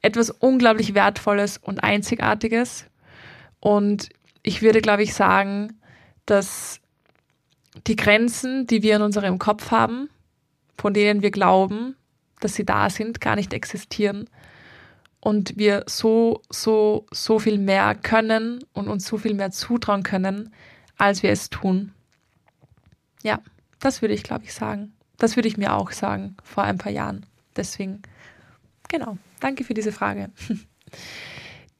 etwas 0.03 0.31
unglaublich 0.31 0.95
Wertvolles 0.95 1.59
und 1.59 1.83
Einzigartiges. 1.83 2.87
Und 3.61 4.09
ich 4.43 4.63
würde, 4.63 4.81
glaube 4.81 5.05
ich, 5.05 5.15
sagen, 5.15 5.78
dass 6.31 6.81
die 7.87 7.97
Grenzen, 7.97 8.67
die 8.67 8.83
wir 8.83 8.97
in 8.97 9.03
unserem 9.03 9.39
Kopf 9.39 9.71
haben, 9.71 10.11
von 10.77 10.95
denen 10.95 11.23
wir 11.23 11.31
glauben, 11.31 11.97
dass 12.41 12.55
sie 12.55 12.65
da 12.65 12.91
sind, 12.91 13.21
gar 13.21 13.37
nicht 13.37 13.53
existieren 13.53 14.29
und 15.21 15.57
wir 15.57 15.85
so, 15.87 16.43
so, 16.51 17.07
so 17.11 17.39
viel 17.39 17.59
mehr 17.59 17.95
können 17.95 18.65
und 18.73 18.89
uns 18.89 19.07
so 19.07 19.19
viel 19.19 19.35
mehr 19.35 19.51
zutrauen 19.51 20.03
können, 20.03 20.53
als 20.97 21.23
wir 21.23 21.31
es 21.31 21.51
tun. 21.51 21.93
Ja, 23.23 23.41
das 23.81 24.03
würde 24.03 24.15
ich, 24.15 24.23
glaube 24.23 24.45
ich, 24.45 24.55
sagen. 24.55 24.93
Das 25.17 25.37
würde 25.37 25.49
ich 25.49 25.57
mir 25.57 25.75
auch 25.75 25.91
sagen 25.91 26.37
vor 26.45 26.63
ein 26.63 26.79
paar 26.79 26.93
Jahren. 26.93 27.27
Deswegen, 27.57 28.03
genau, 28.89 29.19
danke 29.41 29.65
für 29.65 29.75
diese 29.75 29.93
Frage. 29.93 30.31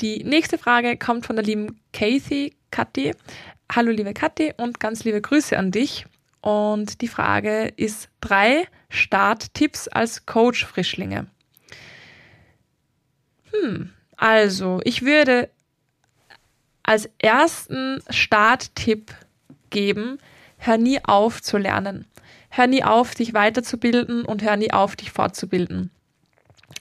Die 0.01 0.23
nächste 0.23 0.59
Frage 0.59 0.97
kommt 0.97 1.27
von 1.27 1.37
der 1.37 1.45
lieben 1.45 1.81
Kathy 1.93 2.57
Kathi. 2.71 3.15
Hallo 3.71 3.91
liebe 3.91 4.15
Kathi 4.15 4.55
und 4.57 4.81
ganz 4.81 5.05
liebe 5.05 5.21
Grüße 5.21 5.57
an 5.59 5.71
dich. 5.71 6.07
Und 6.41 7.03
die 7.03 7.09
Frage 7.09 7.71
ist 7.77 8.09
drei 8.23 8.67
Starttipps 8.89 9.89
als 9.89 10.25
Coach-Frischlinge. 10.25 11.27
Hm, 13.53 13.93
also 14.17 14.81
ich 14.85 15.03
würde 15.03 15.51
als 16.83 17.11
ersten 17.19 18.03
Starttipp 18.09 19.15
geben, 19.69 20.19
hör 20.57 20.79
nie 20.79 21.05
auf 21.05 21.43
zu 21.43 21.59
lernen. 21.59 22.07
Hör 22.49 22.67
nie 22.67 22.83
auf, 22.83 23.15
dich 23.15 23.35
weiterzubilden 23.35 24.25
und 24.25 24.43
hör 24.43 24.57
nie 24.57 24.73
auf, 24.73 24.97
dich 24.97 25.13
fortzubilden. 25.13 25.91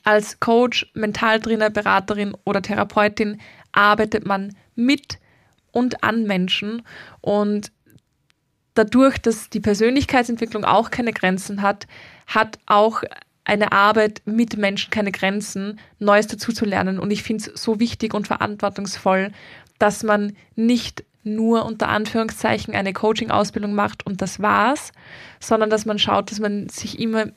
Als 0.06 0.40
Coach, 0.40 0.90
Mentaltrainer, 0.94 1.70
Beraterin 1.70 2.34
oder 2.46 2.62
Therapeutin 2.62 3.42
arbeitet 3.74 4.26
man 4.26 4.56
mit 4.76 5.20
und 5.72 6.04
an 6.04 6.24
Menschen 6.24 6.84
und 7.22 7.72
dadurch, 8.74 9.18
dass 9.18 9.50
die 9.50 9.60
Persönlichkeitsentwicklung 9.60 10.64
auch 10.64 10.92
keine 10.92 11.14
Grenzen 11.14 11.62
hat, 11.62 11.88
hat 12.28 12.60
auch 12.66 13.04
eine 13.44 13.72
Arbeit 13.72 14.22
mit 14.26 14.58
Menschen 14.58 14.92
keine 14.92 15.12
Grenzen, 15.12 15.80
Neues 16.00 16.28
dazu 16.28 16.52
zu 16.52 16.66
lernen. 16.66 17.00
Und 17.00 17.12
ich 17.12 17.24
finde 17.24 17.50
es 17.50 17.62
so 17.62 17.80
wichtig 17.80 18.14
und 18.14 18.28
verantwortungsvoll, 18.28 19.32
dass 19.80 20.04
man 20.04 20.36
nicht 20.56 21.06
nur 21.24 21.66
unter 21.66 21.90
Anführungszeichen 21.90 22.74
eine 22.74 22.94
Coaching-Ausbildung 22.94 23.74
macht 23.74 24.06
und 24.06 24.22
das 24.22 24.42
war's, 24.42 24.92
sondern 25.40 25.70
dass 25.70 25.86
man 25.86 26.00
schaut, 26.00 26.32
dass 26.32 26.40
man 26.40 26.70
sich 26.70 27.00
immer 27.00 27.28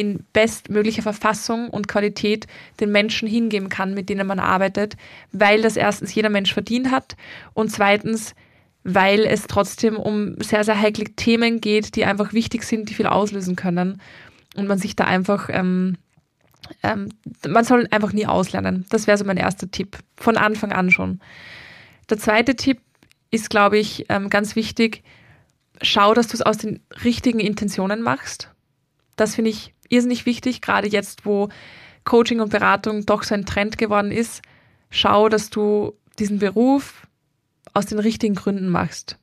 in 0.00 0.24
bestmöglicher 0.32 1.02
Verfassung 1.02 1.68
und 1.68 1.88
Qualität 1.88 2.46
den 2.80 2.90
Menschen 2.90 3.28
hingeben 3.28 3.68
kann, 3.68 3.94
mit 3.94 4.08
denen 4.08 4.26
man 4.26 4.38
arbeitet, 4.38 4.96
weil 5.32 5.62
das 5.62 5.76
erstens 5.76 6.14
jeder 6.14 6.30
Mensch 6.30 6.52
verdient 6.52 6.90
hat 6.90 7.16
und 7.54 7.70
zweitens 7.70 8.34
weil 8.82 9.26
es 9.26 9.46
trotzdem 9.46 9.96
um 9.96 10.40
sehr, 10.40 10.64
sehr 10.64 10.80
heikle 10.80 11.04
Themen 11.04 11.60
geht, 11.60 11.96
die 11.96 12.04
einfach 12.04 12.32
wichtig 12.32 12.62
sind, 12.62 12.88
die 12.88 12.94
viel 12.94 13.06
auslösen 13.06 13.56
können. 13.56 14.00
Und 14.56 14.66
man 14.66 14.78
sich 14.78 14.96
da 14.96 15.04
einfach, 15.04 15.48
ähm, 15.50 15.96
ähm, 16.82 17.10
man 17.46 17.64
soll 17.64 17.86
einfach 17.90 18.12
nie 18.12 18.26
auslernen. 18.26 18.86
Das 18.88 19.06
wäre 19.06 19.18
so 19.18 19.24
mein 19.24 19.36
erster 19.36 19.70
Tipp, 19.70 19.98
von 20.16 20.36
Anfang 20.36 20.72
an 20.72 20.90
schon. 20.90 21.20
Der 22.08 22.18
zweite 22.18 22.56
Tipp 22.56 22.80
ist, 23.30 23.50
glaube 23.50 23.78
ich, 23.78 24.06
ähm, 24.08 24.30
ganz 24.30 24.56
wichtig. 24.56 25.04
Schau, 25.82 26.14
dass 26.14 26.28
du 26.28 26.34
es 26.34 26.42
aus 26.42 26.58
den 26.58 26.80
richtigen 27.04 27.38
Intentionen 27.38 28.02
machst. 28.02 28.50
Das 29.16 29.34
finde 29.34 29.50
ich 29.50 29.74
irrsinnig 29.90 30.24
wichtig, 30.24 30.62
gerade 30.62 30.88
jetzt, 30.88 31.26
wo 31.26 31.50
Coaching 32.04 32.40
und 32.40 32.50
Beratung 32.50 33.04
doch 33.04 33.22
so 33.22 33.34
ein 33.34 33.44
Trend 33.44 33.76
geworden 33.76 34.10
ist. 34.10 34.40
Schau, 34.88 35.28
dass 35.28 35.50
du 35.50 35.92
diesen 36.18 36.38
Beruf 36.38 37.06
aus 37.74 37.86
den 37.86 37.98
richtigen 37.98 38.34
Gründen 38.34 38.68
machst. 38.70 39.18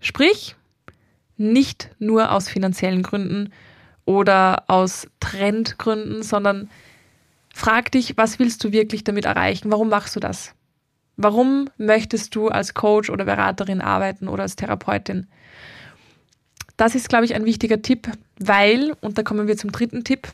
Sprich, 0.00 0.56
nicht 1.36 1.90
nur 1.98 2.32
aus 2.32 2.48
finanziellen 2.48 3.02
Gründen 3.02 3.52
oder 4.04 4.64
aus 4.68 5.06
Trendgründen, 5.20 6.22
sondern 6.22 6.70
frag 7.54 7.92
dich, 7.92 8.16
was 8.16 8.38
willst 8.38 8.64
du 8.64 8.72
wirklich 8.72 9.04
damit 9.04 9.24
erreichen? 9.24 9.70
Warum 9.70 9.88
machst 9.88 10.16
du 10.16 10.20
das? 10.20 10.54
Warum 11.16 11.68
möchtest 11.76 12.34
du 12.34 12.48
als 12.48 12.74
Coach 12.74 13.10
oder 13.10 13.24
Beraterin 13.24 13.80
arbeiten 13.80 14.26
oder 14.26 14.42
als 14.44 14.56
Therapeutin? 14.56 15.26
Das 16.80 16.94
ist, 16.94 17.10
glaube 17.10 17.26
ich, 17.26 17.34
ein 17.34 17.44
wichtiger 17.44 17.82
Tipp, 17.82 18.08
weil, 18.38 18.94
und 19.02 19.18
da 19.18 19.22
kommen 19.22 19.46
wir 19.46 19.58
zum 19.58 19.70
dritten 19.70 20.02
Tipp, 20.02 20.28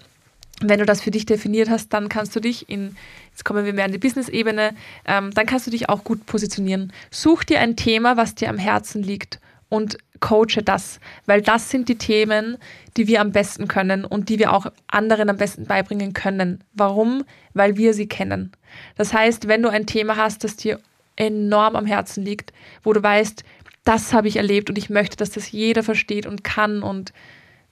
wenn 0.61 0.78
du 0.78 0.86
das 0.86 1.03
für 1.03 1.11
dich 1.11 1.26
definiert 1.26 1.68
hast, 1.68 1.88
dann 1.88 2.09
kannst 2.09 2.36
du 2.36 2.40
dich 2.40 2.70
in, 2.70 2.94
jetzt 3.32 3.44
kommen 3.44 3.64
wir 3.64 3.72
mehr 3.72 3.84
an 3.84 3.90
die 3.90 3.99
Business-Ebene, 3.99 4.76
ähm, 5.07 5.32
dann 5.34 5.47
kannst 5.47 5.66
du 5.66 5.72
dich 5.72 5.88
auch 5.88 6.05
gut 6.05 6.24
positionieren. 6.24 6.92
Such 7.11 7.42
dir 7.42 7.59
ein 7.59 7.74
Thema, 7.74 8.16
was 8.16 8.36
dir 8.36 8.49
am 8.49 8.59
Herzen 8.59 9.03
liegt 9.03 9.40
und 9.70 9.99
coache 10.20 10.62
das, 10.64 11.01
weil 11.26 11.42
das 11.42 11.68
sind 11.68 11.88
die 11.88 11.99
Themen, 11.99 12.59
die 12.97 13.09
wir 13.09 13.22
am 13.22 13.32
besten 13.32 13.66
können 13.66 14.05
und 14.05 14.28
die 14.28 14.38
wir 14.38 14.53
auch 14.53 14.66
anderen 14.86 15.28
am 15.28 15.38
besten 15.38 15.64
beibringen 15.64 16.12
können. 16.12 16.62
Warum? 16.74 17.24
Weil 17.55 17.76
wir 17.76 17.92
sie 17.92 18.07
kennen. 18.07 18.53
Das 18.97 19.12
heißt, 19.12 19.49
wenn 19.49 19.64
du 19.64 19.68
ein 19.68 19.86
Thema 19.86 20.16
hast, 20.16 20.44
das 20.44 20.55
dir 20.55 20.78
enorm 21.16 21.74
am 21.74 21.86
Herzen 21.86 22.24
liegt, 22.24 22.53
wo 22.84 22.92
du 22.92 23.03
weißt, 23.03 23.42
das 23.87 24.12
habe 24.12 24.26
ich 24.26 24.37
erlebt 24.37 24.68
und 24.68 24.76
ich 24.76 24.91
möchte, 24.91 25.16
dass 25.16 25.30
das 25.30 25.53
jeder 25.53 25.84
versteht 25.84 26.26
und 26.26 26.43
kann 26.43 26.82
und 26.82 27.12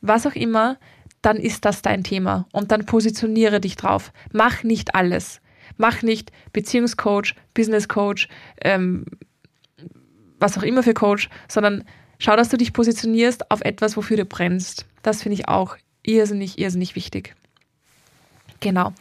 was 0.01 0.27
auch 0.27 0.35
immer, 0.35 0.79
dann 1.23 1.37
ist 1.37 1.65
das 1.65 1.83
dein 1.83 2.05
Thema 2.05 2.47
und 2.53 2.71
dann 2.71 2.87
positioniere 2.87 3.61
dich 3.61 3.77
drauf. 3.77 4.13
Mach 4.33 4.63
nicht 4.63 4.95
alles. 4.95 5.41
Mach 5.77 6.03
nicht 6.03 6.31
Beziehungscoach, 6.53 7.35
Businesscoach, 7.55 8.29
ähm, 8.63 9.07
was 10.39 10.57
auch 10.57 10.63
immer 10.63 10.85
für 10.85 10.95
Coach, 10.95 11.29
sondern 11.49 11.85
schau, 12.19 12.37
dass 12.37 12.49
du 12.49 12.57
dich 12.57 12.73
positionierst 12.73 13.51
auf 13.51 13.63
etwas, 13.63 13.97
wofür 13.97 14.17
du 14.17 14.25
brennst. 14.25 14.87
Das 15.03 15.23
finde 15.23 15.35
ich 15.35 15.49
auch 15.49 15.77
irrsinnig, 16.05 16.59
irrsinnig 16.59 16.95
wichtig. 16.95 17.35
Genau. 18.61 18.93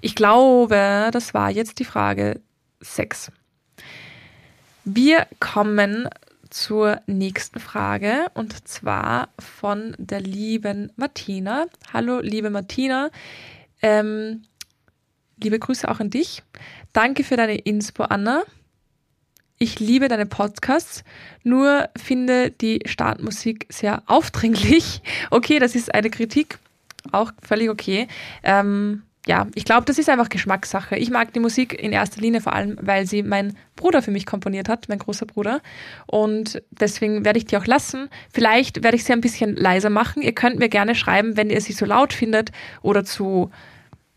Ich 0.00 0.14
glaube, 0.14 1.10
das 1.12 1.34
war 1.34 1.50
jetzt 1.50 1.80
die 1.80 1.84
Frage 1.84 2.40
6. 2.80 3.30
Wir 4.84 5.26
kommen 5.38 6.08
zur 6.52 7.00
nächsten 7.06 7.60
Frage 7.60 8.26
und 8.34 8.68
zwar 8.68 9.30
von 9.38 9.94
der 9.98 10.20
lieben 10.20 10.92
Martina. 10.96 11.66
Hallo, 11.92 12.20
liebe 12.20 12.50
Martina. 12.50 13.10
Ähm, 13.80 14.42
liebe 15.42 15.58
Grüße 15.58 15.90
auch 15.90 16.00
an 16.00 16.10
dich. 16.10 16.42
Danke 16.92 17.24
für 17.24 17.36
deine 17.36 17.56
Inspo, 17.56 18.04
Anna. 18.04 18.42
Ich 19.58 19.80
liebe 19.80 20.08
deine 20.08 20.26
Podcasts, 20.26 21.04
nur 21.42 21.88
finde 21.96 22.50
die 22.50 22.80
Startmusik 22.84 23.66
sehr 23.68 24.02
aufdringlich. 24.06 25.02
Okay, 25.30 25.58
das 25.58 25.74
ist 25.74 25.94
eine 25.94 26.10
Kritik, 26.10 26.58
auch 27.12 27.32
völlig 27.42 27.70
okay. 27.70 28.08
Ähm, 28.42 29.04
ja, 29.26 29.46
ich 29.54 29.64
glaube, 29.64 29.84
das 29.84 29.98
ist 29.98 30.08
einfach 30.08 30.28
Geschmackssache. 30.28 30.96
Ich 30.96 31.10
mag 31.10 31.32
die 31.32 31.40
Musik 31.40 31.80
in 31.80 31.92
erster 31.92 32.20
Linie 32.20 32.40
vor 32.40 32.54
allem, 32.54 32.76
weil 32.80 33.06
sie 33.06 33.22
mein 33.22 33.56
Bruder 33.76 34.02
für 34.02 34.10
mich 34.10 34.26
komponiert 34.26 34.68
hat, 34.68 34.88
mein 34.88 34.98
großer 34.98 35.26
Bruder. 35.26 35.60
Und 36.06 36.60
deswegen 36.70 37.24
werde 37.24 37.38
ich 37.38 37.44
die 37.44 37.56
auch 37.56 37.66
lassen. 37.66 38.08
Vielleicht 38.32 38.82
werde 38.82 38.96
ich 38.96 39.04
sie 39.04 39.12
ein 39.12 39.20
bisschen 39.20 39.54
leiser 39.54 39.90
machen. 39.90 40.22
Ihr 40.22 40.32
könnt 40.32 40.58
mir 40.58 40.68
gerne 40.68 40.96
schreiben, 40.96 41.36
wenn 41.36 41.50
ihr 41.50 41.60
sie 41.60 41.72
so 41.72 41.86
laut 41.86 42.12
findet 42.12 42.50
oder 42.82 43.04
zu 43.04 43.50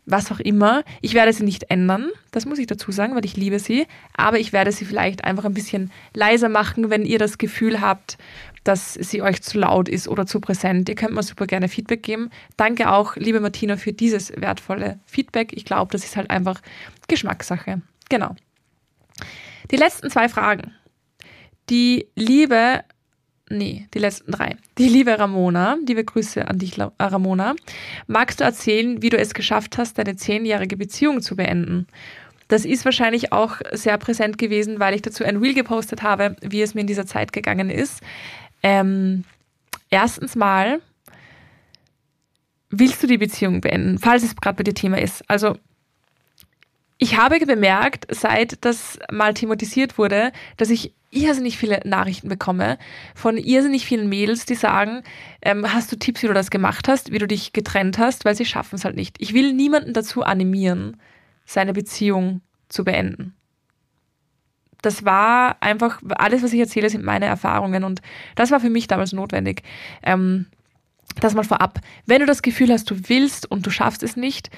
was 0.08 0.32
auch 0.32 0.40
immer. 0.40 0.84
Ich 1.02 1.14
werde 1.14 1.34
sie 1.34 1.44
nicht 1.44 1.70
ändern, 1.70 2.10
das 2.32 2.46
muss 2.46 2.60
ich 2.60 2.68
dazu 2.68 2.92
sagen, 2.92 3.16
weil 3.16 3.26
ich 3.26 3.38
liebe 3.38 3.60
sie. 3.60 3.88
Aber 4.16 4.40
ich 4.40 4.54
werde 4.54 4.72
sie 4.72 4.86
vielleicht 4.86 5.24
einfach 5.24 5.46
ein 5.46 5.54
bisschen 5.54 5.92
leiser 6.14 6.50
machen, 6.50 6.90
wenn 6.90 7.06
ihr 7.06 7.20
das 7.20 7.38
Gefühl 7.38 7.82
habt, 7.82 8.18
dass 8.66 8.96
sie 8.96 9.22
euch 9.22 9.42
zu 9.42 9.60
laut 9.60 9.88
ist 9.88 10.08
oder 10.08 10.26
zu 10.26 10.42
präsent. 10.42 10.90
Ihr 10.90 10.96
könnt 10.96 11.14
mir 11.14 11.24
super 11.24 11.48
gerne 11.48 11.70
Feedback 11.70 12.04
geben. 12.04 12.32
Danke 12.58 12.92
auch, 12.92 13.16
liebe 13.16 13.40
Martina, 13.40 13.78
für 13.78 13.94
dieses 13.94 14.34
wertvolle 14.36 15.00
Feedback. 15.06 15.54
Ich 15.54 15.66
glaube, 15.66 15.92
das 15.92 16.04
ist 16.04 16.18
halt 16.18 16.32
einfach 16.32 16.60
Geschmackssache. 17.08 17.82
Genau. 18.10 18.36
Die 19.72 19.78
letzten 19.78 20.10
zwei 20.10 20.28
Fragen. 20.30 20.74
Die 21.70 22.08
liebe, 22.16 22.84
nee, 23.50 23.88
die 23.94 24.00
letzten 24.00 24.32
drei. 24.32 24.58
Die 24.80 24.90
liebe 24.90 25.18
Ramona, 25.18 25.78
liebe 25.86 26.04
Grüße 26.04 26.48
an 26.48 26.58
dich, 26.58 26.80
Ramona. 27.00 27.56
Magst 28.08 28.40
du 28.40 28.44
erzählen, 28.44 29.02
wie 29.04 29.10
du 29.10 29.18
es 29.18 29.36
geschafft 29.36 29.78
hast, 29.78 30.00
deine 30.00 30.16
zehnjährige 30.16 30.76
Beziehung 30.76 31.22
zu 31.22 31.36
beenden? 31.36 31.86
Das 32.48 32.64
ist 32.64 32.86
wahrscheinlich 32.86 33.32
auch 33.32 33.58
sehr 33.72 33.98
präsent 33.98 34.38
gewesen, 34.38 34.80
weil 34.80 34.94
ich 34.94 35.02
dazu 35.02 35.24
ein 35.24 35.38
Reel 35.38 35.56
gepostet 35.56 36.04
habe, 36.04 36.36
wie 36.42 36.62
es 36.62 36.76
mir 36.76 36.82
in 36.82 36.88
dieser 36.88 37.08
Zeit 37.08 37.34
gegangen 37.34 37.72
ist. 37.72 38.02
Ähm, 38.66 39.26
erstens 39.92 40.36
mal, 40.36 40.82
willst 42.72 43.04
du 43.04 43.06
die 43.06 43.20
Beziehung 43.20 43.62
beenden, 43.62 44.00
falls 44.00 44.24
es 44.24 44.36
gerade 44.36 44.58
bei 44.58 44.64
dir 44.64 44.74
Thema 44.74 45.00
ist? 45.00 45.24
Also 45.30 45.56
ich 46.98 47.16
habe 47.16 47.38
bemerkt, 47.46 48.08
seit 48.10 48.66
das 48.66 48.98
mal 49.12 49.36
thematisiert 49.36 50.00
wurde, 50.00 50.32
dass 50.58 50.72
ich 50.72 50.96
irrsinnig 51.12 51.58
viele 51.60 51.80
Nachrichten 51.86 52.28
bekomme 52.28 52.80
von 53.14 53.38
irrsinnig 53.38 53.86
vielen 53.86 54.10
Mädels, 54.10 54.48
die 54.48 54.56
sagen, 54.56 55.04
ähm, 55.44 55.72
hast 55.72 55.92
du 55.92 55.96
Tipps, 55.96 56.24
wie 56.24 56.28
du 56.28 56.34
das 56.34 56.50
gemacht 56.50 56.88
hast, 56.88 57.12
wie 57.12 57.20
du 57.20 57.28
dich 57.28 57.54
getrennt 57.54 58.00
hast, 58.00 58.26
weil 58.26 58.36
sie 58.36 58.46
schaffen 58.46 58.78
es 58.78 58.86
halt 58.86 58.96
nicht. 58.96 59.18
Ich 59.20 59.36
will 59.36 59.54
niemanden 59.54 59.94
dazu 59.94 60.24
animieren, 60.24 61.00
seine 61.46 61.74
Beziehung 61.74 62.42
zu 62.68 62.84
beenden. 62.84 63.36
Das 64.86 65.04
war 65.04 65.58
einfach, 65.62 66.02
alles, 66.18 66.44
was 66.44 66.54
ich 66.54 66.60
erzähle, 66.60 66.90
sind 66.90 67.04
meine 67.04 67.26
Erfahrungen 67.26 67.84
und 67.84 68.02
das 68.36 68.52
war 68.52 68.60
für 68.60 68.70
mich 68.70 68.88
damals 68.88 69.14
notwendig. 69.14 69.64
Ähm, 70.04 70.46
das 71.20 71.34
mal 71.34 71.44
vorab. 71.44 71.80
Wenn 72.06 72.20
du 72.20 72.26
das 72.26 72.42
Gefühl 72.42 72.72
hast, 72.72 72.90
du 72.90 72.96
willst 73.08 73.50
und 73.50 73.66
du 73.66 73.70
schaffst 73.70 74.04
es 74.04 74.16
nicht, 74.16 74.50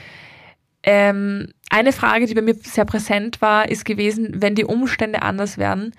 ähm, 0.84 1.49
eine 1.69 1.91
Frage, 1.91 2.25
die 2.25 2.34
bei 2.34 2.41
mir 2.41 2.55
sehr 2.55 2.86
präsent 2.86 3.41
war, 3.41 3.69
ist 3.69 3.86
gewesen, 3.86 4.41
wenn 4.41 4.55
die 4.55 4.65
Umstände 4.65 5.21
anders 5.21 5.57
wären, 5.57 5.93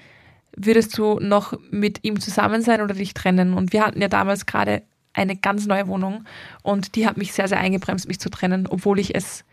würdest 0.57 0.97
du 0.97 1.21
noch 1.21 1.55
mit 1.71 2.01
ihm 2.03 2.21
zusammen 2.21 2.63
sein 2.63 2.81
oder 2.81 2.95
dich 2.95 3.15
trennen? 3.15 3.55
Und 3.55 3.73
wir 3.73 3.85
hatten 3.85 4.01
ja 4.01 4.09
damals 4.09 4.47
gerade 4.47 4.83
eine 5.13 5.37
ganz 5.37 5.67
neue 5.67 5.87
Wohnung 5.89 6.25
und 6.63 6.97
die 6.97 7.07
hat 7.07 7.17
mich 7.17 7.33
sehr, 7.33 7.49
sehr 7.49 7.61
eingebremst, 7.61 8.09
mich 8.09 8.21
zu 8.21 8.31
trennen, 8.31 8.67
obwohl 8.67 8.99
ich 8.99 9.15
es 9.15 9.45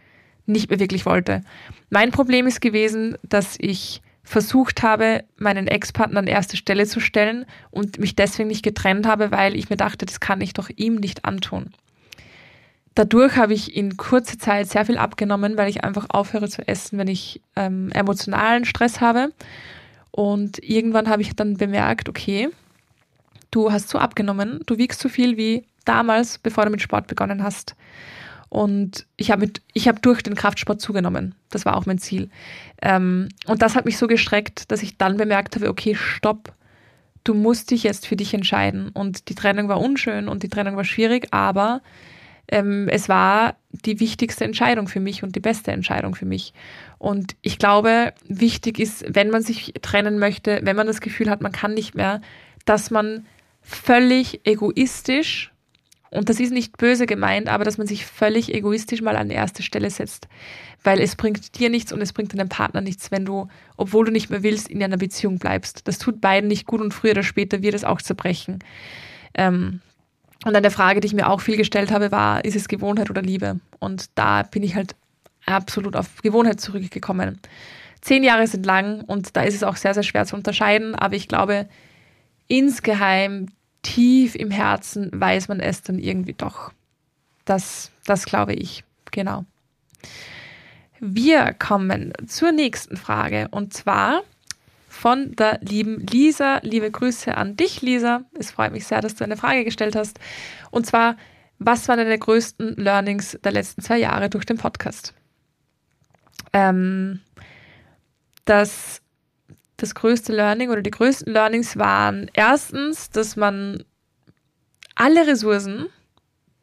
nicht 0.46 0.70
mehr 0.70 0.80
wirklich 0.80 1.06
wollte. 1.06 1.44
Mein 1.90 2.12
Problem 2.12 2.48
ist 2.48 2.62
gewesen, 2.62 3.18
dass 3.24 3.56
ich 3.60 4.02
versucht 4.26 4.84
habe, 4.84 5.24
meinen 5.38 5.68
Ex-Partner 5.68 6.20
an 6.20 6.28
erste 6.28 6.58
Stelle 6.58 6.86
zu 6.86 7.00
stellen 7.00 7.46
und 7.70 8.00
mich 8.00 8.16
deswegen 8.16 8.50
nicht 8.50 8.64
getrennt 8.64 9.08
habe, 9.08 9.32
weil 9.32 9.56
ich 9.56 9.70
mir 9.70 9.78
dachte, 9.78 10.06
das 10.06 10.20
kann 10.20 10.42
ich 10.42 10.54
doch 10.54 10.70
ihm 10.76 10.96
nicht 10.96 11.24
antun. 11.24 11.72
Dadurch 12.96 13.36
habe 13.36 13.54
ich 13.54 13.76
in 13.76 13.98
kurzer 13.98 14.40
Zeit 14.40 14.70
sehr 14.70 14.86
viel 14.86 14.98
abgenommen, 14.98 15.58
weil 15.58 15.70
ich 15.70 15.84
einfach 15.84 16.08
aufhöre 16.10 16.50
zu 16.50 16.68
essen, 16.68 16.98
wenn 16.98 17.08
ich 17.08 17.42
ähm, 17.56 17.92
emotionalen 17.92 18.66
Stress 18.66 19.00
habe. 19.00 19.32
Und 20.12 20.64
irgendwann 20.64 21.10
habe 21.10 21.22
ich 21.22 21.36
dann 21.36 21.58
bemerkt, 21.58 22.10
okay, 22.10 22.50
du 23.52 23.72
hast 23.72 23.90
so 23.90 24.00
abgenommen, 24.00 24.62
du 24.66 24.78
wiegst 24.78 25.02
so 25.02 25.10
viel 25.10 25.38
wie 25.38 25.66
damals, 25.84 26.38
bevor 26.40 26.66
du 26.66 26.72
mit 26.72 26.82
Sport 26.82 27.08
begonnen 27.08 27.44
hast. 27.44 27.76
Und 28.56 29.06
ich 29.18 29.32
habe 29.32 29.52
habe 29.76 30.00
durch 30.00 30.24
den 30.24 30.34
Kraftsport 30.34 30.80
zugenommen. 30.80 31.36
Das 31.50 31.66
war 31.66 31.76
auch 31.76 31.86
mein 31.86 31.98
Ziel. 31.98 32.30
Ähm, 32.82 33.28
und 33.48 33.62
das 33.62 33.76
hat 33.76 33.84
mich 33.84 33.98
so 33.98 34.08
gestreckt, 34.08 34.72
dass 34.72 34.82
ich 34.82 34.98
dann 34.98 35.18
bemerkt 35.18 35.58
habe, 35.58 35.68
okay, 35.68 35.94
stopp. 35.94 36.54
Du 37.26 37.34
musst 37.34 37.72
dich 37.72 37.84
jetzt 37.84 38.08
für 38.08 38.16
dich 38.16 38.34
entscheiden. 38.34 38.92
Und 38.94 39.28
die 39.28 39.36
Trennung 39.36 39.68
war 39.68 39.82
unschön 39.82 40.30
und 40.30 40.42
die 40.42 40.48
Trennung 40.48 40.78
war 40.78 40.86
schwierig, 40.86 41.28
aber 41.32 41.82
ähm, 42.48 42.88
es 42.88 43.10
war 43.10 43.58
die 43.72 44.00
wichtigste 44.00 44.46
Entscheidung 44.46 44.88
für 44.88 45.02
mich 45.02 45.22
und 45.22 45.36
die 45.36 45.42
beste 45.42 45.74
Entscheidung 45.74 46.16
für 46.16 46.26
mich. 46.26 46.54
Und 46.98 47.36
ich 47.42 47.60
glaube, 47.60 48.14
wichtig 48.26 48.80
ist, 48.80 49.04
wenn 49.10 49.32
man 49.32 49.42
sich 49.42 49.74
trennen 49.82 50.18
möchte, 50.18 50.62
wenn 50.64 50.78
man 50.78 50.88
das 50.88 51.02
Gefühl 51.02 51.30
hat, 51.30 51.42
man 51.42 51.52
kann 51.52 51.74
nicht 51.74 51.94
mehr, 51.94 52.22
dass 52.64 52.90
man 52.90 53.26
völlig 53.62 54.48
egoistisch, 54.48 55.52
und 56.12 56.30
das 56.30 56.40
ist 56.40 56.52
nicht 56.52 56.78
böse 56.78 57.06
gemeint, 57.06 57.50
aber 57.50 57.64
dass 57.64 57.78
man 57.78 57.88
sich 57.88 58.06
völlig 58.06 58.54
egoistisch 58.54 59.02
mal 59.02 59.16
an 59.16 59.30
die 59.30 59.36
erste 59.36 59.64
Stelle 59.64 59.90
setzt. 59.90 60.28
Weil 60.84 61.02
es 61.02 61.16
bringt 61.16 61.58
dir 61.60 61.70
nichts 61.70 61.92
und 61.92 62.02
es 62.02 62.14
bringt 62.14 62.34
deinem 62.34 62.50
Partner 62.50 62.82
nichts, 62.82 63.12
wenn 63.12 63.26
du, 63.26 63.48
obwohl 63.76 64.06
du 64.06 64.12
nicht 64.12 64.30
mehr 64.30 64.44
willst, 64.44 64.70
in 64.70 64.84
einer 64.84 64.98
Beziehung 64.98 65.40
bleibst. 65.40 65.88
Das 65.88 65.98
tut 65.98 66.22
beiden 66.22 66.48
nicht 66.48 66.68
gut 66.68 66.82
und 66.82 66.94
früher 66.94 67.12
oder 67.12 67.24
später 67.24 67.62
wird 67.62 67.74
es 67.74 67.84
auch 67.84 68.02
zerbrechen. 68.02 68.60
Ähm, 69.34 69.82
und 70.46 70.56
eine 70.56 70.72
Frage, 70.72 71.00
die 71.00 71.08
ich 71.08 71.14
mir 71.14 71.30
auch 71.30 71.42
viel 71.42 71.58
gestellt 71.58 71.92
habe, 71.92 72.12
war, 72.12 72.46
ist 72.46 72.56
es 72.56 72.68
Gewohnheit 72.68 73.10
oder 73.10 73.22
Liebe? 73.22 73.60
Und 73.80 74.06
da 74.16 74.44
bin 74.44 74.62
ich 74.62 74.76
halt 74.76 74.96
absolut 75.46 75.96
auf 75.96 76.22
Gewohnheit 76.22 76.62
zurückgekommen. 76.62 77.40
Zehn 78.02 78.24
Jahre 78.24 78.46
sind 78.46 78.66
lang 78.66 79.02
und 79.02 79.36
da 79.36 79.42
ist 79.42 79.56
es 79.56 79.64
auch 79.64 79.76
sehr, 79.76 79.96
sehr 79.96 80.04
schwer 80.04 80.26
zu 80.26 80.36
unterscheiden, 80.36 80.94
aber 80.94 81.16
ich 81.16 81.28
glaube, 81.28 81.68
insgeheim, 82.48 83.48
tief 83.86 84.36
im 84.36 84.50
Herzen 84.50 85.10
weiß 85.14 85.48
man 85.48 85.60
es 85.60 85.84
dann 85.84 86.00
irgendwie 86.00 86.34
doch. 86.34 86.74
Das, 87.46 87.92
das 88.06 88.26
glaube 88.26 88.54
ich, 88.54 88.84
genau. 89.12 89.46
Wir 91.00 91.54
kommen 91.54 92.14
zur 92.26 92.52
nächsten 92.52 92.98
Frage 92.98 93.48
und 93.52 93.74
zwar, 93.74 94.24
von 94.96 95.36
der 95.36 95.60
lieben 95.62 96.00
Lisa. 96.08 96.60
Liebe 96.64 96.90
Grüße 96.90 97.36
an 97.36 97.58
dich, 97.58 97.82
Lisa. 97.82 98.22
Es 98.40 98.52
freut 98.52 98.72
mich 98.72 98.88
sehr, 98.88 99.02
dass 99.02 99.16
du 99.16 99.24
eine 99.24 99.38
Frage 99.38 99.66
gestellt 99.66 99.96
hast. 99.96 100.20
Und 100.72 100.86
zwar, 100.88 101.18
was 101.60 101.88
waren 101.88 101.98
deine 101.98 102.18
größten 102.18 102.78
Learnings 102.78 103.38
der 103.44 103.52
letzten 103.52 103.82
zwei 103.82 103.98
Jahre 103.98 104.30
durch 104.30 104.46
den 104.46 104.58
Podcast? 104.58 105.14
Ähm, 106.54 107.20
das, 108.46 109.02
das 109.78 109.96
größte 109.96 110.34
Learning 110.34 110.70
oder 110.70 110.82
die 110.82 110.92
größten 110.92 111.32
Learnings 111.32 111.78
waren 111.78 112.30
erstens, 112.34 113.10
dass 113.10 113.36
man 113.36 113.84
alle 114.96 115.28
Ressourcen, 115.28 115.88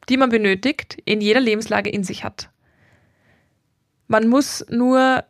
die 0.09 0.17
man 0.17 0.31
benötigt, 0.31 0.97
in 1.05 1.21
jeder 1.21 1.41
Lebenslage 1.41 1.91
in 1.91 2.05
sich 2.05 2.25
hat. 2.25 2.51
Man 4.09 4.29
muss 4.29 4.65
nur 4.69 5.25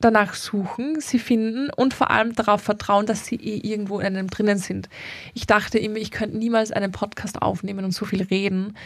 danach 0.00 0.34
suchen, 0.34 1.00
sie 1.00 1.18
finden 1.18 1.70
und 1.70 1.92
vor 1.92 2.10
allem 2.10 2.34
darauf 2.34 2.62
vertrauen, 2.62 3.06
dass 3.06 3.26
sie 3.26 3.36
eh 3.36 3.58
irgendwo 3.58 4.00
in 4.00 4.06
einem 4.06 4.28
drinnen 4.28 4.58
sind. 4.58 4.88
Ich 5.34 5.46
dachte 5.46 5.78
immer, 5.78 5.96
ich 5.96 6.10
könnte 6.10 6.38
niemals 6.38 6.72
einen 6.72 6.90
Podcast 6.90 7.40
aufnehmen 7.42 7.84
und 7.84 7.92
so 7.92 8.06
viel 8.06 8.22
reden. 8.22 8.76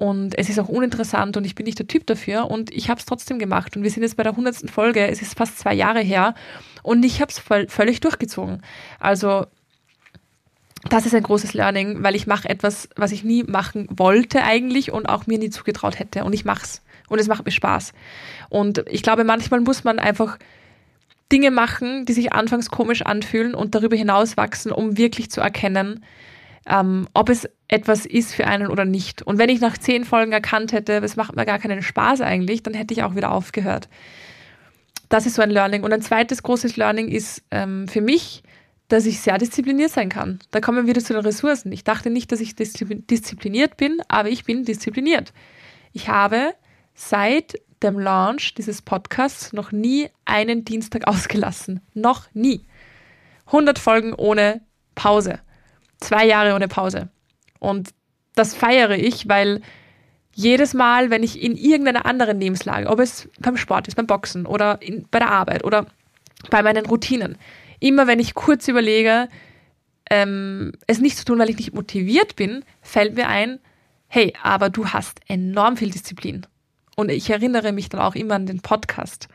Und 0.00 0.38
es 0.38 0.48
ist 0.48 0.58
auch 0.58 0.70
uninteressant 0.70 1.36
und 1.36 1.44
ich 1.44 1.54
bin 1.54 1.66
nicht 1.66 1.78
der 1.78 1.86
Typ 1.86 2.06
dafür 2.06 2.50
und 2.50 2.72
ich 2.72 2.88
habe 2.88 2.98
es 2.98 3.04
trotzdem 3.04 3.38
gemacht. 3.38 3.76
Und 3.76 3.82
wir 3.82 3.90
sind 3.90 4.02
jetzt 4.02 4.16
bei 4.16 4.22
der 4.22 4.34
hundertsten 4.34 4.70
Folge, 4.70 5.06
es 5.06 5.20
ist 5.20 5.36
fast 5.36 5.58
zwei 5.58 5.74
Jahre 5.74 6.00
her 6.00 6.34
und 6.82 7.04
ich 7.04 7.20
habe 7.20 7.30
es 7.30 7.38
völlig 7.38 8.00
durchgezogen. 8.00 8.62
Also 8.98 9.44
das 10.88 11.04
ist 11.04 11.14
ein 11.14 11.22
großes 11.22 11.52
Learning, 11.52 12.02
weil 12.02 12.14
ich 12.14 12.26
mache 12.26 12.48
etwas, 12.48 12.88
was 12.96 13.12
ich 13.12 13.24
nie 13.24 13.42
machen 13.42 13.88
wollte 13.90 14.42
eigentlich 14.42 14.90
und 14.90 15.06
auch 15.06 15.26
mir 15.26 15.38
nie 15.38 15.50
zugetraut 15.50 15.98
hätte. 15.98 16.24
Und 16.24 16.32
ich 16.32 16.46
mache 16.46 16.64
es. 16.64 16.80
Und 17.10 17.18
es 17.18 17.28
macht 17.28 17.44
mir 17.44 17.52
Spaß. 17.52 17.92
Und 18.48 18.82
ich 18.88 19.02
glaube, 19.02 19.24
manchmal 19.24 19.60
muss 19.60 19.84
man 19.84 19.98
einfach 19.98 20.38
Dinge 21.30 21.50
machen, 21.50 22.06
die 22.06 22.14
sich 22.14 22.32
anfangs 22.32 22.70
komisch 22.70 23.02
anfühlen 23.02 23.54
und 23.54 23.74
darüber 23.74 23.96
hinaus 23.96 24.38
wachsen, 24.38 24.72
um 24.72 24.96
wirklich 24.96 25.30
zu 25.30 25.42
erkennen, 25.42 26.02
ähm, 26.66 27.06
ob 27.12 27.28
es 27.28 27.46
etwas 27.70 28.04
ist 28.04 28.34
für 28.34 28.48
einen 28.48 28.66
oder 28.66 28.84
nicht. 28.84 29.22
Und 29.22 29.38
wenn 29.38 29.48
ich 29.48 29.60
nach 29.60 29.78
zehn 29.78 30.04
Folgen 30.04 30.32
erkannt 30.32 30.72
hätte, 30.72 30.94
es 30.94 31.14
macht 31.14 31.36
mir 31.36 31.46
gar 31.46 31.60
keinen 31.60 31.82
Spaß 31.82 32.20
eigentlich, 32.20 32.64
dann 32.64 32.74
hätte 32.74 32.92
ich 32.92 33.04
auch 33.04 33.14
wieder 33.14 33.30
aufgehört. 33.30 33.88
Das 35.08 35.24
ist 35.24 35.34
so 35.36 35.42
ein 35.42 35.50
Learning. 35.50 35.84
Und 35.84 35.92
ein 35.92 36.02
zweites 36.02 36.42
großes 36.42 36.76
Learning 36.76 37.08
ist 37.08 37.44
ähm, 37.52 37.86
für 37.86 38.00
mich, 38.00 38.42
dass 38.88 39.06
ich 39.06 39.20
sehr 39.20 39.38
diszipliniert 39.38 39.92
sein 39.92 40.08
kann. 40.08 40.40
Da 40.50 40.60
kommen 40.60 40.78
wir 40.78 40.88
wieder 40.88 41.02
zu 41.02 41.12
den 41.12 41.22
Ressourcen. 41.22 41.70
Ich 41.70 41.84
dachte 41.84 42.10
nicht, 42.10 42.32
dass 42.32 42.40
ich 42.40 42.56
diszipliniert 42.56 43.76
bin, 43.76 43.98
aber 44.08 44.30
ich 44.30 44.44
bin 44.44 44.64
diszipliniert. 44.64 45.32
Ich 45.92 46.08
habe 46.08 46.54
seit 46.94 47.54
dem 47.84 48.00
Launch 48.00 48.54
dieses 48.54 48.82
Podcasts 48.82 49.52
noch 49.52 49.70
nie 49.70 50.08
einen 50.24 50.64
Dienstag 50.64 51.06
ausgelassen. 51.06 51.80
Noch 51.94 52.26
nie. 52.34 52.66
100 53.46 53.78
Folgen 53.78 54.12
ohne 54.12 54.60
Pause. 54.96 55.38
Zwei 56.00 56.26
Jahre 56.26 56.56
ohne 56.56 56.66
Pause. 56.66 57.10
Und 57.60 57.90
das 58.34 58.54
feiere 58.54 58.98
ich, 58.98 59.28
weil 59.28 59.60
jedes 60.34 60.74
Mal, 60.74 61.10
wenn 61.10 61.22
ich 61.22 61.40
in 61.42 61.56
irgendeiner 61.56 62.06
anderen 62.06 62.40
Lebenslage, 62.40 62.88
ob 62.88 62.98
es 62.98 63.28
beim 63.38 63.56
Sport 63.56 63.86
ist, 63.86 63.94
beim 63.94 64.06
Boxen 64.06 64.46
oder 64.46 64.80
in, 64.82 65.06
bei 65.10 65.18
der 65.18 65.30
Arbeit 65.30 65.64
oder 65.64 65.86
bei 66.50 66.62
meinen 66.62 66.86
Routinen, 66.86 67.36
immer 67.78 68.06
wenn 68.06 68.18
ich 68.18 68.34
kurz 68.34 68.66
überlege, 68.66 69.28
ähm, 70.08 70.72
es 70.86 71.00
nicht 71.00 71.16
zu 71.16 71.24
tun, 71.24 71.38
weil 71.38 71.50
ich 71.50 71.56
nicht 71.56 71.74
motiviert 71.74 72.36
bin, 72.36 72.64
fällt 72.82 73.14
mir 73.14 73.28
ein, 73.28 73.60
hey, 74.08 74.34
aber 74.42 74.70
du 74.70 74.88
hast 74.88 75.20
enorm 75.28 75.76
viel 75.76 75.90
Disziplin. 75.90 76.46
Und 76.96 77.10
ich 77.10 77.30
erinnere 77.30 77.72
mich 77.72 77.88
dann 77.88 78.00
auch 78.00 78.14
immer 78.14 78.34
an 78.34 78.46
den 78.46 78.60
Podcast. 78.60 79.28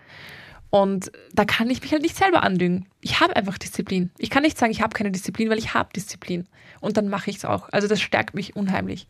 Und 0.76 1.10
da 1.32 1.46
kann 1.46 1.70
ich 1.70 1.82
mich 1.82 1.94
halt 1.94 2.02
nicht 2.02 2.18
selber 2.18 2.44
andüngen. 2.44 2.86
Ich 3.00 3.22
habe 3.22 3.34
einfach 3.38 3.58
Disziplin. 3.58 4.12
Ich 4.18 4.30
kann 4.30 4.44
nicht 4.44 4.58
sagen, 4.58 4.74
ich 4.74 4.82
habe 4.82 4.94
keine 4.94 5.10
Disziplin, 5.10 5.50
weil 5.50 5.58
ich 5.58 5.74
habe 5.74 5.88
Disziplin. 5.96 6.48
Und 6.82 6.98
dann 6.98 7.08
mache 7.08 7.30
ich 7.30 7.38
es 7.38 7.46
auch. 7.46 7.70
Also 7.72 7.88
das 7.88 8.02
stärkt 8.02 8.36
mich 8.36 8.58
unheimlich. 8.58 9.08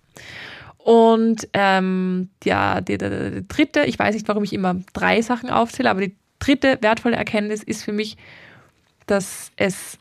Und 0.78 1.48
ähm, 1.54 2.30
ja, 2.44 2.82
die, 2.82 3.00
die, 3.00 3.10
die, 3.10 3.48
dritte, 3.48 3.86
ich 3.86 3.98
weiß 3.98 4.14
nicht, 4.14 4.28
warum 4.28 4.44
ich 4.44 4.54
immer 4.54 4.76
drei 4.94 5.24
Sachen 5.24 5.50
aufzähle, 5.50 5.90
aber 5.90 6.02
die 6.02 6.16
dritte 6.38 6.78
wertvolle 6.82 7.16
Erkenntnis 7.16 7.64
ist 7.64 7.84
für 7.84 7.94
mich, 7.94 8.16
dass 9.08 9.52
es 9.56 9.98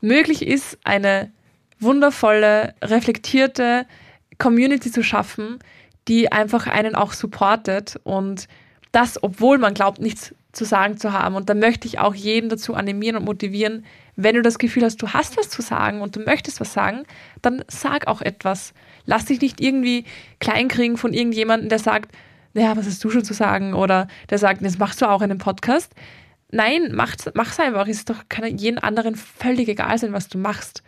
möglich 0.00 0.46
ist, 0.46 0.78
eine 0.82 1.30
wundervolle, 1.78 2.74
reflektierte 2.82 3.84
Community 4.38 4.90
zu 4.90 5.02
schaffen, 5.02 5.58
die 6.08 6.32
einfach 6.32 6.66
einen 6.66 6.94
auch 6.94 7.12
supportet 7.12 8.00
und 8.02 8.48
das, 8.92 9.22
obwohl 9.22 9.58
man 9.58 9.74
glaubt, 9.74 10.00
nichts 10.00 10.34
zu 10.56 10.64
sagen 10.64 10.96
zu 10.96 11.12
haben. 11.12 11.34
Und 11.34 11.48
da 11.48 11.54
möchte 11.54 11.86
ich 11.86 11.98
auch 11.98 12.14
jeden 12.14 12.48
dazu 12.48 12.74
animieren 12.74 13.16
und 13.16 13.24
motivieren, 13.24 13.84
wenn 14.16 14.34
du 14.34 14.42
das 14.42 14.58
Gefühl 14.58 14.82
hast, 14.82 15.00
du 15.02 15.08
hast 15.08 15.36
was 15.36 15.48
zu 15.48 15.62
sagen 15.62 16.00
und 16.00 16.16
du 16.16 16.20
möchtest 16.20 16.60
was 16.60 16.72
sagen, 16.72 17.04
dann 17.42 17.64
sag 17.68 18.06
auch 18.06 18.22
etwas. 18.22 18.72
Lass 19.04 19.26
dich 19.26 19.40
nicht 19.40 19.60
irgendwie 19.60 20.04
kleinkriegen 20.40 20.96
von 20.96 21.12
irgendjemandem, 21.12 21.68
der 21.68 21.78
sagt, 21.78 22.10
naja, 22.54 22.76
was 22.76 22.86
hast 22.86 23.04
du 23.04 23.10
schon 23.10 23.24
zu 23.24 23.34
sagen? 23.34 23.74
Oder 23.74 24.08
der 24.30 24.38
sagt, 24.38 24.64
das 24.64 24.78
machst 24.78 25.02
du 25.02 25.08
auch 25.08 25.20
in 25.20 25.30
einem 25.30 25.38
Podcast. 25.38 25.92
Nein, 26.50 26.90
mach's, 26.92 27.30
mach's 27.34 27.60
einfach. 27.60 27.86
Es 27.86 27.98
ist 27.98 28.10
doch, 28.10 28.24
kann 28.28 28.56
jeden 28.56 28.78
anderen 28.78 29.14
völlig 29.14 29.68
egal 29.68 29.98
sein, 29.98 30.14
was 30.14 30.28
du 30.28 30.38
machst. 30.38 30.82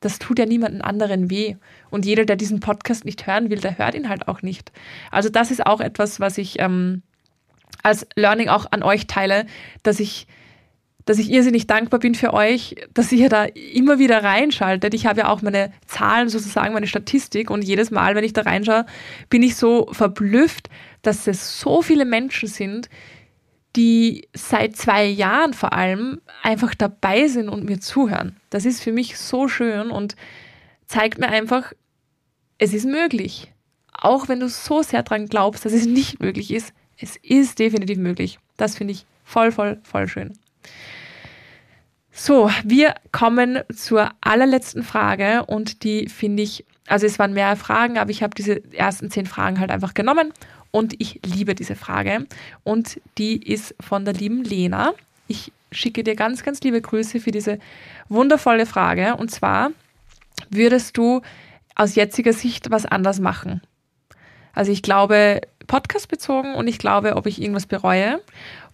Das 0.00 0.18
tut 0.18 0.40
ja 0.40 0.46
niemanden 0.46 0.80
anderen 0.80 1.30
weh. 1.30 1.54
Und 1.90 2.04
jeder, 2.04 2.24
der 2.24 2.34
diesen 2.34 2.58
Podcast 2.58 3.04
nicht 3.04 3.28
hören 3.28 3.50
will, 3.50 3.60
der 3.60 3.78
hört 3.78 3.94
ihn 3.94 4.08
halt 4.08 4.26
auch 4.26 4.42
nicht. 4.42 4.72
Also 5.12 5.28
das 5.28 5.52
ist 5.52 5.64
auch 5.64 5.80
etwas, 5.80 6.18
was 6.18 6.38
ich 6.38 6.58
ähm, 6.58 7.02
als 7.82 8.06
Learning 8.16 8.48
auch 8.48 8.66
an 8.70 8.82
euch 8.82 9.06
teile, 9.06 9.46
dass 9.82 10.00
ich 10.00 10.26
dass 11.04 11.18
ich 11.18 11.30
irrsinnig 11.30 11.66
dankbar 11.66 12.00
bin 12.00 12.14
für 12.14 12.32
euch, 12.32 12.76
dass 12.94 13.10
ihr 13.12 13.28
da 13.28 13.44
immer 13.44 13.98
wieder 13.98 14.22
reinschaltet. 14.22 14.94
Ich 14.94 15.06
habe 15.06 15.20
ja 15.20 15.28
auch 15.28 15.42
meine 15.42 15.72
Zahlen, 15.86 16.28
sozusagen 16.28 16.74
meine 16.74 16.86
Statistik 16.86 17.50
und 17.50 17.62
jedes 17.62 17.90
Mal, 17.90 18.14
wenn 18.14 18.24
ich 18.24 18.32
da 18.32 18.42
reinschaue, 18.42 18.86
bin 19.28 19.42
ich 19.42 19.56
so 19.56 19.88
verblüfft, 19.90 20.68
dass 21.02 21.26
es 21.26 21.60
so 21.60 21.82
viele 21.82 22.04
Menschen 22.04 22.48
sind, 22.48 22.88
die 23.74 24.28
seit 24.34 24.76
zwei 24.76 25.06
Jahren 25.06 25.54
vor 25.54 25.72
allem 25.72 26.20
einfach 26.42 26.74
dabei 26.74 27.26
sind 27.26 27.48
und 27.48 27.64
mir 27.64 27.80
zuhören. 27.80 28.36
Das 28.50 28.64
ist 28.64 28.82
für 28.82 28.92
mich 28.92 29.18
so 29.18 29.48
schön 29.48 29.90
und 29.90 30.14
zeigt 30.86 31.18
mir 31.18 31.28
einfach, 31.28 31.72
es 32.58 32.74
ist 32.74 32.86
möglich. 32.86 33.52
Auch 33.92 34.28
wenn 34.28 34.40
du 34.40 34.48
so 34.48 34.82
sehr 34.82 35.02
dran 35.02 35.26
glaubst, 35.26 35.64
dass 35.64 35.72
es 35.72 35.86
nicht 35.86 36.20
möglich 36.20 36.52
ist, 36.52 36.72
es 37.02 37.16
ist 37.16 37.58
definitiv 37.58 37.98
möglich. 37.98 38.38
Das 38.56 38.76
finde 38.76 38.92
ich 38.92 39.06
voll, 39.24 39.52
voll, 39.52 39.80
voll 39.82 40.08
schön. 40.08 40.38
So, 42.12 42.50
wir 42.62 42.94
kommen 43.10 43.60
zur 43.74 44.10
allerletzten 44.20 44.82
Frage 44.82 45.46
und 45.46 45.82
die 45.82 46.08
finde 46.08 46.42
ich, 46.42 46.64
also 46.86 47.06
es 47.06 47.18
waren 47.18 47.32
mehrere 47.32 47.56
Fragen, 47.56 47.98
aber 47.98 48.10
ich 48.10 48.22
habe 48.22 48.34
diese 48.34 48.62
ersten 48.74 49.10
zehn 49.10 49.26
Fragen 49.26 49.58
halt 49.58 49.70
einfach 49.70 49.94
genommen 49.94 50.32
und 50.70 50.94
ich 51.00 51.20
liebe 51.24 51.54
diese 51.54 51.74
Frage 51.74 52.26
und 52.64 53.00
die 53.16 53.42
ist 53.42 53.74
von 53.80 54.04
der 54.04 54.14
lieben 54.14 54.44
Lena. 54.44 54.92
Ich 55.26 55.52
schicke 55.70 56.04
dir 56.04 56.14
ganz, 56.14 56.42
ganz 56.42 56.60
liebe 56.60 56.82
Grüße 56.82 57.18
für 57.18 57.30
diese 57.30 57.58
wundervolle 58.10 58.66
Frage 58.66 59.16
und 59.16 59.30
zwar 59.30 59.70
würdest 60.50 60.98
du 60.98 61.22
aus 61.74 61.94
jetziger 61.94 62.34
Sicht 62.34 62.70
was 62.70 62.84
anders 62.84 63.20
machen? 63.20 63.62
Also 64.52 64.70
ich 64.70 64.82
glaube, 64.82 65.40
Podcast 65.72 66.08
bezogen 66.08 66.54
und 66.54 66.68
ich 66.68 66.76
glaube, 66.76 67.16
ob 67.16 67.24
ich 67.24 67.40
irgendwas 67.40 67.64
bereue. 67.64 68.20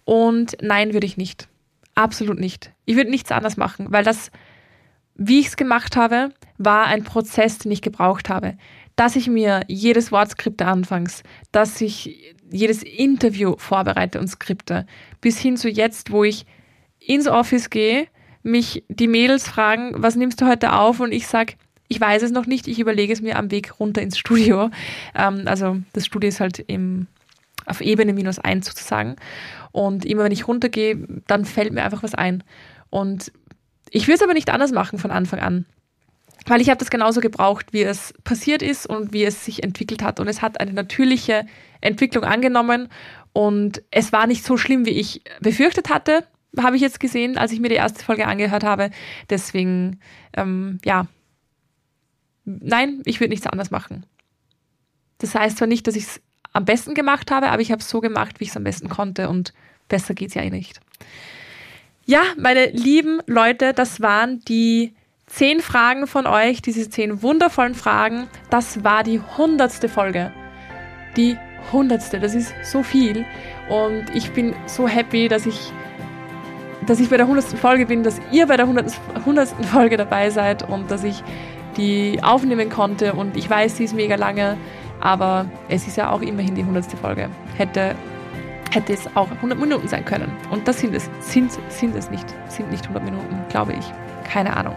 Und 0.03 0.57
nein, 0.61 0.91
würde 0.91 1.07
ich 1.07 1.15
nicht. 1.15 1.47
Absolut 1.95 2.37
nicht. 2.37 2.73
Ich 2.83 2.97
würde 2.97 3.09
nichts 3.09 3.31
anders 3.31 3.55
machen, 3.55 3.87
weil 3.89 4.03
das, 4.03 4.31
wie 5.15 5.39
ich 5.39 5.47
es 5.47 5.55
gemacht 5.55 5.95
habe, 5.95 6.33
war 6.57 6.87
ein 6.87 7.05
Prozess, 7.05 7.57
den 7.57 7.71
ich 7.71 7.81
gebraucht 7.81 8.27
habe. 8.27 8.57
Dass 8.97 9.15
ich 9.15 9.29
mir 9.29 9.61
jedes 9.69 10.11
Wort 10.11 10.31
skripte 10.31 10.65
anfangs, 10.65 11.23
dass 11.53 11.79
ich 11.79 12.35
jedes 12.51 12.83
Interview 12.83 13.55
vorbereite 13.57 14.19
und 14.19 14.27
skripte, 14.27 14.85
bis 15.21 15.39
hin 15.39 15.55
zu 15.55 15.69
jetzt, 15.69 16.11
wo 16.11 16.25
ich 16.25 16.45
ins 16.99 17.27
Office 17.27 17.69
gehe, 17.69 18.07
mich 18.43 18.83
die 18.89 19.07
Mädels 19.07 19.47
fragen, 19.47 19.93
was 19.95 20.17
nimmst 20.17 20.41
du 20.41 20.47
heute 20.47 20.73
auf? 20.73 20.99
Und 20.99 21.13
ich 21.13 21.27
sage, 21.27 21.53
ich 21.89 21.99
weiß 21.99 22.21
es 22.21 22.31
noch 22.31 22.45
nicht, 22.45 22.67
ich 22.67 22.79
überlege 22.79 23.11
es 23.11 23.21
mir 23.21 23.35
am 23.37 23.51
Weg 23.51 23.79
runter 23.79 24.01
ins 24.01 24.17
Studio. 24.17 24.69
Ähm, 25.15 25.43
also 25.45 25.77
das 25.93 26.05
Studio 26.05 26.29
ist 26.29 26.39
halt 26.39 26.59
im, 26.59 27.07
auf 27.65 27.81
Ebene 27.81 28.13
minus 28.13 28.39
eins 28.39 28.67
sozusagen. 28.67 29.15
Und 29.71 30.05
immer 30.05 30.23
wenn 30.23 30.31
ich 30.31 30.47
runtergehe, 30.47 30.97
dann 31.27 31.45
fällt 31.45 31.73
mir 31.73 31.83
einfach 31.83 32.03
was 32.03 32.13
ein. 32.13 32.43
Und 32.91 33.31
ich 33.89 34.07
will 34.07 34.15
es 34.15 34.21
aber 34.21 34.33
nicht 34.33 34.51
anders 34.51 34.71
machen 34.71 34.99
von 34.99 35.11
Anfang 35.11 35.39
an. 35.39 35.65
Weil 36.45 36.61
ich 36.61 36.69
habe 36.69 36.77
das 36.77 36.91
genauso 36.91 37.21
gebraucht, 37.21 37.73
wie 37.73 37.83
es 37.83 38.13
passiert 38.23 38.61
ist 38.61 38.87
und 38.87 39.11
wie 39.11 39.23
es 39.23 39.43
sich 39.43 39.63
entwickelt 39.63 40.03
hat. 40.03 40.19
Und 40.19 40.27
es 40.27 40.41
hat 40.43 40.59
eine 40.59 40.73
natürliche 40.73 41.45
Entwicklung 41.81 42.23
angenommen. 42.23 42.87
Und 43.33 43.81
es 43.89 44.13
war 44.13 44.27
nicht 44.27 44.45
so 44.45 44.57
schlimm, 44.57 44.85
wie 44.85 44.91
ich 44.91 45.23
befürchtet 45.41 45.89
hatte, 45.89 46.23
habe 46.57 46.75
ich 46.75 46.81
jetzt 46.81 46.99
gesehen, 46.99 47.37
als 47.37 47.51
ich 47.51 47.59
mir 47.59 47.69
die 47.69 47.75
erste 47.75 48.03
Folge 48.03 48.27
angehört 48.27 48.63
habe. 48.63 48.91
Deswegen, 49.29 49.99
ähm, 50.35 50.79
ja, 50.85 51.07
nein, 52.59 53.01
ich 53.05 53.19
würde 53.19 53.29
nichts 53.29 53.47
anders 53.47 53.71
machen. 53.71 54.05
Das 55.19 55.35
heißt 55.35 55.57
zwar 55.57 55.67
nicht, 55.67 55.87
dass 55.87 55.95
ich 55.95 56.03
es 56.03 56.21
am 56.53 56.65
besten 56.65 56.95
gemacht 56.95 57.31
habe, 57.31 57.49
aber 57.49 57.61
ich 57.61 57.71
habe 57.71 57.81
es 57.81 57.89
so 57.89 58.01
gemacht, 58.01 58.39
wie 58.39 58.45
ich 58.45 58.49
es 58.49 58.57
am 58.57 58.63
besten 58.63 58.89
konnte 58.89 59.29
und 59.29 59.53
besser 59.87 60.13
geht 60.13 60.29
es 60.29 60.35
ja 60.35 60.41
eh 60.41 60.49
nicht. 60.49 60.79
Ja, 62.05 62.23
meine 62.37 62.71
lieben 62.71 63.21
Leute, 63.27 63.73
das 63.73 64.01
waren 64.01 64.39
die 64.47 64.95
zehn 65.27 65.59
Fragen 65.59 66.07
von 66.07 66.25
euch, 66.25 66.61
diese 66.61 66.89
zehn 66.89 67.21
wundervollen 67.21 67.75
Fragen. 67.75 68.27
Das 68.49 68.83
war 68.83 69.03
die 69.03 69.21
hundertste 69.37 69.87
Folge. 69.89 70.33
Die 71.15 71.37
hundertste, 71.71 72.19
das 72.19 72.33
ist 72.33 72.53
so 72.63 72.81
viel. 72.81 73.25
Und 73.69 74.05
ich 74.15 74.31
bin 74.31 74.55
so 74.65 74.87
happy, 74.87 75.27
dass 75.27 75.45
ich, 75.45 75.71
dass 76.87 76.99
ich 76.99 77.09
bei 77.09 77.17
der 77.17 77.27
hundertsten 77.27 77.59
Folge 77.59 77.85
bin, 77.85 78.01
dass 78.01 78.19
ihr 78.31 78.47
bei 78.47 78.57
der 78.57 78.67
hundertsten 78.67 79.63
Folge 79.65 79.97
dabei 79.97 80.31
seid 80.31 80.67
und 80.67 80.89
dass 80.89 81.03
ich 81.03 81.23
die 81.77 82.19
aufnehmen 82.23 82.69
konnte. 82.69 83.13
Und 83.13 83.37
ich 83.37 83.49
weiß, 83.49 83.77
sie 83.77 83.85
ist 83.85 83.95
mega 83.95 84.15
lange. 84.15 84.57
Aber 85.01 85.45
es 85.69 85.87
ist 85.87 85.97
ja 85.97 86.11
auch 86.11 86.21
immerhin 86.21 86.55
die 86.55 86.61
100. 86.61 86.85
Folge. 86.93 87.29
Hätte, 87.55 87.95
hätte 88.71 88.93
es 88.93 89.07
auch 89.15 89.31
100 89.31 89.59
Minuten 89.59 89.87
sein 89.87 90.03
können. 90.05 90.31
Und 90.51 90.67
das 90.67 90.79
sind 90.79 90.93
es, 90.93 91.09
sind, 91.19 91.51
sind 91.69 91.95
es 91.95 92.09
nicht. 92.09 92.25
Sind 92.49 92.71
nicht 92.71 92.83
100 92.83 93.03
Minuten, 93.03 93.39
glaube 93.49 93.73
ich. 93.73 93.85
Keine 94.29 94.55
Ahnung. 94.55 94.75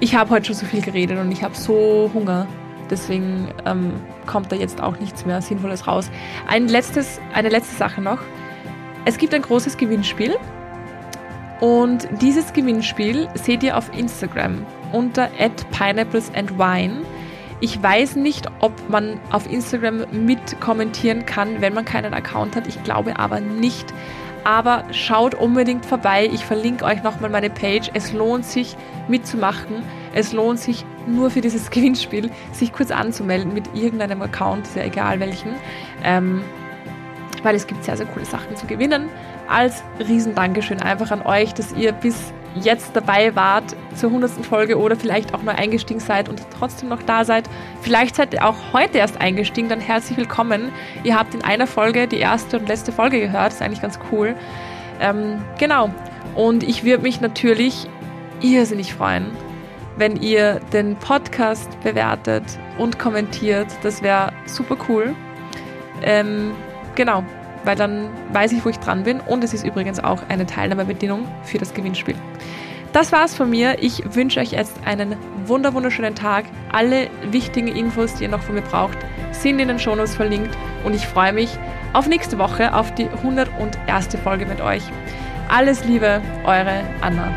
Ich 0.00 0.14
habe 0.14 0.30
heute 0.30 0.46
schon 0.46 0.56
so 0.56 0.66
viel 0.66 0.82
geredet 0.82 1.18
und 1.18 1.30
ich 1.30 1.42
habe 1.42 1.54
so 1.54 2.10
Hunger. 2.12 2.46
Deswegen 2.90 3.48
ähm, 3.64 3.92
kommt 4.26 4.52
da 4.52 4.56
jetzt 4.56 4.82
auch 4.82 4.98
nichts 4.98 5.24
mehr 5.24 5.40
Sinnvolles 5.40 5.86
raus. 5.86 6.10
Ein 6.48 6.68
letztes, 6.68 7.20
eine 7.32 7.48
letzte 7.48 7.74
Sache 7.76 8.00
noch. 8.00 8.18
Es 9.04 9.18
gibt 9.18 9.34
ein 9.34 9.42
großes 9.42 9.76
Gewinnspiel. 9.76 10.36
Und 11.60 12.08
dieses 12.20 12.52
Gewinnspiel 12.52 13.28
seht 13.34 13.62
ihr 13.62 13.76
auf 13.76 13.90
Instagram 13.96 14.66
unter 14.94 15.28
pineapplesandwine. 15.72 17.02
Ich 17.60 17.82
weiß 17.82 18.16
nicht, 18.16 18.46
ob 18.60 18.72
man 18.88 19.18
auf 19.30 19.50
Instagram 19.50 20.04
mit 20.12 20.60
kommentieren 20.60 21.24
kann, 21.24 21.60
wenn 21.60 21.74
man 21.74 21.84
keinen 21.84 22.12
Account 22.14 22.56
hat. 22.56 22.66
Ich 22.66 22.82
glaube 22.84 23.18
aber 23.18 23.40
nicht. 23.40 23.92
Aber 24.44 24.84
schaut 24.90 25.34
unbedingt 25.34 25.86
vorbei. 25.86 26.28
Ich 26.30 26.44
verlinke 26.44 26.84
euch 26.84 27.02
nochmal 27.02 27.30
meine 27.30 27.48
Page. 27.48 27.90
Es 27.94 28.12
lohnt 28.12 28.44
sich 28.44 28.76
mitzumachen. 29.08 29.82
Es 30.12 30.32
lohnt 30.32 30.58
sich 30.58 30.84
nur 31.06 31.30
für 31.30 31.40
dieses 31.40 31.70
Gewinnspiel, 31.70 32.30
sich 32.52 32.72
kurz 32.72 32.90
anzumelden 32.90 33.54
mit 33.54 33.74
irgendeinem 33.74 34.20
Account, 34.22 34.66
ist 34.66 34.76
egal 34.76 35.20
welchen. 35.20 35.54
Ähm, 36.02 36.42
weil 37.42 37.54
es 37.54 37.66
gibt 37.66 37.84
sehr, 37.84 37.96
sehr 37.96 38.06
coole 38.06 38.24
Sachen 38.24 38.56
zu 38.56 38.66
gewinnen. 38.66 39.08
Als 39.48 39.82
Riesendankeschön 39.98 40.80
einfach 40.80 41.10
an 41.10 41.22
euch, 41.22 41.54
dass 41.54 41.72
ihr 41.72 41.92
bis 41.92 42.32
jetzt 42.54 42.94
dabei 42.94 43.34
wart 43.34 43.76
zur 43.94 44.10
100. 44.10 44.44
Folge 44.44 44.78
oder 44.78 44.96
vielleicht 44.96 45.34
auch 45.34 45.42
neu 45.42 45.52
eingestiegen 45.52 46.00
seid 46.00 46.28
und 46.28 46.40
trotzdem 46.56 46.88
noch 46.88 47.02
da 47.02 47.24
seid. 47.24 47.48
Vielleicht 47.82 48.16
seid 48.16 48.34
ihr 48.34 48.44
auch 48.44 48.56
heute 48.72 48.98
erst 48.98 49.20
eingestiegen, 49.20 49.68
dann 49.68 49.80
herzlich 49.80 50.16
willkommen. 50.18 50.72
Ihr 51.02 51.18
habt 51.18 51.34
in 51.34 51.42
einer 51.42 51.66
Folge 51.66 52.06
die 52.06 52.18
erste 52.18 52.58
und 52.58 52.68
letzte 52.68 52.92
Folge 52.92 53.20
gehört, 53.20 53.52
ist 53.52 53.62
eigentlich 53.62 53.82
ganz 53.82 53.98
cool. 54.12 54.34
Ähm, 55.00 55.42
genau. 55.58 55.90
Und 56.34 56.62
ich 56.62 56.84
würde 56.84 57.02
mich 57.02 57.20
natürlich 57.20 57.88
irrsinnig 58.40 58.94
freuen, 58.94 59.26
wenn 59.96 60.16
ihr 60.16 60.60
den 60.72 60.96
Podcast 60.96 61.68
bewertet 61.82 62.44
und 62.78 62.98
kommentiert. 62.98 63.68
Das 63.82 64.02
wäre 64.02 64.32
super 64.46 64.76
cool. 64.88 65.14
Ähm, 66.02 66.52
genau 66.94 67.24
weil 67.64 67.76
dann 67.76 68.08
weiß 68.32 68.52
ich, 68.52 68.64
wo 68.64 68.68
ich 68.68 68.78
dran 68.78 69.04
bin. 69.04 69.20
Und 69.20 69.44
es 69.44 69.54
ist 69.54 69.64
übrigens 69.64 70.02
auch 70.02 70.22
eine 70.28 70.46
Teilnahmebedingung 70.46 71.26
für 71.44 71.58
das 71.58 71.74
Gewinnspiel. 71.74 72.16
Das 72.92 73.10
war's 73.10 73.34
von 73.34 73.50
mir. 73.50 73.82
Ich 73.82 74.14
wünsche 74.14 74.38
euch 74.38 74.52
jetzt 74.52 74.76
einen 74.84 75.16
wunder 75.46 75.74
wunderschönen 75.74 76.14
Tag. 76.14 76.44
Alle 76.70 77.08
wichtigen 77.30 77.68
Infos, 77.68 78.14
die 78.14 78.24
ihr 78.24 78.28
noch 78.28 78.42
von 78.42 78.54
mir 78.54 78.62
braucht, 78.62 78.98
sind 79.32 79.58
in 79.58 79.68
den 79.68 79.80
Shownotes 79.80 80.14
verlinkt. 80.14 80.56
Und 80.84 80.94
ich 80.94 81.06
freue 81.06 81.32
mich 81.32 81.58
auf 81.92 82.06
nächste 82.06 82.38
Woche, 82.38 82.72
auf 82.74 82.94
die 82.94 83.08
101. 83.08 84.16
Folge 84.22 84.46
mit 84.46 84.60
euch. 84.60 84.84
Alles 85.48 85.84
Liebe, 85.84 86.22
eure 86.44 86.84
Anna. 87.00 87.32